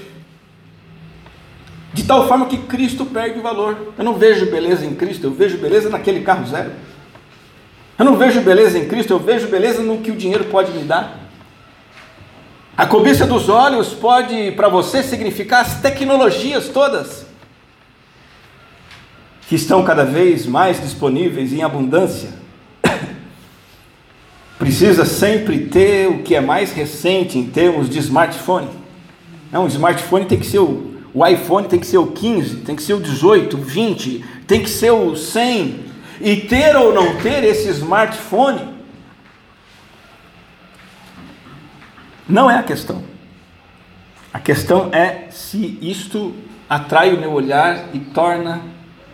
de 1.95 2.03
tal 2.03 2.27
forma 2.27 2.45
que 2.47 2.57
Cristo 2.57 3.05
perde 3.05 3.39
o 3.39 3.41
valor. 3.41 3.93
Eu 3.97 4.03
não 4.03 4.15
vejo 4.15 4.51
beleza 4.51 4.85
em 4.85 4.93
Cristo, 4.93 5.27
eu 5.27 5.31
vejo 5.31 5.57
beleza 5.57 5.89
naquele 5.89 6.19
carro 6.19 6.45
zero. 6.45 6.71
Eu 7.97 8.03
não 8.03 8.17
vejo 8.17 8.41
beleza 8.41 8.77
em 8.77 8.85
Cristo, 8.85 9.13
eu 9.13 9.19
vejo 9.19 9.47
beleza 9.47 9.81
no 9.81 9.99
que 9.99 10.11
o 10.11 10.15
dinheiro 10.15 10.43
pode 10.45 10.73
me 10.73 10.83
dar. 10.83 11.21
A 12.75 12.85
cobiça 12.85 13.25
dos 13.25 13.47
olhos 13.47 13.93
pode 13.93 14.51
para 14.51 14.67
você 14.67 15.01
significar 15.01 15.61
as 15.61 15.79
tecnologias 15.79 16.67
todas 16.67 17.25
que 19.47 19.55
estão 19.55 19.81
cada 19.81 20.03
vez 20.03 20.45
mais 20.45 20.81
disponíveis 20.81 21.53
em 21.53 21.63
abundância. 21.63 22.27
Precisa 24.59 25.05
sempre 25.05 25.67
ter 25.67 26.09
o 26.09 26.23
que 26.23 26.35
é 26.35 26.41
mais 26.41 26.73
recente 26.73 27.37
em 27.37 27.45
termos 27.45 27.89
de 27.89 27.99
smartphone. 27.99 28.67
Não, 29.49 29.63
o 29.63 29.67
smartphone 29.67 30.25
tem 30.25 30.37
que 30.37 30.45
ser 30.45 30.59
o, 30.59 30.94
o 31.15 31.25
iPhone 31.25 31.65
tem 31.65 31.79
que 31.79 31.87
ser 31.87 31.97
o 31.97 32.07
15, 32.07 32.57
tem 32.57 32.75
que 32.75 32.83
ser 32.83 32.93
o 32.93 32.99
18, 32.99 33.55
o 33.55 33.61
20, 33.61 34.25
tem 34.45 34.61
que 34.61 34.69
ser 34.69 34.91
o 34.91 35.15
100. 35.15 35.85
E 36.19 36.35
ter 36.41 36.75
ou 36.75 36.93
não 36.93 37.15
ter 37.21 37.41
esse 37.45 37.69
smartphone 37.69 38.75
não 42.27 42.51
é 42.51 42.57
a 42.57 42.63
questão. 42.63 43.01
A 44.33 44.39
questão 44.39 44.89
é 44.91 45.29
se 45.31 45.79
isto 45.81 46.35
atrai 46.69 47.13
o 47.13 47.19
meu 47.19 47.31
olhar 47.31 47.91
e 47.93 47.99
torna 47.99 48.61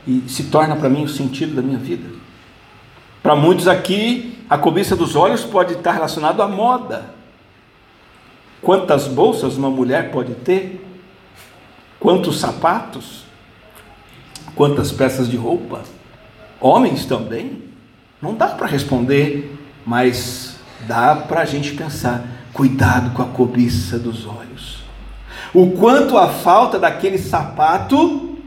e 0.07 0.23
se 0.27 0.45
torna 0.45 0.75
para 0.75 0.89
mim 0.89 1.03
o 1.03 1.07
sentido 1.07 1.53
da 1.53 1.61
minha 1.61 1.77
vida. 1.77 2.09
Para 3.21 3.35
muitos 3.35 3.67
aqui, 3.67 4.43
a 4.49 4.57
cobiça 4.57 4.95
dos 4.95 5.15
olhos 5.15 5.43
pode 5.43 5.73
estar 5.73 5.91
relacionado 5.91 6.41
à 6.41 6.47
moda. 6.47 7.13
Quantas 8.59 9.07
bolsas 9.07 9.55
uma 9.55 9.69
mulher 9.69 10.09
pode 10.11 10.33
ter? 10.33 10.87
Quantos 12.01 12.39
sapatos? 12.39 13.25
Quantas 14.55 14.91
peças 14.91 15.29
de 15.29 15.37
roupa? 15.37 15.83
Homens 16.59 17.05
também? 17.05 17.63
Não 18.19 18.33
dá 18.33 18.47
para 18.47 18.65
responder, 18.65 19.55
mas 19.85 20.57
dá 20.87 21.15
para 21.15 21.41
a 21.41 21.45
gente 21.45 21.75
pensar. 21.75 22.25
Cuidado 22.53 23.11
com 23.11 23.21
a 23.21 23.27
cobiça 23.27 23.99
dos 23.99 24.25
olhos. 24.25 24.83
O 25.53 25.73
quanto 25.73 26.17
a 26.17 26.27
falta 26.27 26.79
daquele 26.79 27.19
sapato 27.19 28.39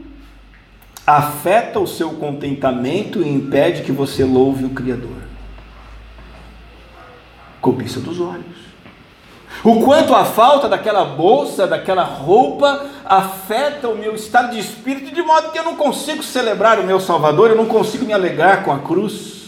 afeta 1.07 1.79
o 1.79 1.87
seu 1.87 2.11
contentamento 2.11 3.21
e 3.21 3.29
impede 3.29 3.83
que 3.83 3.91
você 3.91 4.25
louve 4.25 4.65
o 4.65 4.71
Criador. 4.71 5.15
Cobiça 7.61 8.01
dos 8.01 8.19
olhos. 8.19 8.64
O 9.63 9.81
quanto 9.81 10.13
a 10.13 10.25
falta 10.25 10.69
daquela 10.69 11.03
bolsa, 11.05 11.65
daquela 11.65 12.03
roupa, 12.03 12.85
afeta 13.03 13.89
o 13.89 13.97
meu 13.97 14.13
estado 14.13 14.51
de 14.51 14.59
espírito, 14.59 15.13
de 15.13 15.21
modo 15.21 15.51
que 15.51 15.57
eu 15.57 15.63
não 15.63 15.75
consigo 15.75 16.21
celebrar 16.21 16.79
o 16.79 16.83
meu 16.83 16.99
Salvador, 16.99 17.49
eu 17.49 17.55
não 17.55 17.65
consigo 17.65 18.05
me 18.05 18.13
alegrar 18.13 18.63
com 18.63 18.71
a 18.71 18.79
cruz. 18.79 19.45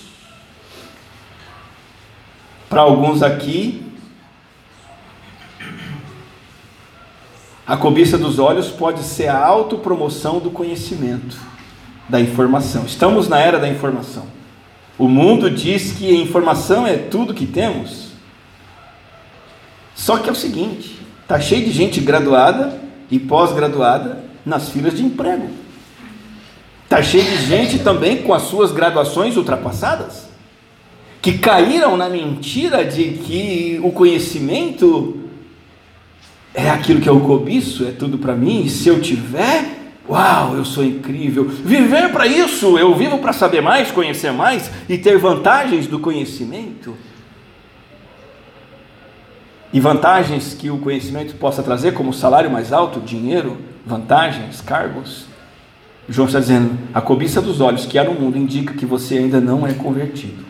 Para 2.70 2.82
alguns 2.82 3.22
aqui, 3.22 3.86
a 7.66 7.78
cobiça 7.78 8.18
dos 8.18 8.40
olhos 8.40 8.70
pode 8.70 9.04
ser 9.04 9.28
a 9.28 9.46
autopromoção 9.46 10.40
do 10.40 10.50
conhecimento, 10.50 11.38
da 12.10 12.20
informação. 12.20 12.86
Estamos 12.86 13.28
na 13.28 13.40
era 13.40 13.60
da 13.60 13.68
informação. 13.68 14.26
O 14.98 15.08
mundo 15.08 15.50
diz 15.50 15.92
que 15.92 16.10
a 16.10 16.20
informação 16.20 16.88
é 16.88 16.98
tudo 16.98 17.34
que 17.34 17.46
temos. 17.46 18.07
Só 19.98 20.20
que 20.20 20.30
é 20.30 20.32
o 20.32 20.36
seguinte: 20.36 20.96
está 21.24 21.40
cheio 21.40 21.66
de 21.66 21.72
gente 21.72 22.00
graduada 22.00 22.80
e 23.10 23.20
pós-graduada 23.20 24.24
nas 24.46 24.70
filas 24.70 24.96
de 24.96 25.04
emprego. 25.04 25.50
Está 26.84 27.04
cheio 27.04 27.26
de 27.26 27.46
gente 27.48 27.80
também 27.80 28.22
com 28.22 28.34
as 28.34 28.44
suas 28.44 28.72
graduações 28.72 29.36
ultrapassadas, 29.36 30.30
que 31.22 31.38
caíram 31.40 31.98
na 31.98 32.08
mentira 32.08 32.86
de 32.86 33.04
que 33.26 33.80
o 33.84 33.92
conhecimento 33.92 35.20
é 36.54 36.70
aquilo 36.70 37.02
que 37.02 37.10
eu 37.10 37.20
cobiço, 37.20 37.86
é 37.86 37.92
tudo 37.92 38.18
para 38.18 38.36
mim, 38.36 38.64
e 38.64 38.70
se 38.70 38.88
eu 38.88 39.02
tiver, 39.02 39.66
uau, 40.08 40.56
eu 40.56 40.64
sou 40.64 40.84
incrível. 40.84 41.46
Viver 41.46 42.12
para 42.14 42.26
isso, 42.26 42.78
eu 42.78 42.96
vivo 42.96 43.18
para 43.18 43.34
saber 43.34 43.62
mais, 43.62 43.92
conhecer 43.92 44.32
mais 44.32 44.72
e 44.88 44.98
ter 44.98 45.18
vantagens 45.18 45.88
do 45.88 46.00
conhecimento 46.00 46.96
e 49.72 49.80
vantagens 49.80 50.54
que 50.54 50.70
o 50.70 50.78
conhecimento 50.80 51.36
possa 51.36 51.62
trazer, 51.62 51.94
como 51.94 52.14
salário 52.14 52.50
mais 52.50 52.72
alto, 52.72 53.00
dinheiro, 53.00 53.58
vantagens, 53.86 54.62
cargos. 54.62 55.26
João 56.08 56.28
está 56.28 56.40
dizendo: 56.40 56.78
a 56.94 57.02
cobiça 57.02 57.42
dos 57.42 57.60
olhos 57.60 57.86
que 57.86 57.98
há 57.98 58.04
no 58.04 58.14
mundo 58.14 58.38
indica 58.38 58.74
que 58.74 58.86
você 58.86 59.18
ainda 59.18 59.42
não 59.42 59.68
é 59.68 59.74
convertido. 59.74 60.46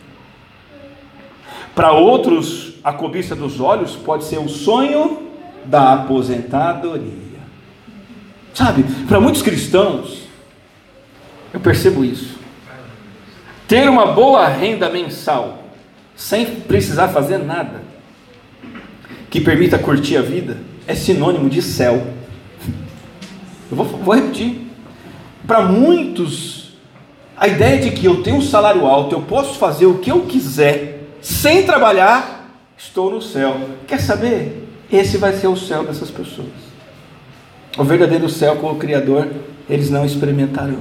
Para 1.74 1.92
outros, 1.92 2.74
a 2.82 2.92
cobiça 2.92 3.36
dos 3.36 3.60
olhos 3.60 3.94
pode 3.94 4.24
ser 4.24 4.38
o 4.38 4.48
sonho 4.48 5.28
da 5.64 5.94
aposentadoria. 5.94 7.28
Sabe, 8.54 8.84
para 9.06 9.20
muitos 9.20 9.42
cristãos, 9.42 10.22
eu 11.52 11.60
percebo 11.60 12.04
isso. 12.04 12.38
Ter 13.68 13.88
uma 13.88 14.06
boa 14.06 14.48
renda 14.48 14.88
mensal, 14.90 15.64
sem 16.16 16.46
precisar 16.46 17.08
fazer 17.08 17.38
nada, 17.38 17.82
que 19.30 19.40
permita 19.40 19.78
curtir 19.78 20.16
a 20.16 20.22
vida 20.22 20.56
é 20.86 20.94
sinônimo 20.94 21.50
de 21.50 21.60
céu. 21.60 22.06
Eu 23.70 23.76
vou, 23.76 23.84
vou 23.84 24.14
repetir. 24.14 24.66
Para 25.46 25.62
muitos, 25.62 26.72
a 27.36 27.46
ideia 27.46 27.78
de 27.78 27.90
que 27.90 28.06
eu 28.06 28.22
tenho 28.22 28.36
um 28.36 28.42
salário 28.42 28.86
alto, 28.86 29.14
eu 29.14 29.22
posso 29.22 29.58
fazer 29.58 29.86
o 29.86 29.98
que 29.98 30.10
eu 30.10 30.22
quiser, 30.22 31.04
sem 31.20 31.64
trabalhar, 31.64 32.54
estou 32.76 33.10
no 33.10 33.20
céu. 33.20 33.56
Quer 33.86 34.00
saber? 34.00 34.66
Esse 34.90 35.18
vai 35.18 35.34
ser 35.34 35.48
o 35.48 35.56
céu 35.56 35.84
dessas 35.84 36.10
pessoas. 36.10 36.48
O 37.76 37.84
verdadeiro 37.84 38.28
céu 38.28 38.56
com 38.56 38.72
o 38.72 38.76
Criador, 38.76 39.28
eles 39.68 39.90
não 39.90 40.04
experimentarão. 40.04 40.80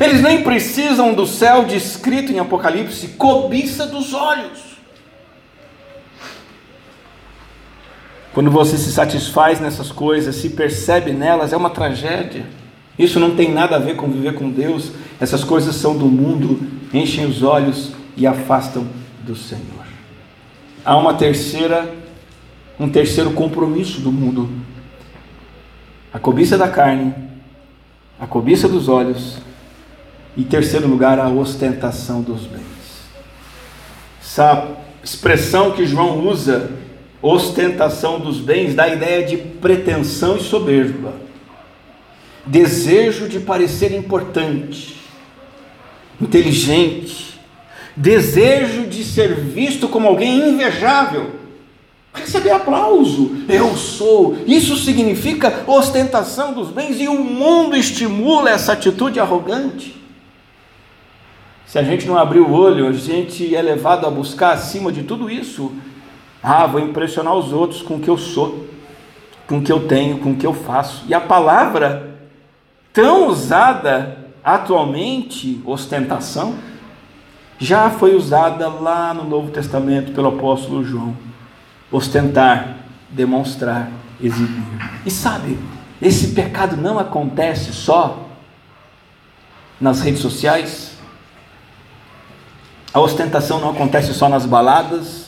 Eles 0.00 0.22
nem 0.22 0.42
precisam 0.42 1.12
do 1.12 1.26
céu 1.26 1.64
descrito 1.64 2.30
em 2.30 2.38
Apocalipse, 2.38 3.08
cobiça 3.08 3.86
dos 3.86 4.14
olhos. 4.14 4.67
Quando 8.38 8.52
você 8.52 8.78
se 8.78 8.92
satisfaz 8.92 9.58
nessas 9.58 9.90
coisas, 9.90 10.36
se 10.36 10.50
percebe 10.50 11.10
nelas, 11.10 11.52
é 11.52 11.56
uma 11.56 11.70
tragédia. 11.70 12.46
Isso 12.96 13.18
não 13.18 13.34
tem 13.34 13.52
nada 13.52 13.74
a 13.74 13.80
ver 13.80 13.96
com 13.96 14.08
viver 14.08 14.34
com 14.34 14.48
Deus. 14.48 14.92
Essas 15.20 15.42
coisas 15.42 15.74
são 15.74 15.98
do 15.98 16.06
mundo, 16.06 16.60
enchem 16.94 17.26
os 17.26 17.42
olhos 17.42 17.90
e 18.16 18.28
afastam 18.28 18.86
do 19.24 19.34
Senhor. 19.34 19.84
Há 20.84 20.96
uma 20.96 21.14
terceira, 21.14 21.92
um 22.78 22.88
terceiro 22.88 23.32
compromisso 23.32 24.00
do 24.02 24.12
mundo. 24.12 24.48
A 26.14 26.20
cobiça 26.20 26.56
da 26.56 26.68
carne, 26.68 27.12
a 28.20 28.26
cobiça 28.28 28.68
dos 28.68 28.88
olhos 28.88 29.38
e, 30.36 30.44
terceiro 30.44 30.86
lugar, 30.86 31.18
a 31.18 31.28
ostentação 31.28 32.22
dos 32.22 32.42
bens. 32.42 32.62
Essa 34.22 34.76
expressão 35.02 35.72
que 35.72 35.84
João 35.84 36.24
usa 36.24 36.86
ostentação 37.22 38.20
dos 38.20 38.38
bens 38.38 38.74
dá 38.74 38.84
a 38.84 38.94
ideia 38.94 39.26
de 39.26 39.36
pretensão 39.36 40.36
e 40.36 40.42
soberba, 40.42 41.14
desejo 42.46 43.28
de 43.28 43.40
parecer 43.40 43.92
importante, 43.92 44.96
inteligente, 46.20 47.38
desejo 47.96 48.86
de 48.86 49.02
ser 49.04 49.34
visto 49.34 49.88
como 49.88 50.06
alguém 50.06 50.50
invejável, 50.50 51.32
receber 52.14 52.50
aplauso. 52.50 53.44
Eu 53.48 53.76
sou. 53.76 54.36
Isso 54.46 54.76
significa 54.76 55.64
ostentação 55.66 56.52
dos 56.52 56.70
bens 56.70 57.00
e 57.00 57.08
o 57.08 57.22
mundo 57.22 57.76
estimula 57.76 58.50
essa 58.50 58.72
atitude 58.72 59.18
arrogante. 59.20 59.96
Se 61.66 61.78
a 61.78 61.82
gente 61.82 62.06
não 62.06 62.16
abrir 62.16 62.40
o 62.40 62.50
olho, 62.50 62.88
a 62.88 62.92
gente 62.92 63.54
é 63.54 63.60
levado 63.60 64.06
a 64.06 64.10
buscar 64.10 64.52
acima 64.52 64.90
de 64.90 65.02
tudo 65.02 65.28
isso 65.28 65.72
ah, 66.42 66.66
vou 66.66 66.80
impressionar 66.80 67.34
os 67.34 67.52
outros 67.52 67.82
com 67.82 67.96
o 67.96 68.00
que 68.00 68.08
eu 68.08 68.16
sou, 68.16 68.66
com 69.46 69.58
o 69.58 69.62
que 69.62 69.72
eu 69.72 69.86
tenho, 69.86 70.18
com 70.18 70.32
o 70.32 70.36
que 70.36 70.46
eu 70.46 70.54
faço. 70.54 71.04
E 71.08 71.14
a 71.14 71.20
palavra 71.20 72.18
tão 72.92 73.28
usada 73.28 74.26
atualmente, 74.42 75.60
ostentação, 75.66 76.56
já 77.58 77.90
foi 77.90 78.14
usada 78.14 78.68
lá 78.68 79.12
no 79.12 79.24
Novo 79.24 79.50
Testamento 79.50 80.12
pelo 80.12 80.28
apóstolo 80.28 80.84
João. 80.84 81.16
Ostentar, 81.90 82.76
demonstrar, 83.10 83.90
exibir. 84.20 84.62
E 85.04 85.10
sabe, 85.10 85.58
esse 86.00 86.28
pecado 86.28 86.76
não 86.76 86.98
acontece 86.98 87.72
só 87.72 88.28
nas 89.80 90.00
redes 90.00 90.20
sociais. 90.20 90.92
A 92.92 93.00
ostentação 93.00 93.60
não 93.60 93.70
acontece 93.70 94.14
só 94.14 94.28
nas 94.28 94.46
baladas, 94.46 95.27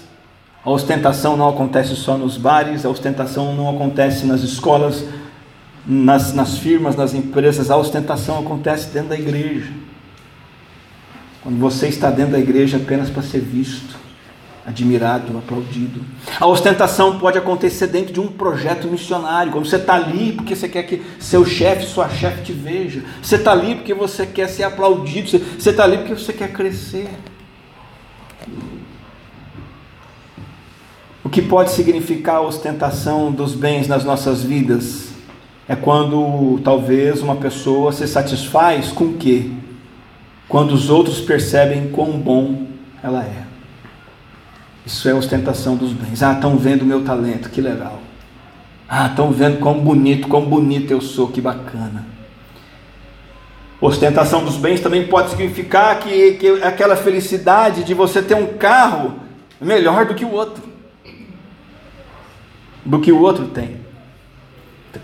a 0.65 0.71
ostentação 0.71 1.37
não 1.37 1.49
acontece 1.49 1.97
só 1.97 2.19
nos 2.19 2.37
bares, 2.37 2.85
a 2.85 2.91
ostentação 2.91 3.55
não 3.55 3.71
acontece 3.71 4.27
nas 4.27 4.43
escolas, 4.43 5.05
nas, 5.87 6.35
nas 6.35 6.59
firmas, 6.59 6.97
nas 6.97 7.15
empresas, 7.15 7.71
a 7.71 7.77
ostentação 7.77 8.39
acontece 8.39 8.89
dentro 8.89 9.11
da 9.11 9.19
igreja. 9.19 9.73
Quando 11.43 11.59
você 11.59 11.89
está 11.89 12.11
dentro 12.11 12.33
da 12.33 12.39
igreja 12.39 12.77
apenas 12.77 13.09
para 13.09 13.23
ser 13.23 13.41
visto, 13.41 13.99
admirado, 14.67 15.39
aplaudido. 15.39 16.03
A 16.39 16.47
ostentação 16.47 17.19
pode 17.19 17.39
acontecer 17.39 17.87
dentro 17.87 18.13
de 18.13 18.21
um 18.21 18.29
projeto 18.29 18.87
missionário, 18.87 19.51
quando 19.51 19.67
você 19.67 19.77
está 19.77 19.95
ali 19.95 20.33
porque 20.33 20.55
você 20.55 20.69
quer 20.69 20.83
que 20.83 21.03
seu 21.19 21.47
chefe, 21.47 21.87
sua 21.87 22.11
chefe 22.11 22.43
te 22.43 22.53
veja. 22.53 23.03
Você 23.23 23.37
está 23.37 23.53
ali 23.53 23.77
porque 23.77 23.95
você 23.95 24.27
quer 24.27 24.49
ser 24.49 24.65
aplaudido, 24.65 25.39
você 25.59 25.71
está 25.71 25.85
ali 25.85 25.97
porque 25.97 26.15
você 26.15 26.35
quer 26.35 26.53
crescer. 26.53 27.09
O 31.23 31.29
que 31.29 31.43
pode 31.43 31.71
significar 31.71 32.37
a 32.37 32.41
ostentação 32.41 33.31
dos 33.31 33.55
bens 33.55 33.87
nas 33.87 34.05
nossas 34.05 34.43
vidas? 34.43 35.11
É 35.69 35.77
quando 35.77 36.59
talvez 36.65 37.21
uma 37.21 37.37
pessoa 37.37 37.93
se 37.93 38.09
satisfaz 38.09 38.91
com 38.91 39.05
o 39.05 39.15
quê? 39.15 39.51
Quando 40.49 40.73
os 40.73 40.89
outros 40.89 41.21
percebem 41.21 41.91
quão 41.91 42.13
bom 42.13 42.67
ela 43.03 43.23
é. 43.23 43.45
Isso 44.85 45.09
é 45.09 45.15
ostentação 45.15 45.77
dos 45.77 45.93
bens. 45.93 46.23
Ah, 46.23 46.33
estão 46.33 46.57
vendo 46.57 46.83
o 46.83 46.87
meu 46.87 47.05
talento, 47.05 47.51
que 47.51 47.61
legal. 47.61 48.01
Ah, 48.89 49.07
estão 49.07 49.31
vendo 49.31 49.59
quão 49.59 49.79
bonito, 49.79 50.27
quão 50.27 50.45
bonito 50.47 50.91
eu 50.91 51.03
sou, 51.03 51.29
que 51.29 51.41
bacana. 51.41 52.07
Ostentação 53.79 54.43
dos 54.43 54.57
bens 54.57 54.81
também 54.81 55.07
pode 55.07 55.31
significar 55.31 55.99
que, 56.01 56.33
que 56.33 56.49
aquela 56.63 56.97
felicidade 56.97 57.85
de 57.85 57.95
você 57.95 58.21
ter 58.23 58.35
um 58.35 58.55
carro 58.55 59.21
melhor 59.61 60.07
do 60.07 60.15
que 60.15 60.25
o 60.25 60.33
outro 60.33 60.70
do 62.91 63.01
que 63.01 63.13
o 63.13 63.21
outro 63.21 63.47
tem. 63.47 63.77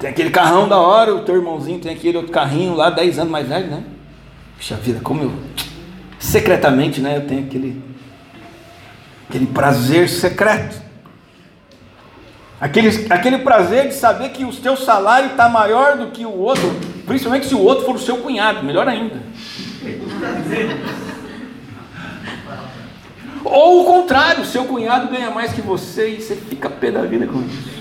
tem 0.01 0.11
aquele 0.11 0.31
carrão 0.31 0.69
da 0.69 0.77
hora, 0.77 1.15
o 1.15 1.21
teu 1.21 1.37
irmãozinho 1.37 1.79
tem 1.79 1.93
aquele 1.93 2.17
outro 2.17 2.33
carrinho 2.33 2.75
lá, 2.75 2.91
10 2.91 3.21
anos 3.21 3.31
mais 3.31 3.47
velho, 3.47 3.69
né? 3.69 3.85
Puxa 4.57 4.75
vida, 4.75 4.99
como 5.01 5.23
eu. 5.23 5.33
Secretamente, 6.19 7.01
né? 7.01 7.17
Eu 7.17 7.27
tenho 7.29 7.45
aquele. 7.45 7.81
Aquele 9.29 9.47
prazer 9.47 10.09
secreto. 10.09 10.83
Aquele, 12.61 13.07
aquele 13.09 13.39
prazer 13.39 13.87
de 13.87 13.95
saber 13.95 14.31
que 14.31 14.45
o 14.45 14.53
teu 14.53 14.77
salário 14.77 15.31
está 15.31 15.49
maior 15.49 15.97
do 15.97 16.07
que 16.07 16.25
o 16.25 16.37
outro, 16.37 16.75
principalmente 17.07 17.47
se 17.47 17.55
o 17.55 17.61
outro 17.61 17.85
for 17.85 17.95
o 17.95 17.99
seu 17.99 18.17
cunhado, 18.17 18.65
melhor 18.65 18.89
ainda. 18.89 19.23
Ou 23.45 23.83
o 23.83 23.85
contrário, 23.85 24.45
seu 24.45 24.65
cunhado 24.65 25.09
ganha 25.09 25.31
mais 25.31 25.53
que 25.53 25.61
você 25.61 26.17
e 26.17 26.21
você 26.21 26.35
fica 26.35 26.71
pé 26.71 26.91
da 26.91 27.03
vida 27.03 27.27
com 27.27 27.43
isso. 27.43 27.76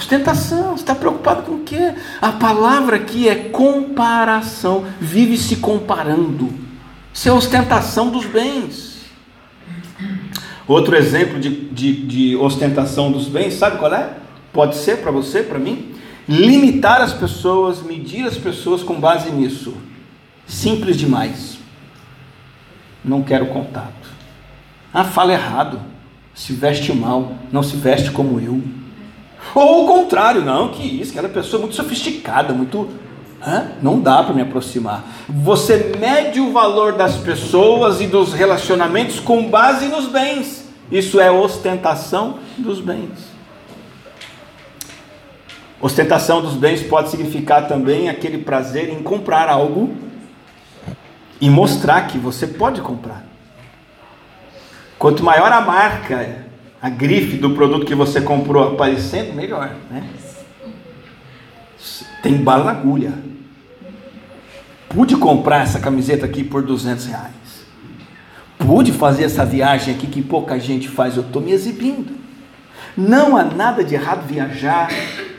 Ostentação, 0.00 0.74
está 0.76 0.94
preocupado 0.94 1.42
com 1.42 1.56
o 1.56 1.60
quê? 1.60 1.92
A 2.22 2.32
palavra 2.32 2.96
aqui 2.96 3.28
é 3.28 3.34
comparação, 3.34 4.86
vive 4.98 5.36
se 5.36 5.56
comparando. 5.56 6.48
Isso 7.12 7.28
é 7.28 7.32
ostentação 7.32 8.08
dos 8.08 8.24
bens. 8.24 9.02
Outro 10.66 10.96
exemplo 10.96 11.38
de, 11.38 11.50
de, 11.50 11.92
de 12.06 12.36
ostentação 12.36 13.12
dos 13.12 13.28
bens, 13.28 13.54
sabe 13.54 13.76
qual 13.76 13.92
é? 13.92 14.14
Pode 14.54 14.76
ser 14.76 15.02
para 15.02 15.10
você, 15.10 15.42
para 15.42 15.58
mim? 15.58 15.94
Limitar 16.26 17.02
as 17.02 17.12
pessoas, 17.12 17.82
medir 17.82 18.26
as 18.26 18.38
pessoas 18.38 18.82
com 18.82 18.98
base 18.98 19.30
nisso. 19.30 19.74
Simples 20.46 20.96
demais. 20.96 21.58
Não 23.04 23.22
quero 23.22 23.46
contato. 23.46 24.08
Ah, 24.94 25.04
fala 25.04 25.34
errado. 25.34 25.78
Se 26.34 26.54
veste 26.54 26.90
mal. 26.90 27.34
Não 27.52 27.62
se 27.62 27.76
veste 27.76 28.10
como 28.10 28.40
eu. 28.40 28.62
Ou 29.54 29.84
o 29.84 29.86
contrário, 29.86 30.42
não, 30.42 30.68
que 30.68 30.82
isso, 30.82 31.12
aquela 31.12 31.28
pessoa 31.28 31.60
é 31.60 31.62
muito 31.62 31.76
sofisticada, 31.76 32.52
muito. 32.52 32.88
Hã? 33.44 33.72
Não 33.80 33.98
dá 34.00 34.22
para 34.22 34.34
me 34.34 34.42
aproximar. 34.42 35.02
Você 35.28 35.94
mede 35.98 36.40
o 36.40 36.52
valor 36.52 36.92
das 36.92 37.16
pessoas 37.16 38.00
e 38.00 38.06
dos 38.06 38.34
relacionamentos 38.34 39.18
com 39.18 39.48
base 39.48 39.86
nos 39.86 40.06
bens. 40.06 40.68
Isso 40.92 41.18
é 41.18 41.30
ostentação 41.30 42.38
dos 42.58 42.80
bens. 42.80 43.30
Ostentação 45.80 46.42
dos 46.42 46.54
bens 46.54 46.82
pode 46.82 47.08
significar 47.08 47.66
também 47.66 48.10
aquele 48.10 48.38
prazer 48.38 48.90
em 48.90 49.02
comprar 49.02 49.48
algo 49.48 49.94
e 51.40 51.48
mostrar 51.48 52.06
que 52.06 52.18
você 52.18 52.46
pode 52.46 52.82
comprar. 52.82 53.24
Quanto 54.98 55.24
maior 55.24 55.50
a 55.50 55.62
marca, 55.62 56.49
a 56.82 56.88
grife 56.88 57.36
do 57.36 57.50
produto 57.50 57.84
que 57.84 57.94
você 57.94 58.20
comprou 58.20 58.72
aparecendo, 58.72 59.34
melhor, 59.34 59.74
né? 59.90 60.08
Tem 62.22 62.36
bala 62.36 62.64
na 62.64 62.70
agulha. 62.70 63.12
Pude 64.88 65.16
comprar 65.16 65.62
essa 65.62 65.78
camiseta 65.78 66.26
aqui 66.26 66.42
por 66.42 66.62
200 66.62 67.06
reais. 67.06 67.30
Pude 68.58 68.92
fazer 68.92 69.24
essa 69.24 69.44
viagem 69.44 69.94
aqui 69.94 70.06
que 70.06 70.22
pouca 70.22 70.58
gente 70.58 70.88
faz, 70.88 71.16
eu 71.16 71.22
estou 71.22 71.40
me 71.40 71.52
exibindo. 71.52 72.18
Não 72.96 73.36
há 73.36 73.44
nada 73.44 73.84
de 73.84 73.94
errado 73.94 74.26
viajar, 74.26 74.90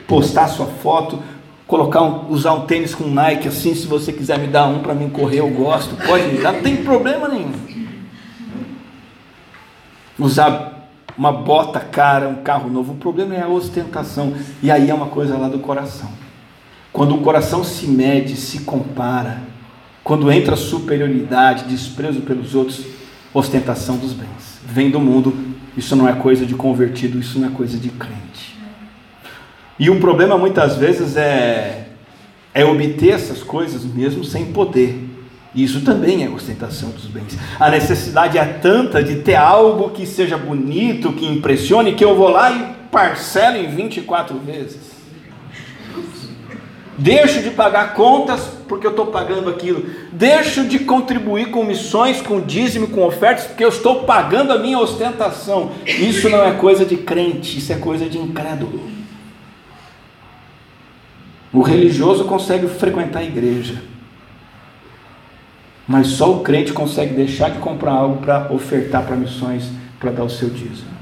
postar 0.06 0.48
sua 0.48 0.66
foto, 0.66 1.22
colocar 1.66 2.02
um, 2.02 2.30
usar 2.30 2.54
um 2.54 2.66
tênis 2.66 2.94
com 2.94 3.04
Nike 3.04 3.48
assim, 3.48 3.74
se 3.74 3.86
você 3.86 4.12
quiser 4.12 4.38
me 4.38 4.46
dar 4.46 4.66
um 4.66 4.80
para 4.80 4.94
mim 4.94 5.08
correr, 5.08 5.40
eu 5.40 5.48
gosto, 5.48 5.94
pode 6.06 6.26
me 6.28 6.38
dar, 6.38 6.52
não 6.52 6.62
tem 6.62 6.76
problema 6.76 7.28
nenhum. 7.28 7.52
Usar 10.18 10.71
uma 11.16 11.32
bota 11.32 11.80
cara, 11.80 12.28
um 12.28 12.42
carro 12.42 12.70
novo, 12.70 12.92
o 12.92 12.96
problema 12.96 13.34
é 13.34 13.42
a 13.42 13.48
ostentação. 13.48 14.34
E 14.62 14.70
aí 14.70 14.90
é 14.90 14.94
uma 14.94 15.06
coisa 15.06 15.36
lá 15.36 15.48
do 15.48 15.58
coração. 15.58 16.10
Quando 16.92 17.14
o 17.14 17.22
coração 17.22 17.64
se 17.64 17.86
mede, 17.86 18.36
se 18.36 18.60
compara, 18.60 19.40
quando 20.04 20.30
entra 20.30 20.56
superioridade, 20.56 21.64
desprezo 21.64 22.20
pelos 22.22 22.54
outros, 22.54 22.84
ostentação 23.32 23.96
dos 23.96 24.12
bens. 24.12 24.60
Vem 24.66 24.90
do 24.90 25.00
mundo, 25.00 25.34
isso 25.76 25.96
não 25.96 26.08
é 26.08 26.12
coisa 26.12 26.44
de 26.44 26.54
convertido, 26.54 27.18
isso 27.18 27.38
não 27.38 27.48
é 27.48 27.50
coisa 27.50 27.78
de 27.78 27.88
crente. 27.88 28.58
E 29.78 29.88
o 29.88 29.98
problema 30.00 30.36
muitas 30.36 30.76
vezes 30.76 31.16
é, 31.16 31.88
é 32.52 32.64
obter 32.64 33.10
essas 33.10 33.42
coisas 33.42 33.84
mesmo 33.84 34.24
sem 34.24 34.46
poder. 34.52 35.11
Isso 35.54 35.82
também 35.82 36.24
é 36.24 36.30
ostentação 36.30 36.90
dos 36.90 37.06
bens. 37.06 37.38
A 37.60 37.70
necessidade 37.70 38.38
é 38.38 38.44
tanta 38.44 39.02
de 39.02 39.16
ter 39.16 39.34
algo 39.34 39.90
que 39.90 40.06
seja 40.06 40.38
bonito, 40.38 41.12
que 41.12 41.26
impressione, 41.26 41.94
que 41.94 42.04
eu 42.04 42.16
vou 42.16 42.28
lá 42.28 42.50
e 42.50 42.74
parcelo 42.90 43.58
em 43.58 43.68
24 43.68 44.38
vezes. 44.38 44.92
Deixo 46.96 47.42
de 47.42 47.50
pagar 47.50 47.94
contas 47.94 48.40
porque 48.68 48.86
eu 48.86 48.90
estou 48.90 49.06
pagando 49.06 49.50
aquilo. 49.50 49.84
Deixo 50.12 50.64
de 50.64 50.78
contribuir 50.78 51.50
com 51.50 51.64
missões, 51.64 52.22
com 52.22 52.40
dízimo, 52.40 52.88
com 52.88 53.04
ofertas, 53.04 53.46
porque 53.46 53.64
eu 53.64 53.68
estou 53.68 54.04
pagando 54.04 54.52
a 54.52 54.58
minha 54.58 54.78
ostentação. 54.78 55.72
Isso 55.84 56.28
não 56.30 56.42
é 56.44 56.52
coisa 56.52 56.84
de 56.84 56.96
crente, 56.96 57.58
isso 57.58 57.72
é 57.72 57.76
coisa 57.76 58.08
de 58.08 58.18
incrédulo. 58.18 58.88
O 61.52 61.60
religioso 61.60 62.24
consegue 62.24 62.66
frequentar 62.66 63.18
a 63.18 63.24
igreja, 63.24 63.82
mas 65.86 66.08
só 66.08 66.32
o 66.32 66.40
crente 66.40 66.72
consegue 66.72 67.14
deixar 67.14 67.50
de 67.50 67.58
comprar 67.58 67.92
algo 67.92 68.18
para 68.18 68.52
ofertar 68.52 69.04
para 69.04 69.16
missões, 69.16 69.70
para 69.98 70.10
dar 70.10 70.24
o 70.24 70.30
seu 70.30 70.48
dízimo. 70.48 70.92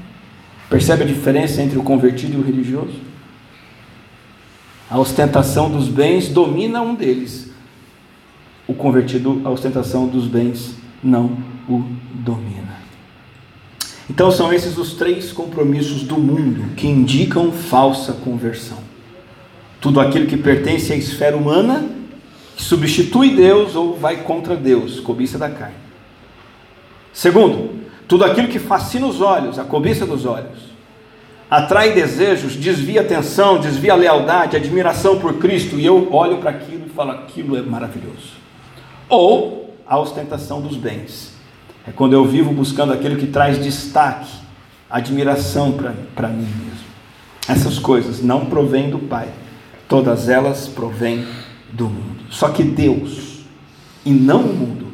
Percebe 0.69 1.03
a 1.03 1.07
diferença 1.07 1.61
entre 1.61 1.77
o 1.77 1.83
convertido 1.83 2.37
e 2.37 2.41
o 2.41 2.43
religioso? 2.43 2.99
A 4.89 4.99
ostentação 4.99 5.69
dos 5.69 5.87
bens 5.87 6.29
domina 6.29 6.81
um 6.81 6.95
deles. 6.95 7.51
O 8.67 8.73
convertido, 8.73 9.41
a 9.43 9.49
ostentação 9.49 10.07
dos 10.07 10.27
bens 10.27 10.75
não 11.03 11.37
o 11.67 11.83
domina. 12.13 12.81
Então 14.09 14.31
são 14.31 14.51
esses 14.51 14.77
os 14.77 14.93
três 14.93 15.31
compromissos 15.31 16.03
do 16.03 16.17
mundo 16.17 16.75
que 16.75 16.87
indicam 16.87 17.51
falsa 17.51 18.13
conversão 18.13 18.91
tudo 19.81 19.99
aquilo 19.99 20.27
que 20.27 20.37
pertence 20.37 20.93
à 20.93 20.95
esfera 20.95 21.35
humana, 21.35 21.89
substitui 22.61 23.35
Deus 23.35 23.75
ou 23.75 23.97
vai 23.97 24.17
contra 24.17 24.55
Deus, 24.55 24.99
cobiça 24.99 25.37
da 25.37 25.49
carne. 25.49 25.75
Segundo, 27.13 27.81
tudo 28.07 28.23
aquilo 28.23 28.47
que 28.47 28.59
fascina 28.59 29.05
os 29.05 29.21
olhos, 29.21 29.59
a 29.59 29.63
cobiça 29.63 30.05
dos 30.05 30.25
olhos, 30.25 30.71
atrai 31.49 31.91
desejos, 31.91 32.55
desvia 32.55 33.01
atenção, 33.01 33.59
desvia 33.59 33.95
lealdade, 33.95 34.55
admiração 34.55 35.19
por 35.19 35.33
Cristo, 35.35 35.77
e 35.77 35.85
eu 35.85 36.13
olho 36.13 36.37
para 36.37 36.51
aquilo 36.51 36.85
e 36.85 36.89
falo: 36.89 37.11
aquilo 37.11 37.57
é 37.57 37.61
maravilhoso. 37.61 38.33
Ou 39.09 39.75
a 39.85 39.99
ostentação 39.99 40.61
dos 40.61 40.77
bens, 40.77 41.33
é 41.85 41.91
quando 41.91 42.13
eu 42.13 42.23
vivo 42.25 42.51
buscando 42.51 42.93
aquilo 42.93 43.17
que 43.17 43.27
traz 43.27 43.61
destaque, 43.61 44.31
admiração 44.89 45.73
para 46.15 46.27
mim 46.29 46.47
mesmo. 46.47 46.91
Essas 47.47 47.77
coisas 47.79 48.21
não 48.21 48.45
provêm 48.45 48.89
do 48.89 48.99
Pai, 48.99 49.27
Todas 49.91 50.29
elas 50.29 50.69
provêm 50.69 51.27
do 51.71 51.85
mundo. 51.85 52.25
Só 52.29 52.49
que 52.49 52.63
Deus, 52.63 53.41
e 54.05 54.11
não 54.11 54.41
o 54.41 54.53
mundo, 54.53 54.87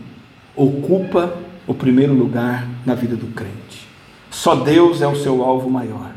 ocupa 0.55 1.33
o 1.65 1.73
primeiro 1.73 2.13
lugar 2.13 2.67
na 2.85 2.95
vida 2.95 3.15
do 3.15 3.27
crente. 3.27 3.87
Só 4.29 4.55
Deus 4.55 5.01
é 5.01 5.07
o 5.07 5.15
seu 5.15 5.43
alvo 5.43 5.69
maior. 5.69 6.11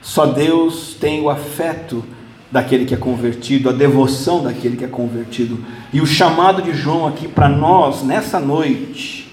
Só 0.00 0.26
Deus 0.26 0.94
tem 0.94 1.20
o 1.20 1.30
afeto 1.30 2.04
daquele 2.50 2.84
que 2.84 2.94
é 2.94 2.96
convertido, 2.96 3.68
a 3.68 3.72
devoção 3.72 4.42
daquele 4.42 4.76
que 4.76 4.84
é 4.84 4.88
convertido. 4.88 5.58
E 5.92 6.00
o 6.00 6.06
chamado 6.06 6.60
de 6.60 6.74
João 6.74 7.06
aqui 7.06 7.28
para 7.28 7.48
nós, 7.48 8.02
nessa 8.02 8.38
noite, 8.40 9.32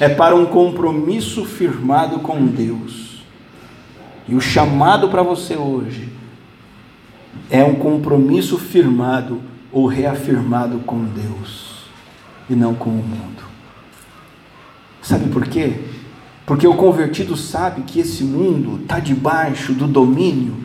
é 0.00 0.08
para 0.08 0.34
um 0.34 0.46
compromisso 0.46 1.44
firmado 1.44 2.20
com 2.20 2.46
Deus. 2.46 3.22
E 4.26 4.34
o 4.34 4.40
chamado 4.40 5.08
para 5.08 5.22
você 5.22 5.56
hoje 5.56 6.08
é 7.50 7.62
um 7.62 7.74
compromisso 7.74 8.58
firmado 8.58 9.42
ou 9.74 9.86
reafirmado 9.86 10.78
com 10.86 11.04
Deus 11.04 11.88
e 12.48 12.54
não 12.54 12.74
com 12.74 12.90
o 12.90 12.92
mundo. 12.92 13.42
Sabe 15.02 15.28
por 15.30 15.44
quê? 15.48 15.80
Porque 16.46 16.66
o 16.66 16.76
convertido 16.76 17.36
sabe 17.36 17.82
que 17.82 17.98
esse 17.98 18.22
mundo 18.22 18.80
está 18.82 19.00
debaixo 19.00 19.74
do 19.74 19.88
domínio 19.88 20.56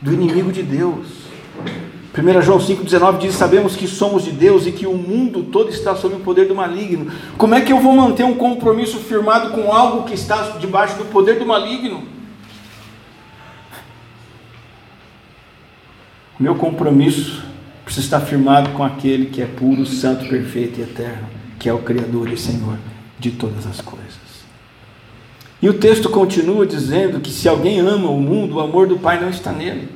do 0.00 0.12
inimigo 0.12 0.50
de 0.50 0.62
Deus. 0.62 1.24
1 2.16 2.42
João 2.42 2.58
5,19 2.58 3.18
diz: 3.18 3.34
Sabemos 3.34 3.76
que 3.76 3.86
somos 3.86 4.24
de 4.24 4.30
Deus 4.30 4.66
e 4.66 4.72
que 4.72 4.86
o 4.86 4.94
mundo 4.94 5.42
todo 5.42 5.68
está 5.68 5.94
sob 5.94 6.14
o 6.14 6.20
poder 6.20 6.48
do 6.48 6.54
maligno. 6.54 7.12
Como 7.36 7.54
é 7.54 7.60
que 7.60 7.72
eu 7.72 7.80
vou 7.80 7.94
manter 7.94 8.24
um 8.24 8.34
compromisso 8.34 8.98
firmado 8.98 9.50
com 9.50 9.72
algo 9.72 10.04
que 10.04 10.14
está 10.14 10.56
debaixo 10.58 10.96
do 10.96 11.04
poder 11.06 11.38
do 11.38 11.44
maligno? 11.44 12.04
Meu 16.38 16.54
compromisso 16.54 17.53
precisa 17.94 18.00
estar 18.00 18.20
firmado 18.20 18.70
com 18.70 18.82
aquele 18.82 19.26
que 19.26 19.40
é 19.40 19.46
puro, 19.46 19.86
santo, 19.86 20.28
perfeito 20.28 20.80
e 20.80 20.82
eterno, 20.82 21.28
que 21.58 21.68
é 21.68 21.72
o 21.72 21.78
Criador 21.78 22.28
e 22.28 22.36
Senhor 22.36 22.76
de 23.20 23.30
todas 23.30 23.66
as 23.66 23.80
coisas. 23.80 24.14
E 25.62 25.68
o 25.68 25.74
texto 25.74 26.10
continua 26.10 26.66
dizendo 26.66 27.20
que 27.20 27.30
se 27.30 27.48
alguém 27.48 27.78
ama 27.78 28.10
o 28.10 28.20
mundo, 28.20 28.56
o 28.56 28.60
amor 28.60 28.88
do 28.88 28.98
Pai 28.98 29.20
não 29.20 29.30
está 29.30 29.52
nele. 29.52 29.88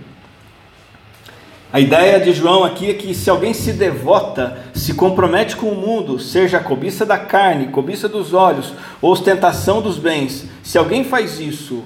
A 1.73 1.81
ideia 1.81 2.21
de 2.21 2.33
João 2.33 2.65
aqui 2.65 2.89
é 2.89 2.95
que 2.95 3.13
se 3.13 3.29
alguém 3.29 3.53
se 3.53 3.73
devota, 3.73 4.59
se 4.73 4.95
compromete 4.95 5.57
com 5.57 5.67
o 5.67 5.77
mundo, 5.77 6.21
seja 6.21 6.59
a 6.59 6.63
cobiça 6.63 7.05
da 7.05 7.19
carne, 7.19 7.67
cobiça 7.67 8.09
dos 8.09 8.33
olhos, 8.33 8.73
ou 9.03 9.11
ostentação 9.11 9.83
dos 9.83 9.99
bens, 9.99 10.47
se 10.63 10.79
alguém 10.79 11.03
faz 11.03 11.41
isso, 11.41 11.83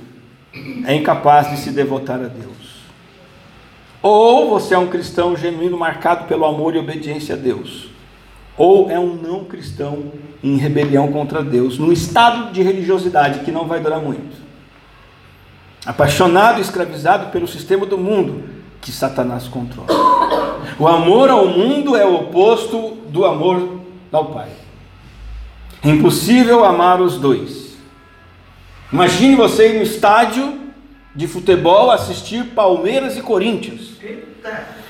é 0.84 0.94
incapaz 0.94 1.50
de 1.50 1.56
se 1.56 1.70
devotar 1.70 2.20
a 2.20 2.28
Deus. 2.28 2.61
Ou 4.02 4.50
você 4.50 4.74
é 4.74 4.78
um 4.78 4.88
cristão 4.88 5.36
genuíno 5.36 5.78
marcado 5.78 6.26
pelo 6.26 6.44
amor 6.44 6.74
e 6.74 6.78
obediência 6.78 7.36
a 7.36 7.38
Deus, 7.38 7.88
ou 8.56 8.90
é 8.90 8.98
um 8.98 9.14
não 9.14 9.44
cristão 9.44 10.12
em 10.42 10.56
rebelião 10.56 11.12
contra 11.12 11.42
Deus, 11.42 11.78
num 11.78 11.92
estado 11.92 12.52
de 12.52 12.62
religiosidade 12.62 13.40
que 13.40 13.52
não 13.52 13.66
vai 13.66 13.80
durar 13.80 14.00
muito. 14.00 14.42
Apaixonado 15.86 16.58
e 16.58 16.62
escravizado 16.62 17.30
pelo 17.30 17.46
sistema 17.46 17.86
do 17.86 17.96
mundo 17.96 18.44
que 18.80 18.90
Satanás 18.90 19.46
controla. 19.46 19.88
O 20.78 20.88
amor 20.88 21.30
ao 21.30 21.46
mundo 21.46 21.96
é 21.96 22.04
o 22.04 22.14
oposto 22.14 22.98
do 23.08 23.24
amor 23.24 23.80
ao 24.10 24.26
Pai. 24.26 24.48
É 25.82 25.88
impossível 25.88 26.64
amar 26.64 27.00
os 27.00 27.16
dois. 27.18 27.76
Imagine 28.92 29.36
você 29.36 29.70
ir 29.70 29.76
no 29.78 29.82
estádio 29.82 30.60
de 31.14 31.26
futebol 31.26 31.90
assistir 31.90 32.46
Palmeiras 32.46 33.16
e 33.16 33.22
Corinthians. 33.22 33.91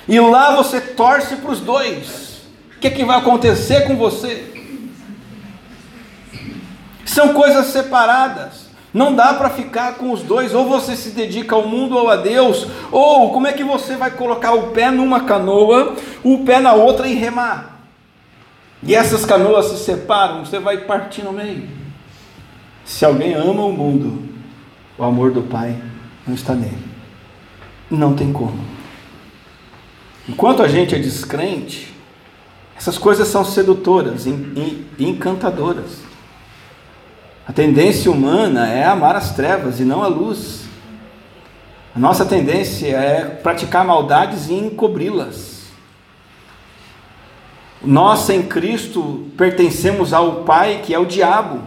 E 0.09 0.19
lá 0.19 0.57
você 0.57 0.81
torce 0.81 1.37
para 1.37 1.51
os 1.51 1.61
dois. 1.61 2.43
O 2.77 2.81
que, 2.81 2.89
é 2.89 2.91
que 2.91 3.05
vai 3.05 3.19
acontecer 3.19 3.87
com 3.87 3.97
você? 3.97 4.53
São 7.05 7.33
coisas 7.35 7.67
separadas. 7.67 8.63
Não 8.93 9.15
dá 9.15 9.33
para 9.35 9.49
ficar 9.49 9.95
com 9.95 10.13
os 10.13 10.23
dois, 10.23 10.55
ou 10.55 10.69
você 10.69 10.95
se 10.97 11.11
dedica 11.11 11.55
ao 11.55 11.67
mundo 11.67 11.97
ou 11.97 12.11
a 12.11 12.17
Deus, 12.17 12.67
ou 12.91 13.33
como 13.33 13.47
é 13.47 13.53
que 13.53 13.65
você 13.65 13.97
vai 13.97 14.11
colocar 14.11 14.53
o 14.53 14.69
pé 14.69 14.91
numa 14.91 15.21
canoa, 15.21 15.97
o 16.23 16.45
pé 16.45 16.61
na 16.61 16.75
outra 16.75 17.07
e 17.07 17.15
remar? 17.15 17.81
E 18.83 18.95
essas 18.95 19.25
canoas 19.25 19.67
se 19.67 19.79
separam, 19.79 20.45
você 20.45 20.59
vai 20.59 20.79
partir 20.79 21.23
no 21.23 21.33
meio. 21.33 21.69
Se 22.85 23.05
alguém 23.05 23.33
ama 23.33 23.65
o 23.65 23.73
mundo, 23.73 24.29
o 24.99 25.05
amor 25.05 25.31
do 25.31 25.43
Pai 25.43 25.75
não 26.27 26.35
está 26.35 26.55
nele. 26.55 26.85
Não 27.91 28.15
tem 28.15 28.33
como. 28.33 28.59
Enquanto 30.29 30.63
a 30.63 30.69
gente 30.69 30.95
é 30.95 30.99
descrente, 30.99 31.93
essas 32.77 32.97
coisas 32.99 33.29
são 33.29 33.45
sedutoras 33.45 34.27
e 34.27 34.87
encantadoras. 34.99 36.03
A 37.47 37.53
tendência 37.53 38.11
humana 38.11 38.69
é 38.69 38.85
amar 38.85 39.17
as 39.17 39.35
trevas 39.35 39.81
e 39.81 39.85
não 39.85 40.03
a 40.03 40.07
luz. 40.07 40.63
A 41.95 41.99
nossa 41.99 42.25
tendência 42.25 42.87
é 42.87 43.25
praticar 43.25 43.85
maldades 43.85 44.49
e 44.49 44.55
encobri-las. 44.55 45.63
Nós, 47.85 48.31
em 48.31 48.43
Cristo, 48.43 49.27
pertencemos 49.37 50.13
ao 50.13 50.45
Pai, 50.45 50.83
que 50.85 50.95
é 50.95 50.99
o 50.99 51.05
diabo, 51.05 51.63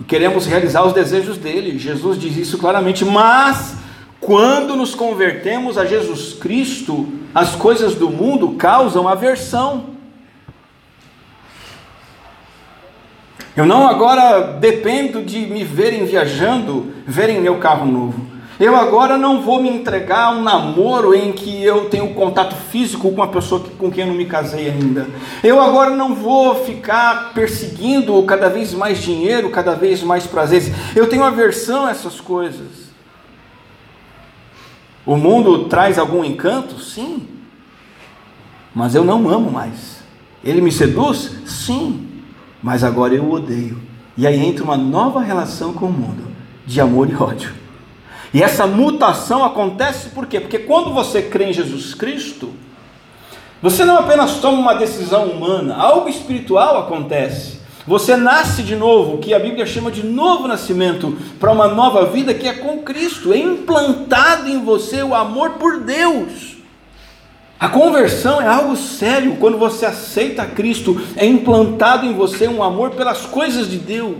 e 0.00 0.04
queremos 0.04 0.46
realizar 0.46 0.82
os 0.84 0.94
desejos 0.94 1.36
dele. 1.36 1.78
Jesus 1.78 2.18
diz 2.18 2.36
isso 2.36 2.56
claramente, 2.56 3.04
mas 3.04 3.76
quando 4.18 4.74
nos 4.74 4.94
convertemos 4.94 5.76
a 5.76 5.84
Jesus 5.84 6.32
Cristo, 6.32 7.06
as 7.34 7.54
coisas 7.54 7.94
do 7.94 8.10
mundo 8.10 8.52
causam 8.52 9.08
aversão. 9.08 9.92
Eu 13.54 13.66
não 13.66 13.86
agora 13.86 14.56
dependo 14.58 15.22
de 15.22 15.40
me 15.40 15.62
verem 15.62 16.06
viajando, 16.06 16.92
verem 17.06 17.40
meu 17.40 17.58
carro 17.58 17.84
novo. 17.84 18.32
Eu 18.58 18.76
agora 18.76 19.18
não 19.18 19.42
vou 19.42 19.62
me 19.62 19.68
entregar 19.68 20.26
a 20.26 20.30
um 20.30 20.42
namoro 20.42 21.14
em 21.14 21.32
que 21.32 21.64
eu 21.64 21.86
tenho 21.86 22.14
contato 22.14 22.54
físico 22.54 23.08
com 23.08 23.16
uma 23.16 23.28
pessoa 23.28 23.62
com 23.76 23.90
quem 23.90 24.04
eu 24.04 24.08
não 24.08 24.14
me 24.14 24.24
casei 24.24 24.70
ainda. 24.70 25.06
Eu 25.42 25.60
agora 25.60 25.90
não 25.90 26.14
vou 26.14 26.54
ficar 26.64 27.32
perseguindo 27.34 28.22
cada 28.22 28.48
vez 28.48 28.72
mais 28.72 29.02
dinheiro, 29.02 29.50
cada 29.50 29.74
vez 29.74 30.02
mais 30.02 30.26
prazeres. 30.26 30.70
Eu 30.94 31.08
tenho 31.08 31.24
aversão 31.24 31.86
a 31.86 31.90
essas 31.90 32.20
coisas. 32.20 32.91
O 35.04 35.16
mundo 35.16 35.64
traz 35.64 35.98
algum 35.98 36.24
encanto? 36.24 36.80
Sim. 36.80 37.28
Mas 38.74 38.94
eu 38.94 39.04
não 39.04 39.28
amo 39.28 39.50
mais. 39.50 40.02
Ele 40.44 40.60
me 40.60 40.70
seduz? 40.70 41.32
Sim. 41.44 42.08
Mas 42.62 42.84
agora 42.84 43.14
eu 43.14 43.24
o 43.24 43.32
odeio. 43.32 43.80
E 44.16 44.26
aí 44.26 44.38
entra 44.38 44.64
uma 44.64 44.76
nova 44.76 45.20
relação 45.20 45.72
com 45.72 45.86
o 45.86 45.92
mundo, 45.92 46.28
de 46.66 46.80
amor 46.80 47.10
e 47.10 47.14
ódio. 47.14 47.52
E 48.32 48.42
essa 48.42 48.66
mutação 48.66 49.44
acontece 49.44 50.10
por 50.10 50.26
quê? 50.26 50.40
Porque 50.40 50.58
quando 50.58 50.92
você 50.92 51.22
crê 51.22 51.50
em 51.50 51.52
Jesus 51.52 51.94
Cristo, 51.94 52.52
você 53.60 53.84
não 53.84 53.98
apenas 53.98 54.38
toma 54.38 54.58
uma 54.58 54.74
decisão 54.74 55.26
humana, 55.26 55.76
algo 55.76 56.08
espiritual 56.08 56.78
acontece. 56.78 57.61
Você 57.86 58.16
nasce 58.16 58.62
de 58.62 58.76
novo, 58.76 59.18
que 59.18 59.34
a 59.34 59.38
Bíblia 59.40 59.66
chama 59.66 59.90
de 59.90 60.06
novo 60.06 60.46
nascimento, 60.46 61.18
para 61.40 61.50
uma 61.50 61.66
nova 61.66 62.06
vida 62.06 62.32
que 62.32 62.46
é 62.46 62.54
com 62.54 62.78
Cristo. 62.78 63.32
É 63.32 63.38
implantado 63.38 64.48
em 64.48 64.64
você 64.64 65.02
o 65.02 65.14
amor 65.14 65.52
por 65.52 65.80
Deus. 65.80 66.56
A 67.58 67.68
conversão 67.68 68.40
é 68.40 68.46
algo 68.46 68.76
sério. 68.76 69.36
Quando 69.36 69.58
você 69.58 69.86
aceita 69.86 70.44
Cristo, 70.44 71.00
é 71.16 71.26
implantado 71.26 72.06
em 72.06 72.12
você 72.12 72.46
um 72.46 72.62
amor 72.62 72.90
pelas 72.90 73.26
coisas 73.26 73.68
de 73.68 73.78
Deus. 73.78 74.16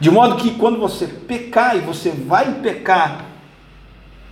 De 0.00 0.10
modo 0.10 0.36
que 0.36 0.52
quando 0.52 0.78
você 0.78 1.06
pecar, 1.06 1.76
e 1.76 1.80
você 1.80 2.10
vai 2.10 2.54
pecar, 2.60 3.26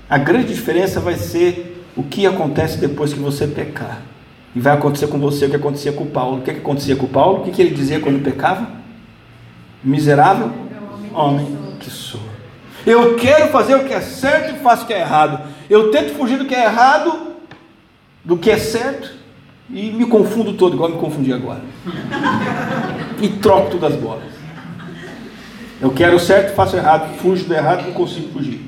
a 0.08 0.18
grande 0.18 0.54
diferença 0.54 1.00
vai 1.00 1.14
ser 1.14 1.84
o 1.96 2.02
que 2.04 2.26
acontece 2.26 2.78
depois 2.78 3.12
que 3.12 3.18
você 3.18 3.46
pecar. 3.46 4.02
E 4.56 4.60
vai 4.60 4.72
acontecer 4.72 5.06
com 5.08 5.18
você 5.18 5.44
o 5.44 5.50
que 5.50 5.56
acontecia 5.56 5.92
com 5.92 6.06
Paulo. 6.06 6.38
O 6.38 6.40
que, 6.40 6.50
que 6.50 6.60
acontecia 6.60 6.96
com 6.96 7.06
Paulo? 7.06 7.40
O 7.40 7.44
que, 7.44 7.50
que 7.50 7.60
ele 7.60 7.74
dizia 7.74 8.00
quando 8.00 8.24
pecava? 8.24 8.66
Miserável 9.84 10.50
homem 11.12 11.58
que 11.78 11.90
sou. 11.90 12.22
Eu 12.86 13.16
quero 13.16 13.48
fazer 13.48 13.74
o 13.74 13.84
que 13.84 13.92
é 13.92 14.00
certo 14.00 14.56
e 14.56 14.58
faço 14.60 14.84
o 14.84 14.86
que 14.86 14.94
é 14.94 15.00
errado. 15.00 15.46
Eu 15.68 15.90
tento 15.90 16.14
fugir 16.14 16.38
do 16.38 16.46
que 16.46 16.54
é 16.54 16.64
errado, 16.64 17.34
do 18.24 18.38
que 18.38 18.50
é 18.50 18.56
certo, 18.56 19.12
e 19.68 19.90
me 19.90 20.06
confundo 20.06 20.54
todo, 20.54 20.74
igual 20.74 20.88
me 20.88 20.98
confundi 20.98 21.32
agora. 21.32 21.62
E 23.20 23.28
troco 23.28 23.70
todas 23.70 23.94
as 23.94 23.98
bolas. 23.98 24.24
Eu 25.80 25.90
quero 25.90 26.16
o 26.16 26.20
certo, 26.20 26.54
faço 26.54 26.76
o 26.76 26.78
errado, 26.78 27.16
fujo 27.16 27.46
do 27.46 27.54
errado, 27.54 27.86
não 27.86 27.92
consigo 27.94 28.30
fugir. 28.30 28.60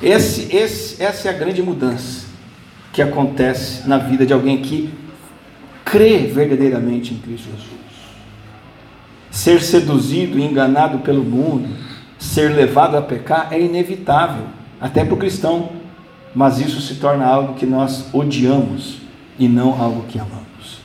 Esse, 0.00 0.54
esse, 0.54 1.02
essa 1.02 1.28
é 1.28 1.30
a 1.32 1.36
grande 1.36 1.60
mudança 1.60 2.25
que 2.96 3.02
acontece 3.02 3.86
na 3.86 3.98
vida 3.98 4.24
de 4.24 4.32
alguém 4.32 4.62
que 4.62 4.88
crê 5.84 6.20
verdadeiramente 6.20 7.12
em 7.12 7.18
Cristo 7.18 7.44
Jesus. 7.44 7.76
Ser 9.30 9.60
seduzido 9.60 10.38
e 10.38 10.42
enganado 10.42 11.00
pelo 11.00 11.22
mundo, 11.22 11.68
ser 12.18 12.56
levado 12.56 12.96
a 12.96 13.02
pecar 13.02 13.48
é 13.50 13.60
inevitável, 13.60 14.44
até 14.80 15.04
para 15.04 15.12
o 15.12 15.18
cristão, 15.18 15.72
mas 16.34 16.58
isso 16.58 16.80
se 16.80 16.94
torna 16.94 17.26
algo 17.26 17.52
que 17.52 17.66
nós 17.66 18.06
odiamos 18.14 18.96
e 19.38 19.46
não 19.46 19.78
algo 19.78 20.06
que 20.08 20.18
amamos. 20.18 20.80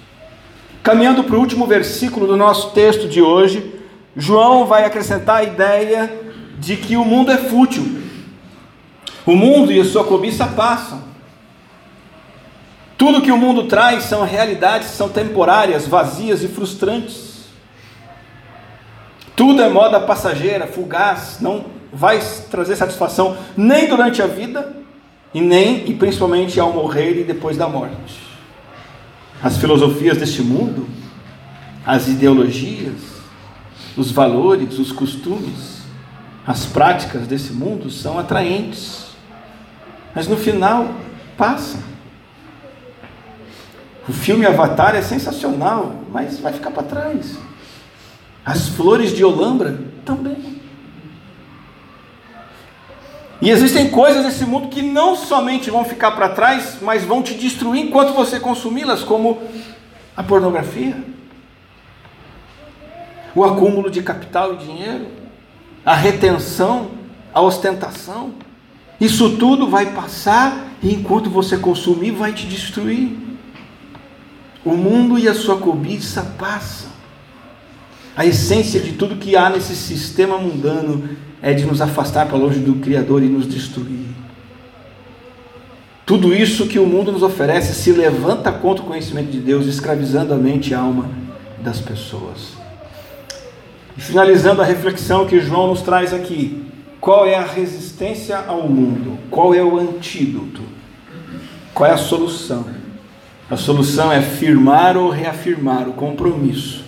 Caminhando 0.84 1.24
para 1.24 1.38
o 1.38 1.40
último 1.40 1.66
versículo 1.66 2.28
do 2.28 2.36
nosso 2.36 2.72
texto 2.72 3.08
de 3.08 3.22
hoje, 3.22 3.74
João 4.18 4.66
vai 4.66 4.84
acrescentar 4.84 5.38
a 5.38 5.44
ideia 5.44 6.12
de 6.60 6.76
que 6.76 6.98
o 6.98 7.06
mundo 7.06 7.32
é 7.32 7.38
fútil. 7.38 8.02
O 9.26 9.34
mundo 9.34 9.72
e 9.72 9.80
a 9.80 9.86
sua 9.86 10.04
cobiça 10.04 10.46
passam. 10.46 11.11
Tudo 13.02 13.20
que 13.20 13.32
o 13.32 13.38
mundo 13.38 13.64
traz 13.64 14.04
são 14.04 14.24
realidades 14.24 14.90
são 14.90 15.10
temporárias, 15.10 15.88
vazias 15.88 16.44
e 16.44 16.48
frustrantes. 16.48 17.46
Tudo 19.36 19.60
é 19.60 19.68
moda 19.68 20.00
passageira, 20.00 20.68
fugaz, 20.68 21.40
não 21.42 21.66
vai 21.92 22.20
trazer 22.52 22.76
satisfação 22.76 23.36
nem 23.58 23.88
durante 23.88 24.22
a 24.22 24.28
vida 24.28 24.76
e 25.34 25.42
nem 25.42 25.90
e 25.90 25.96
principalmente 25.96 26.60
ao 26.60 26.72
morrer 26.72 27.22
e 27.22 27.24
depois 27.24 27.58
da 27.58 27.68
morte. 27.68 28.22
As 29.42 29.58
filosofias 29.58 30.20
deste 30.20 30.44
mundo, 30.44 30.88
as 31.84 32.08
ideologias, 32.08 33.02
os 33.98 34.12
valores, 34.12 34.78
os 34.78 34.92
costumes, 34.92 35.82
as 36.46 36.68
práticas 36.68 37.26
desse 37.26 37.52
mundo 37.52 37.90
são 37.90 38.20
atraentes, 38.20 39.08
mas 40.14 40.28
no 40.28 40.38
final 40.38 40.88
passam. 41.36 41.90
O 44.08 44.14
filme 44.14 44.46
Avatar 44.46 44.96
é 44.96 45.02
sensacional, 45.02 45.96
mas 46.12 46.40
vai 46.40 46.54
ficar 46.54 46.72
para 46.72 46.84
trás. 46.84 47.38
As 48.44 48.70
flores 48.70 49.16
de 49.16 49.24
Olambra 49.24 49.80
também. 50.04 50.62
E 53.42 53.50
existem 53.50 53.90
coisas 53.90 54.24
nesse 54.24 54.46
mundo 54.46 54.68
que 54.70 54.82
não 54.82 55.16
somente 55.16 55.72
vão 55.72 55.84
ficar 55.84 56.12
para 56.12 56.30
trás, 56.30 56.78
mas 56.82 57.04
vão 57.04 57.24
te 57.24 57.34
destruir 57.34 57.84
enquanto 57.84 58.14
você 58.14 58.40
consumi-las, 58.40 59.04
como 59.04 59.40
a 60.16 60.22
pornografia, 60.22 60.96
o 63.34 63.44
acúmulo 63.44 63.90
de 63.90 64.04
capital 64.04 64.54
e 64.54 64.58
dinheiro, 64.58 65.08
a 65.84 65.96
retenção, 65.96 66.92
a 67.34 67.42
ostentação. 67.42 68.34
Isso 69.00 69.38
tudo 69.38 69.68
vai 69.68 69.88
passar 69.88 70.68
e 70.84 70.94
enquanto 70.94 71.30
você 71.30 71.58
consumir, 71.58 72.12
vai 72.12 72.34
te 72.34 72.46
destruir. 72.46 73.31
O 74.64 74.72
mundo 74.72 75.18
e 75.18 75.28
a 75.28 75.34
sua 75.34 75.58
cobiça 75.58 76.22
passam. 76.38 76.90
A 78.16 78.26
essência 78.26 78.80
de 78.80 78.94
tudo 78.94 79.16
que 79.16 79.36
há 79.36 79.50
nesse 79.50 79.76
sistema 79.76 80.38
mundano 80.38 81.10
é 81.42 81.54
de 81.54 81.66
nos 81.66 81.82
afastar 81.82 82.28
para 82.28 82.38
longe 82.38 82.60
do 82.60 82.76
Criador 82.76 83.24
e 83.24 83.28
nos 83.28 83.48
destruir. 83.48 84.12
Tudo 86.06 86.34
isso 86.36 86.68
que 86.68 86.78
o 86.78 86.86
mundo 86.86 87.12
nos 87.12 87.24
oferece 87.24 87.74
se 87.74 87.92
levanta 87.92 88.52
contra 88.52 88.84
o 88.84 88.88
conhecimento 88.88 89.32
de 89.32 89.40
Deus, 89.40 89.66
escravizando 89.66 90.34
a 90.34 90.38
mente 90.38 90.72
e 90.72 90.74
a 90.74 90.80
alma 90.80 91.10
das 91.60 91.80
pessoas. 91.80 92.54
E 93.98 94.02
finalizando 94.02 94.62
a 94.62 94.66
reflexão 94.66 95.26
que 95.26 95.40
João 95.40 95.68
nos 95.68 95.82
traz 95.82 96.14
aqui, 96.14 96.66
qual 97.00 97.26
é 97.26 97.36
a 97.36 97.46
resistência 97.46 98.38
ao 98.38 98.68
mundo? 98.68 99.18
Qual 99.32 99.56
é 99.56 99.64
o 99.64 99.80
antídoto? 99.80 100.62
Qual 101.74 101.90
é 101.90 101.94
a 101.94 101.98
solução? 101.98 102.81
A 103.52 103.58
solução 103.58 104.10
é 104.10 104.22
firmar 104.22 104.96
ou 104.96 105.10
reafirmar 105.10 105.90
o 105.90 105.92
compromisso 105.92 106.86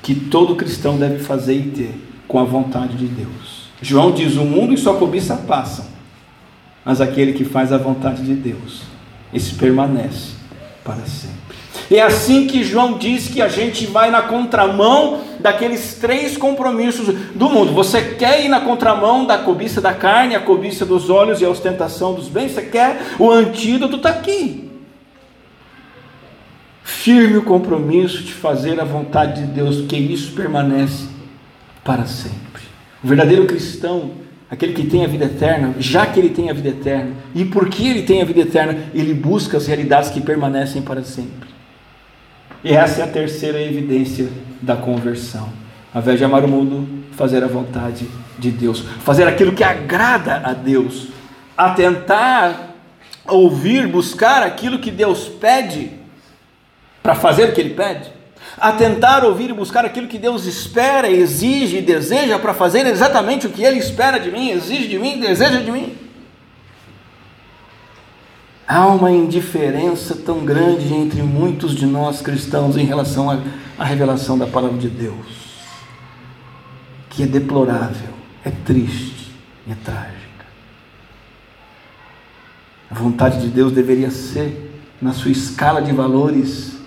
que 0.00 0.14
todo 0.14 0.54
cristão 0.54 0.96
deve 0.96 1.18
fazer 1.18 1.54
e 1.54 1.62
ter 1.62 1.94
com 2.28 2.38
a 2.38 2.44
vontade 2.44 2.96
de 2.96 3.06
Deus. 3.06 3.68
João 3.82 4.12
diz: 4.12 4.36
o 4.36 4.44
mundo 4.44 4.72
e 4.72 4.78
sua 4.78 4.94
cobiça 4.94 5.34
passam, 5.34 5.84
mas 6.84 7.00
aquele 7.00 7.32
que 7.32 7.44
faz 7.44 7.72
a 7.72 7.76
vontade 7.76 8.22
de 8.22 8.34
Deus, 8.34 8.82
esse 9.34 9.54
permanece 9.54 10.34
para 10.84 11.04
sempre. 11.06 11.58
É 11.90 12.00
assim 12.00 12.46
que 12.46 12.62
João 12.62 12.96
diz 12.96 13.26
que 13.26 13.42
a 13.42 13.48
gente 13.48 13.84
vai 13.86 14.12
na 14.12 14.22
contramão 14.22 15.22
daqueles 15.40 15.96
três 15.96 16.36
compromissos 16.36 17.12
do 17.34 17.50
mundo. 17.50 17.72
Você 17.72 18.14
quer 18.14 18.44
ir 18.44 18.48
na 18.48 18.60
contramão 18.60 19.26
da 19.26 19.38
cobiça 19.38 19.80
da 19.80 19.92
carne, 19.92 20.36
a 20.36 20.40
cobiça 20.40 20.86
dos 20.86 21.10
olhos 21.10 21.40
e 21.40 21.44
a 21.44 21.50
ostentação 21.50 22.14
dos 22.14 22.28
bens? 22.28 22.52
Você 22.52 22.62
quer? 22.62 23.16
O 23.18 23.28
antídoto 23.28 23.96
está 23.96 24.10
aqui. 24.10 24.69
Firme 26.90 27.38
o 27.38 27.42
compromisso 27.42 28.22
de 28.22 28.34
fazer 28.34 28.78
a 28.78 28.84
vontade 28.84 29.40
de 29.40 29.46
Deus, 29.46 29.76
porque 29.76 29.96
isso 29.96 30.32
permanece 30.32 31.06
para 31.82 32.04
sempre. 32.04 32.62
O 33.02 33.08
verdadeiro 33.08 33.46
cristão, 33.46 34.10
aquele 34.50 34.74
que 34.74 34.86
tem 34.86 35.02
a 35.02 35.08
vida 35.08 35.24
eterna, 35.24 35.74
já 35.78 36.04
que 36.04 36.20
ele 36.20 36.28
tem 36.28 36.50
a 36.50 36.52
vida 36.52 36.68
eterna, 36.68 37.12
e 37.34 37.44
porque 37.46 37.86
ele 37.86 38.02
tem 38.02 38.20
a 38.20 38.24
vida 38.26 38.40
eterna, 38.40 38.76
ele 38.92 39.14
busca 39.14 39.56
as 39.56 39.66
realidades 39.66 40.10
que 40.10 40.20
permanecem 40.20 40.82
para 40.82 41.02
sempre. 41.02 41.48
E 42.62 42.72
essa 42.72 43.00
é 43.00 43.04
a 43.04 43.08
terceira 43.08 43.62
evidência 43.62 44.28
da 44.60 44.76
conversão. 44.76 45.48
Ao 45.94 46.02
invés 46.02 46.18
de 46.18 46.24
amar 46.24 46.44
o 46.44 46.48
mundo, 46.48 46.86
fazer 47.12 47.42
a 47.42 47.46
vontade 47.46 48.06
de 48.38 48.50
Deus, 48.50 48.84
fazer 49.04 49.26
aquilo 49.26 49.52
que 49.52 49.64
agrada 49.64 50.42
a 50.44 50.52
Deus, 50.52 51.08
atentar, 51.56 52.74
ouvir, 53.26 53.86
buscar 53.86 54.42
aquilo 54.42 54.80
que 54.80 54.90
Deus 54.90 55.28
pede, 55.28 55.99
para 57.02 57.14
fazer 57.14 57.48
o 57.48 57.52
que 57.52 57.60
Ele 57.60 57.74
pede, 57.74 58.10
atentar, 58.58 59.24
ouvir 59.24 59.50
e 59.50 59.54
buscar 59.54 59.84
aquilo 59.84 60.08
que 60.08 60.18
Deus 60.18 60.46
espera, 60.46 61.10
exige 61.10 61.78
e 61.78 61.82
deseja 61.82 62.38
para 62.38 62.54
fazer 62.54 62.86
exatamente 62.86 63.46
o 63.46 63.50
que 63.50 63.62
Ele 63.62 63.78
espera 63.78 64.18
de 64.18 64.30
mim, 64.30 64.50
exige 64.50 64.88
de 64.88 64.98
mim, 64.98 65.20
deseja 65.20 65.60
de 65.60 65.70
mim. 65.70 65.96
Há 68.66 68.86
uma 68.86 69.10
indiferença 69.10 70.14
tão 70.14 70.44
grande 70.44 70.94
entre 70.94 71.22
muitos 71.22 71.74
de 71.74 71.86
nós 71.86 72.22
cristãos 72.22 72.76
em 72.76 72.84
relação 72.84 73.28
à 73.78 73.84
revelação 73.84 74.38
da 74.38 74.46
palavra 74.46 74.78
de 74.78 74.88
Deus, 74.88 75.26
que 77.08 77.24
é 77.24 77.26
deplorável, 77.26 78.10
é 78.44 78.50
triste 78.50 79.20
é 79.72 79.74
trágica. 79.84 80.46
A 82.90 82.94
vontade 82.94 83.40
de 83.40 83.48
Deus 83.48 83.72
deveria 83.72 84.10
ser, 84.10 84.82
na 85.00 85.12
sua 85.12 85.30
escala 85.30 85.80
de 85.80 85.92
valores, 85.92 86.79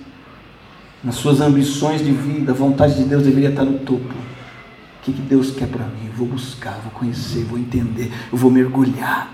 nas 1.03 1.15
suas 1.15 1.41
ambições 1.41 2.03
de 2.03 2.11
vida, 2.11 2.51
a 2.51 2.55
vontade 2.55 2.95
de 2.95 3.03
Deus 3.03 3.23
deveria 3.23 3.49
estar 3.49 3.65
no 3.65 3.79
topo. 3.79 4.13
O 4.13 5.03
que, 5.03 5.11
Deus 5.11 5.51
quer 5.51 5.67
para 5.67 5.85
mim? 5.85 6.07
Eu 6.07 6.13
vou 6.13 6.27
buscar, 6.27 6.79
vou 6.81 6.91
conhecer, 6.91 7.43
vou 7.43 7.59
entender, 7.59 8.11
eu 8.31 8.37
vou 8.37 8.49
mergulhar, 8.49 9.33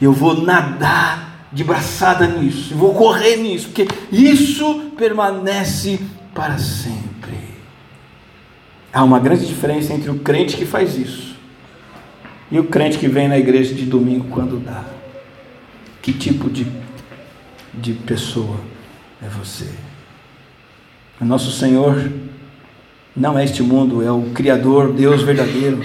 eu 0.00 0.12
vou 0.12 0.42
nadar 0.42 1.48
de 1.50 1.64
braçada 1.64 2.26
nisso, 2.26 2.74
vou 2.74 2.92
correr 2.92 3.36
nisso, 3.36 3.68
porque 3.68 3.88
isso 4.12 4.90
permanece 4.98 6.00
para 6.34 6.58
sempre. 6.58 7.56
Há 8.92 9.02
uma 9.02 9.18
grande 9.18 9.46
diferença 9.46 9.94
entre 9.94 10.10
o 10.10 10.18
crente 10.18 10.56
que 10.56 10.66
faz 10.66 10.96
isso 10.98 11.36
e 12.50 12.58
o 12.58 12.64
crente 12.64 12.98
que 12.98 13.08
vem 13.08 13.26
na 13.26 13.38
igreja 13.38 13.74
de 13.74 13.84
domingo 13.86 14.26
quando 14.30 14.62
dá. 14.62 14.84
Que 16.02 16.12
tipo 16.12 16.48
de, 16.48 16.66
de 17.74 17.94
pessoa 17.94 18.60
é 19.22 19.28
você? 19.28 19.85
Nosso 21.20 21.50
Senhor 21.50 22.12
não 23.16 23.38
é 23.38 23.44
este 23.44 23.62
mundo, 23.62 24.02
é 24.02 24.10
o 24.10 24.30
Criador, 24.34 24.92
Deus 24.92 25.22
verdadeiro. 25.22 25.82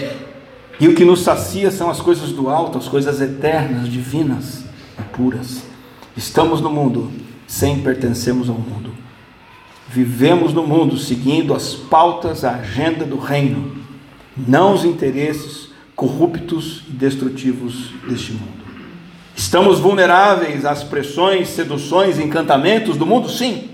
E 0.79 0.87
o 0.87 0.95
que 0.95 1.05
nos 1.05 1.21
sacia 1.21 1.71
são 1.71 1.89
as 1.89 2.01
coisas 2.01 2.31
do 2.31 2.49
alto, 2.49 2.77
as 2.77 2.87
coisas 2.87 3.21
eternas, 3.21 3.87
divinas 3.87 4.65
puras. 5.13 5.63
Estamos 6.15 6.59
no 6.61 6.69
mundo 6.69 7.11
sem 7.47 7.79
pertencermos 7.79 8.49
ao 8.49 8.55
mundo. 8.55 8.91
Vivemos 9.87 10.53
no 10.53 10.65
mundo 10.65 10.97
seguindo 10.97 11.53
as 11.53 11.73
pautas, 11.73 12.43
a 12.43 12.55
agenda 12.55 13.05
do 13.05 13.17
reino, 13.17 13.75
não 14.35 14.73
os 14.73 14.85
interesses 14.85 15.69
corruptos 15.95 16.83
e 16.89 16.93
destrutivos 16.93 17.91
deste 18.07 18.31
mundo. 18.31 18.61
Estamos 19.35 19.79
vulneráveis 19.79 20.65
às 20.65 20.83
pressões, 20.83 21.49
seduções, 21.49 22.19
encantamentos 22.19 22.97
do 22.97 23.05
mundo? 23.05 23.29
Sim. 23.29 23.69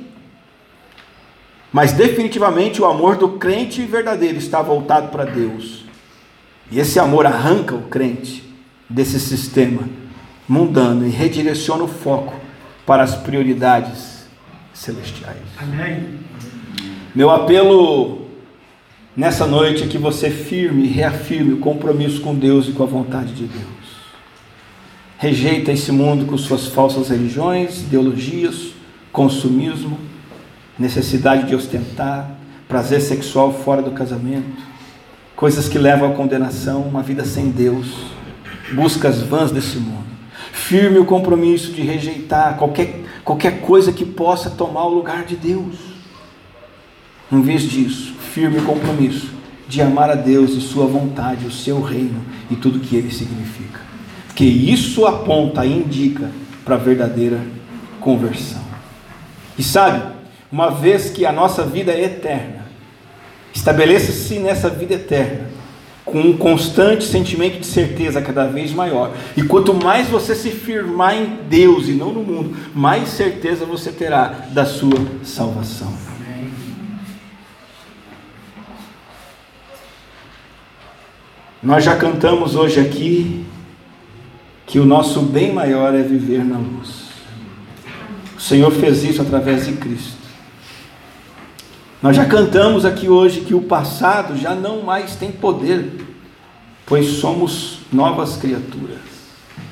Mas 1.71 1.91
definitivamente 1.91 2.81
o 2.81 2.85
amor 2.85 3.17
do 3.17 3.29
crente 3.29 3.83
verdadeiro 3.83 4.37
está 4.37 4.61
voltado 4.61 5.09
para 5.09 5.25
Deus. 5.25 5.85
E 6.71 6.79
esse 6.79 6.99
amor 6.99 7.25
arranca 7.25 7.75
o 7.75 7.83
crente 7.83 8.43
desse 8.89 9.19
sistema 9.19 9.87
mundano 10.47 11.05
e 11.05 11.09
redireciona 11.09 11.83
o 11.83 11.87
foco 11.87 12.33
para 12.85 13.03
as 13.03 13.15
prioridades 13.15 14.25
celestiais. 14.73 15.37
Amém. 15.57 16.19
Meu 17.13 17.29
apelo 17.29 18.27
nessa 19.15 19.45
noite 19.45 19.83
é 19.83 19.87
que 19.87 19.97
você 19.97 20.29
firme 20.29 20.83
e 20.83 20.87
reafirme 20.87 21.53
o 21.53 21.59
compromisso 21.59 22.21
com 22.21 22.33
Deus 22.33 22.67
e 22.67 22.71
com 22.71 22.83
a 22.83 22.87
vontade 22.87 23.33
de 23.33 23.45
Deus. 23.45 23.67
Rejeita 25.17 25.71
esse 25.71 25.91
mundo 25.91 26.25
com 26.25 26.37
suas 26.37 26.67
falsas 26.67 27.09
religiões, 27.09 27.81
ideologias, 27.81 28.73
consumismo, 29.11 29.99
necessidade 30.77 31.47
de 31.47 31.55
ostentar, 31.55 32.31
prazer 32.67 33.01
sexual 33.01 33.53
fora 33.53 33.81
do 33.81 33.91
casamento, 33.91 34.61
coisas 35.35 35.67
que 35.67 35.77
levam 35.77 36.11
à 36.11 36.15
condenação, 36.15 36.81
uma 36.81 37.01
vida 37.01 37.25
sem 37.25 37.49
Deus, 37.49 37.87
buscas 38.73 39.21
vãs 39.21 39.51
desse 39.51 39.77
mundo 39.77 40.07
firme 40.67 40.97
o 40.97 41.05
compromisso 41.05 41.71
de 41.71 41.81
rejeitar 41.81 42.57
qualquer, 42.57 43.01
qualquer 43.23 43.61
coisa 43.61 43.93
que 43.93 44.03
possa 44.03 44.49
tomar 44.49 44.85
o 44.85 44.93
lugar 44.93 45.23
de 45.23 45.35
Deus. 45.35 45.75
Em 47.31 47.41
vez 47.41 47.63
disso, 47.63 48.13
firme 48.33 48.57
o 48.57 48.63
compromisso 48.63 49.31
de 49.67 49.81
amar 49.81 50.09
a 50.09 50.15
Deus 50.15 50.51
e 50.51 50.61
Sua 50.61 50.85
vontade, 50.85 51.45
o 51.45 51.51
seu 51.51 51.81
reino 51.81 52.21
e 52.49 52.55
tudo 52.55 52.79
que 52.79 52.95
ele 52.95 53.11
significa. 53.11 53.79
Porque 54.27 54.43
isso 54.43 55.05
aponta, 55.05 55.65
indica 55.65 56.29
para 56.65 56.75
a 56.75 56.79
verdadeira 56.79 57.39
conversão. 58.01 58.61
E 59.57 59.63
sabe, 59.63 60.16
uma 60.51 60.69
vez 60.69 61.09
que 61.09 61.25
a 61.25 61.31
nossa 61.31 61.63
vida 61.63 61.91
é 61.91 62.03
eterna, 62.03 62.65
estabeleça-se 63.53 64.39
nessa 64.39 64.69
vida 64.69 64.93
eterna 64.95 65.57
com 66.07 66.21
um 66.21 66.37
constante 66.37 67.03
sentimento 67.03 67.59
de 67.59 67.65
certeza 67.65 68.21
cada 68.21 68.47
vez 68.47 68.71
maior. 68.71 69.11
E 69.35 69.43
quanto 69.43 69.73
mais 69.73 70.07
você 70.07 70.33
se 70.33 70.51
firmar 70.51 71.15
em 71.15 71.39
Deus 71.49 71.89
e 71.89 71.91
não 71.91 72.13
no 72.13 72.23
mundo, 72.23 72.55
mais 72.73 73.09
certeza 73.09 73.65
você 73.65 73.91
terá 73.91 74.47
da 74.51 74.65
sua 74.65 74.97
salvação. 75.21 75.93
Nós 81.61 81.83
já 81.83 81.97
cantamos 81.97 82.55
hoje 82.55 82.79
aqui 82.79 83.45
que 84.65 84.79
o 84.79 84.85
nosso 84.85 85.21
bem 85.21 85.51
maior 85.51 85.93
é 85.93 86.01
viver 86.01 86.45
na 86.45 86.57
luz. 86.57 87.07
O 88.37 88.41
Senhor 88.41 88.71
fez 88.71 89.03
isso 89.03 89.21
através 89.21 89.65
de 89.65 89.73
Cristo. 89.73 90.26
Nós 92.07 92.15
já 92.15 92.23
cantamos 92.23 92.85
aqui 92.85 93.09
hoje 93.09 93.41
que 93.41 93.53
o 93.53 93.61
passado 93.61 94.37
já 94.37 94.55
não 94.55 94.81
mais 94.81 95.17
tem 95.17 95.29
poder, 95.29 96.07
pois 96.85 97.05
somos 97.17 97.79
novas 97.91 98.37
criaturas. 98.37 99.01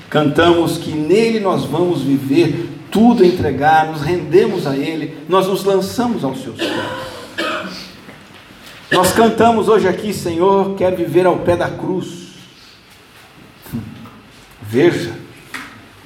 Cantamos 0.09 0.77
que 0.77 0.91
nele 0.91 1.39
nós 1.39 1.63
vamos 1.63 2.01
viver, 2.01 2.69
tudo 2.91 3.23
entregar, 3.23 3.85
nos 3.85 4.01
rendemos 4.01 4.67
a 4.67 4.75
ele, 4.75 5.17
nós 5.29 5.47
nos 5.47 5.63
lançamos 5.63 6.25
aos 6.25 6.43
seus 6.43 6.57
pés. 6.57 7.87
Nós 8.91 9.13
cantamos 9.13 9.69
hoje 9.69 9.87
aqui, 9.87 10.13
Senhor, 10.13 10.75
quero 10.75 10.97
viver 10.97 11.25
ao 11.25 11.37
pé 11.37 11.55
da 11.55 11.69
cruz. 11.69 12.33
Veja 14.61 15.13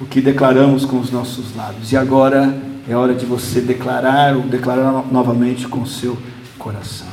o 0.00 0.06
que 0.06 0.20
declaramos 0.20 0.84
com 0.84 1.00
os 1.00 1.10
nossos 1.10 1.56
lábios. 1.56 1.90
E 1.90 1.96
agora 1.96 2.69
é 2.88 2.94
hora 2.94 3.14
de 3.14 3.26
você 3.26 3.60
declarar 3.60 4.36
ou 4.36 4.42
declarar 4.42 5.04
novamente 5.10 5.68
com 5.68 5.80
o 5.80 5.86
seu 5.86 6.16
coração. 6.58 7.08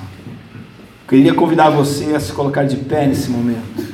Queria 1.07 1.33
convidar 1.33 1.69
você 1.69 2.15
a 2.15 2.19
se 2.19 2.33
colocar 2.33 2.63
de 2.63 2.75
pé 2.77 3.05
nesse 3.07 3.29
momento, 3.29 3.85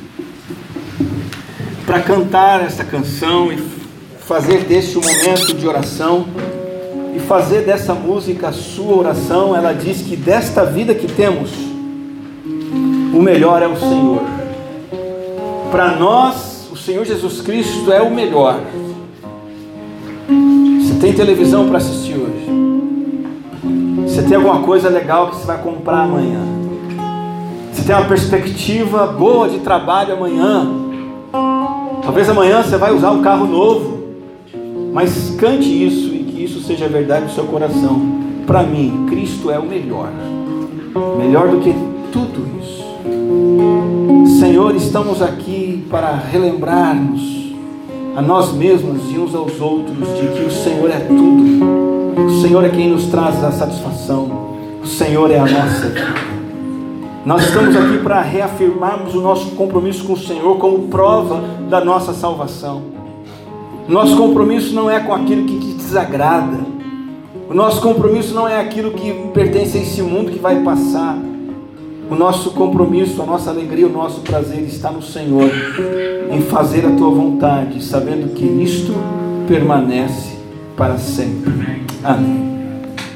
para 1.86 2.00
cantar 2.00 2.64
esta 2.64 2.84
canção 2.84 3.52
e 3.52 3.58
fazer 4.18 4.64
deste 4.64 4.98
um 4.98 5.02
momento 5.02 5.54
de 5.54 5.66
oração 5.66 6.26
e 7.14 7.20
fazer 7.20 7.60
dessa 7.60 7.94
música 7.94 8.48
a 8.48 8.52
sua 8.52 8.96
oração, 8.96 9.54
ela 9.54 9.72
diz 9.72 10.02
que 10.02 10.16
desta 10.16 10.64
vida 10.64 10.94
que 10.94 11.06
temos, 11.06 11.50
o 13.14 13.22
melhor 13.22 13.62
é 13.62 13.68
o 13.68 13.78
Senhor. 13.78 14.22
Para 15.70 15.94
nós, 15.96 16.68
o 16.72 16.76
Senhor 16.76 17.04
Jesus 17.04 17.40
Cristo 17.40 17.92
é 17.92 18.02
o 18.02 18.12
melhor. 18.12 18.60
Tem 21.04 21.12
televisão 21.12 21.68
para 21.68 21.76
assistir 21.76 22.14
hoje? 22.14 22.46
Você 24.08 24.22
tem 24.22 24.38
alguma 24.38 24.60
coisa 24.60 24.88
legal 24.88 25.28
que 25.28 25.36
você 25.36 25.46
vai 25.46 25.58
comprar 25.58 26.04
amanhã? 26.04 26.40
Você 27.70 27.82
tem 27.82 27.94
uma 27.94 28.06
perspectiva 28.06 29.08
boa 29.08 29.46
de 29.46 29.58
trabalho 29.58 30.14
amanhã? 30.14 30.66
Talvez 32.02 32.26
amanhã 32.30 32.62
você 32.62 32.78
vai 32.78 32.90
usar 32.90 33.10
um 33.10 33.20
carro 33.20 33.46
novo, 33.46 34.14
mas 34.94 35.36
cante 35.38 35.68
isso 35.68 36.06
e 36.06 36.20
que 36.20 36.42
isso 36.42 36.62
seja 36.62 36.88
verdade 36.88 37.26
no 37.26 37.32
seu 37.32 37.44
coração. 37.44 38.00
Para 38.46 38.62
mim, 38.62 39.04
Cristo 39.06 39.50
é 39.50 39.58
o 39.58 39.66
melhor, 39.66 40.08
melhor 41.18 41.48
do 41.48 41.60
que 41.60 41.74
tudo 42.10 42.48
isso. 42.62 42.82
Senhor, 44.40 44.74
estamos 44.74 45.20
aqui 45.20 45.84
para 45.90 46.14
relembrarmos 46.14 47.43
a 48.16 48.22
nós 48.22 48.52
mesmos 48.52 49.10
e 49.10 49.18
uns 49.18 49.34
aos 49.34 49.60
outros 49.60 49.96
de 49.96 50.28
que 50.28 50.44
o 50.44 50.50
Senhor 50.50 50.90
é 50.90 51.00
tudo. 51.00 52.24
O 52.26 52.40
Senhor 52.40 52.64
é 52.64 52.68
quem 52.68 52.90
nos 52.90 53.06
traz 53.06 53.42
a 53.42 53.50
satisfação. 53.50 54.30
O 54.82 54.86
Senhor 54.86 55.30
é 55.30 55.38
a 55.38 55.46
nossa 55.46 55.88
vida. 55.88 56.34
Nós 57.26 57.44
estamos 57.44 57.74
aqui 57.74 57.98
para 57.98 58.20
reafirmarmos 58.20 59.14
o 59.14 59.20
nosso 59.20 59.50
compromisso 59.52 60.04
com 60.04 60.12
o 60.12 60.18
Senhor 60.18 60.58
como 60.58 60.88
prova 60.88 61.42
da 61.68 61.84
nossa 61.84 62.12
salvação. 62.12 62.82
Nosso 63.88 64.16
compromisso 64.16 64.74
não 64.74 64.90
é 64.90 65.00
com 65.00 65.12
aquilo 65.12 65.44
que 65.44 65.58
te 65.58 65.74
desagrada. 65.74 66.58
O 67.48 67.54
nosso 67.54 67.80
compromisso 67.80 68.34
não 68.34 68.46
é 68.46 68.60
aquilo 68.60 68.92
que 68.92 69.12
pertence 69.32 69.76
a 69.76 69.80
esse 69.80 70.02
mundo 70.02 70.30
que 70.30 70.38
vai 70.38 70.62
passar. 70.62 71.18
O 72.10 72.14
nosso 72.14 72.50
compromisso, 72.52 73.22
a 73.22 73.26
nossa 73.26 73.50
alegria, 73.50 73.86
o 73.86 73.92
nosso 73.92 74.20
prazer 74.20 74.62
está 74.62 74.90
no 74.90 75.02
Senhor, 75.02 75.50
em 76.30 76.40
fazer 76.42 76.86
a 76.86 76.90
tua 76.90 77.10
vontade, 77.10 77.82
sabendo 77.82 78.34
que 78.34 78.44
isto 78.44 78.92
permanece 79.48 80.36
para 80.76 80.98
sempre. 80.98 81.52
Amém. 82.02 82.53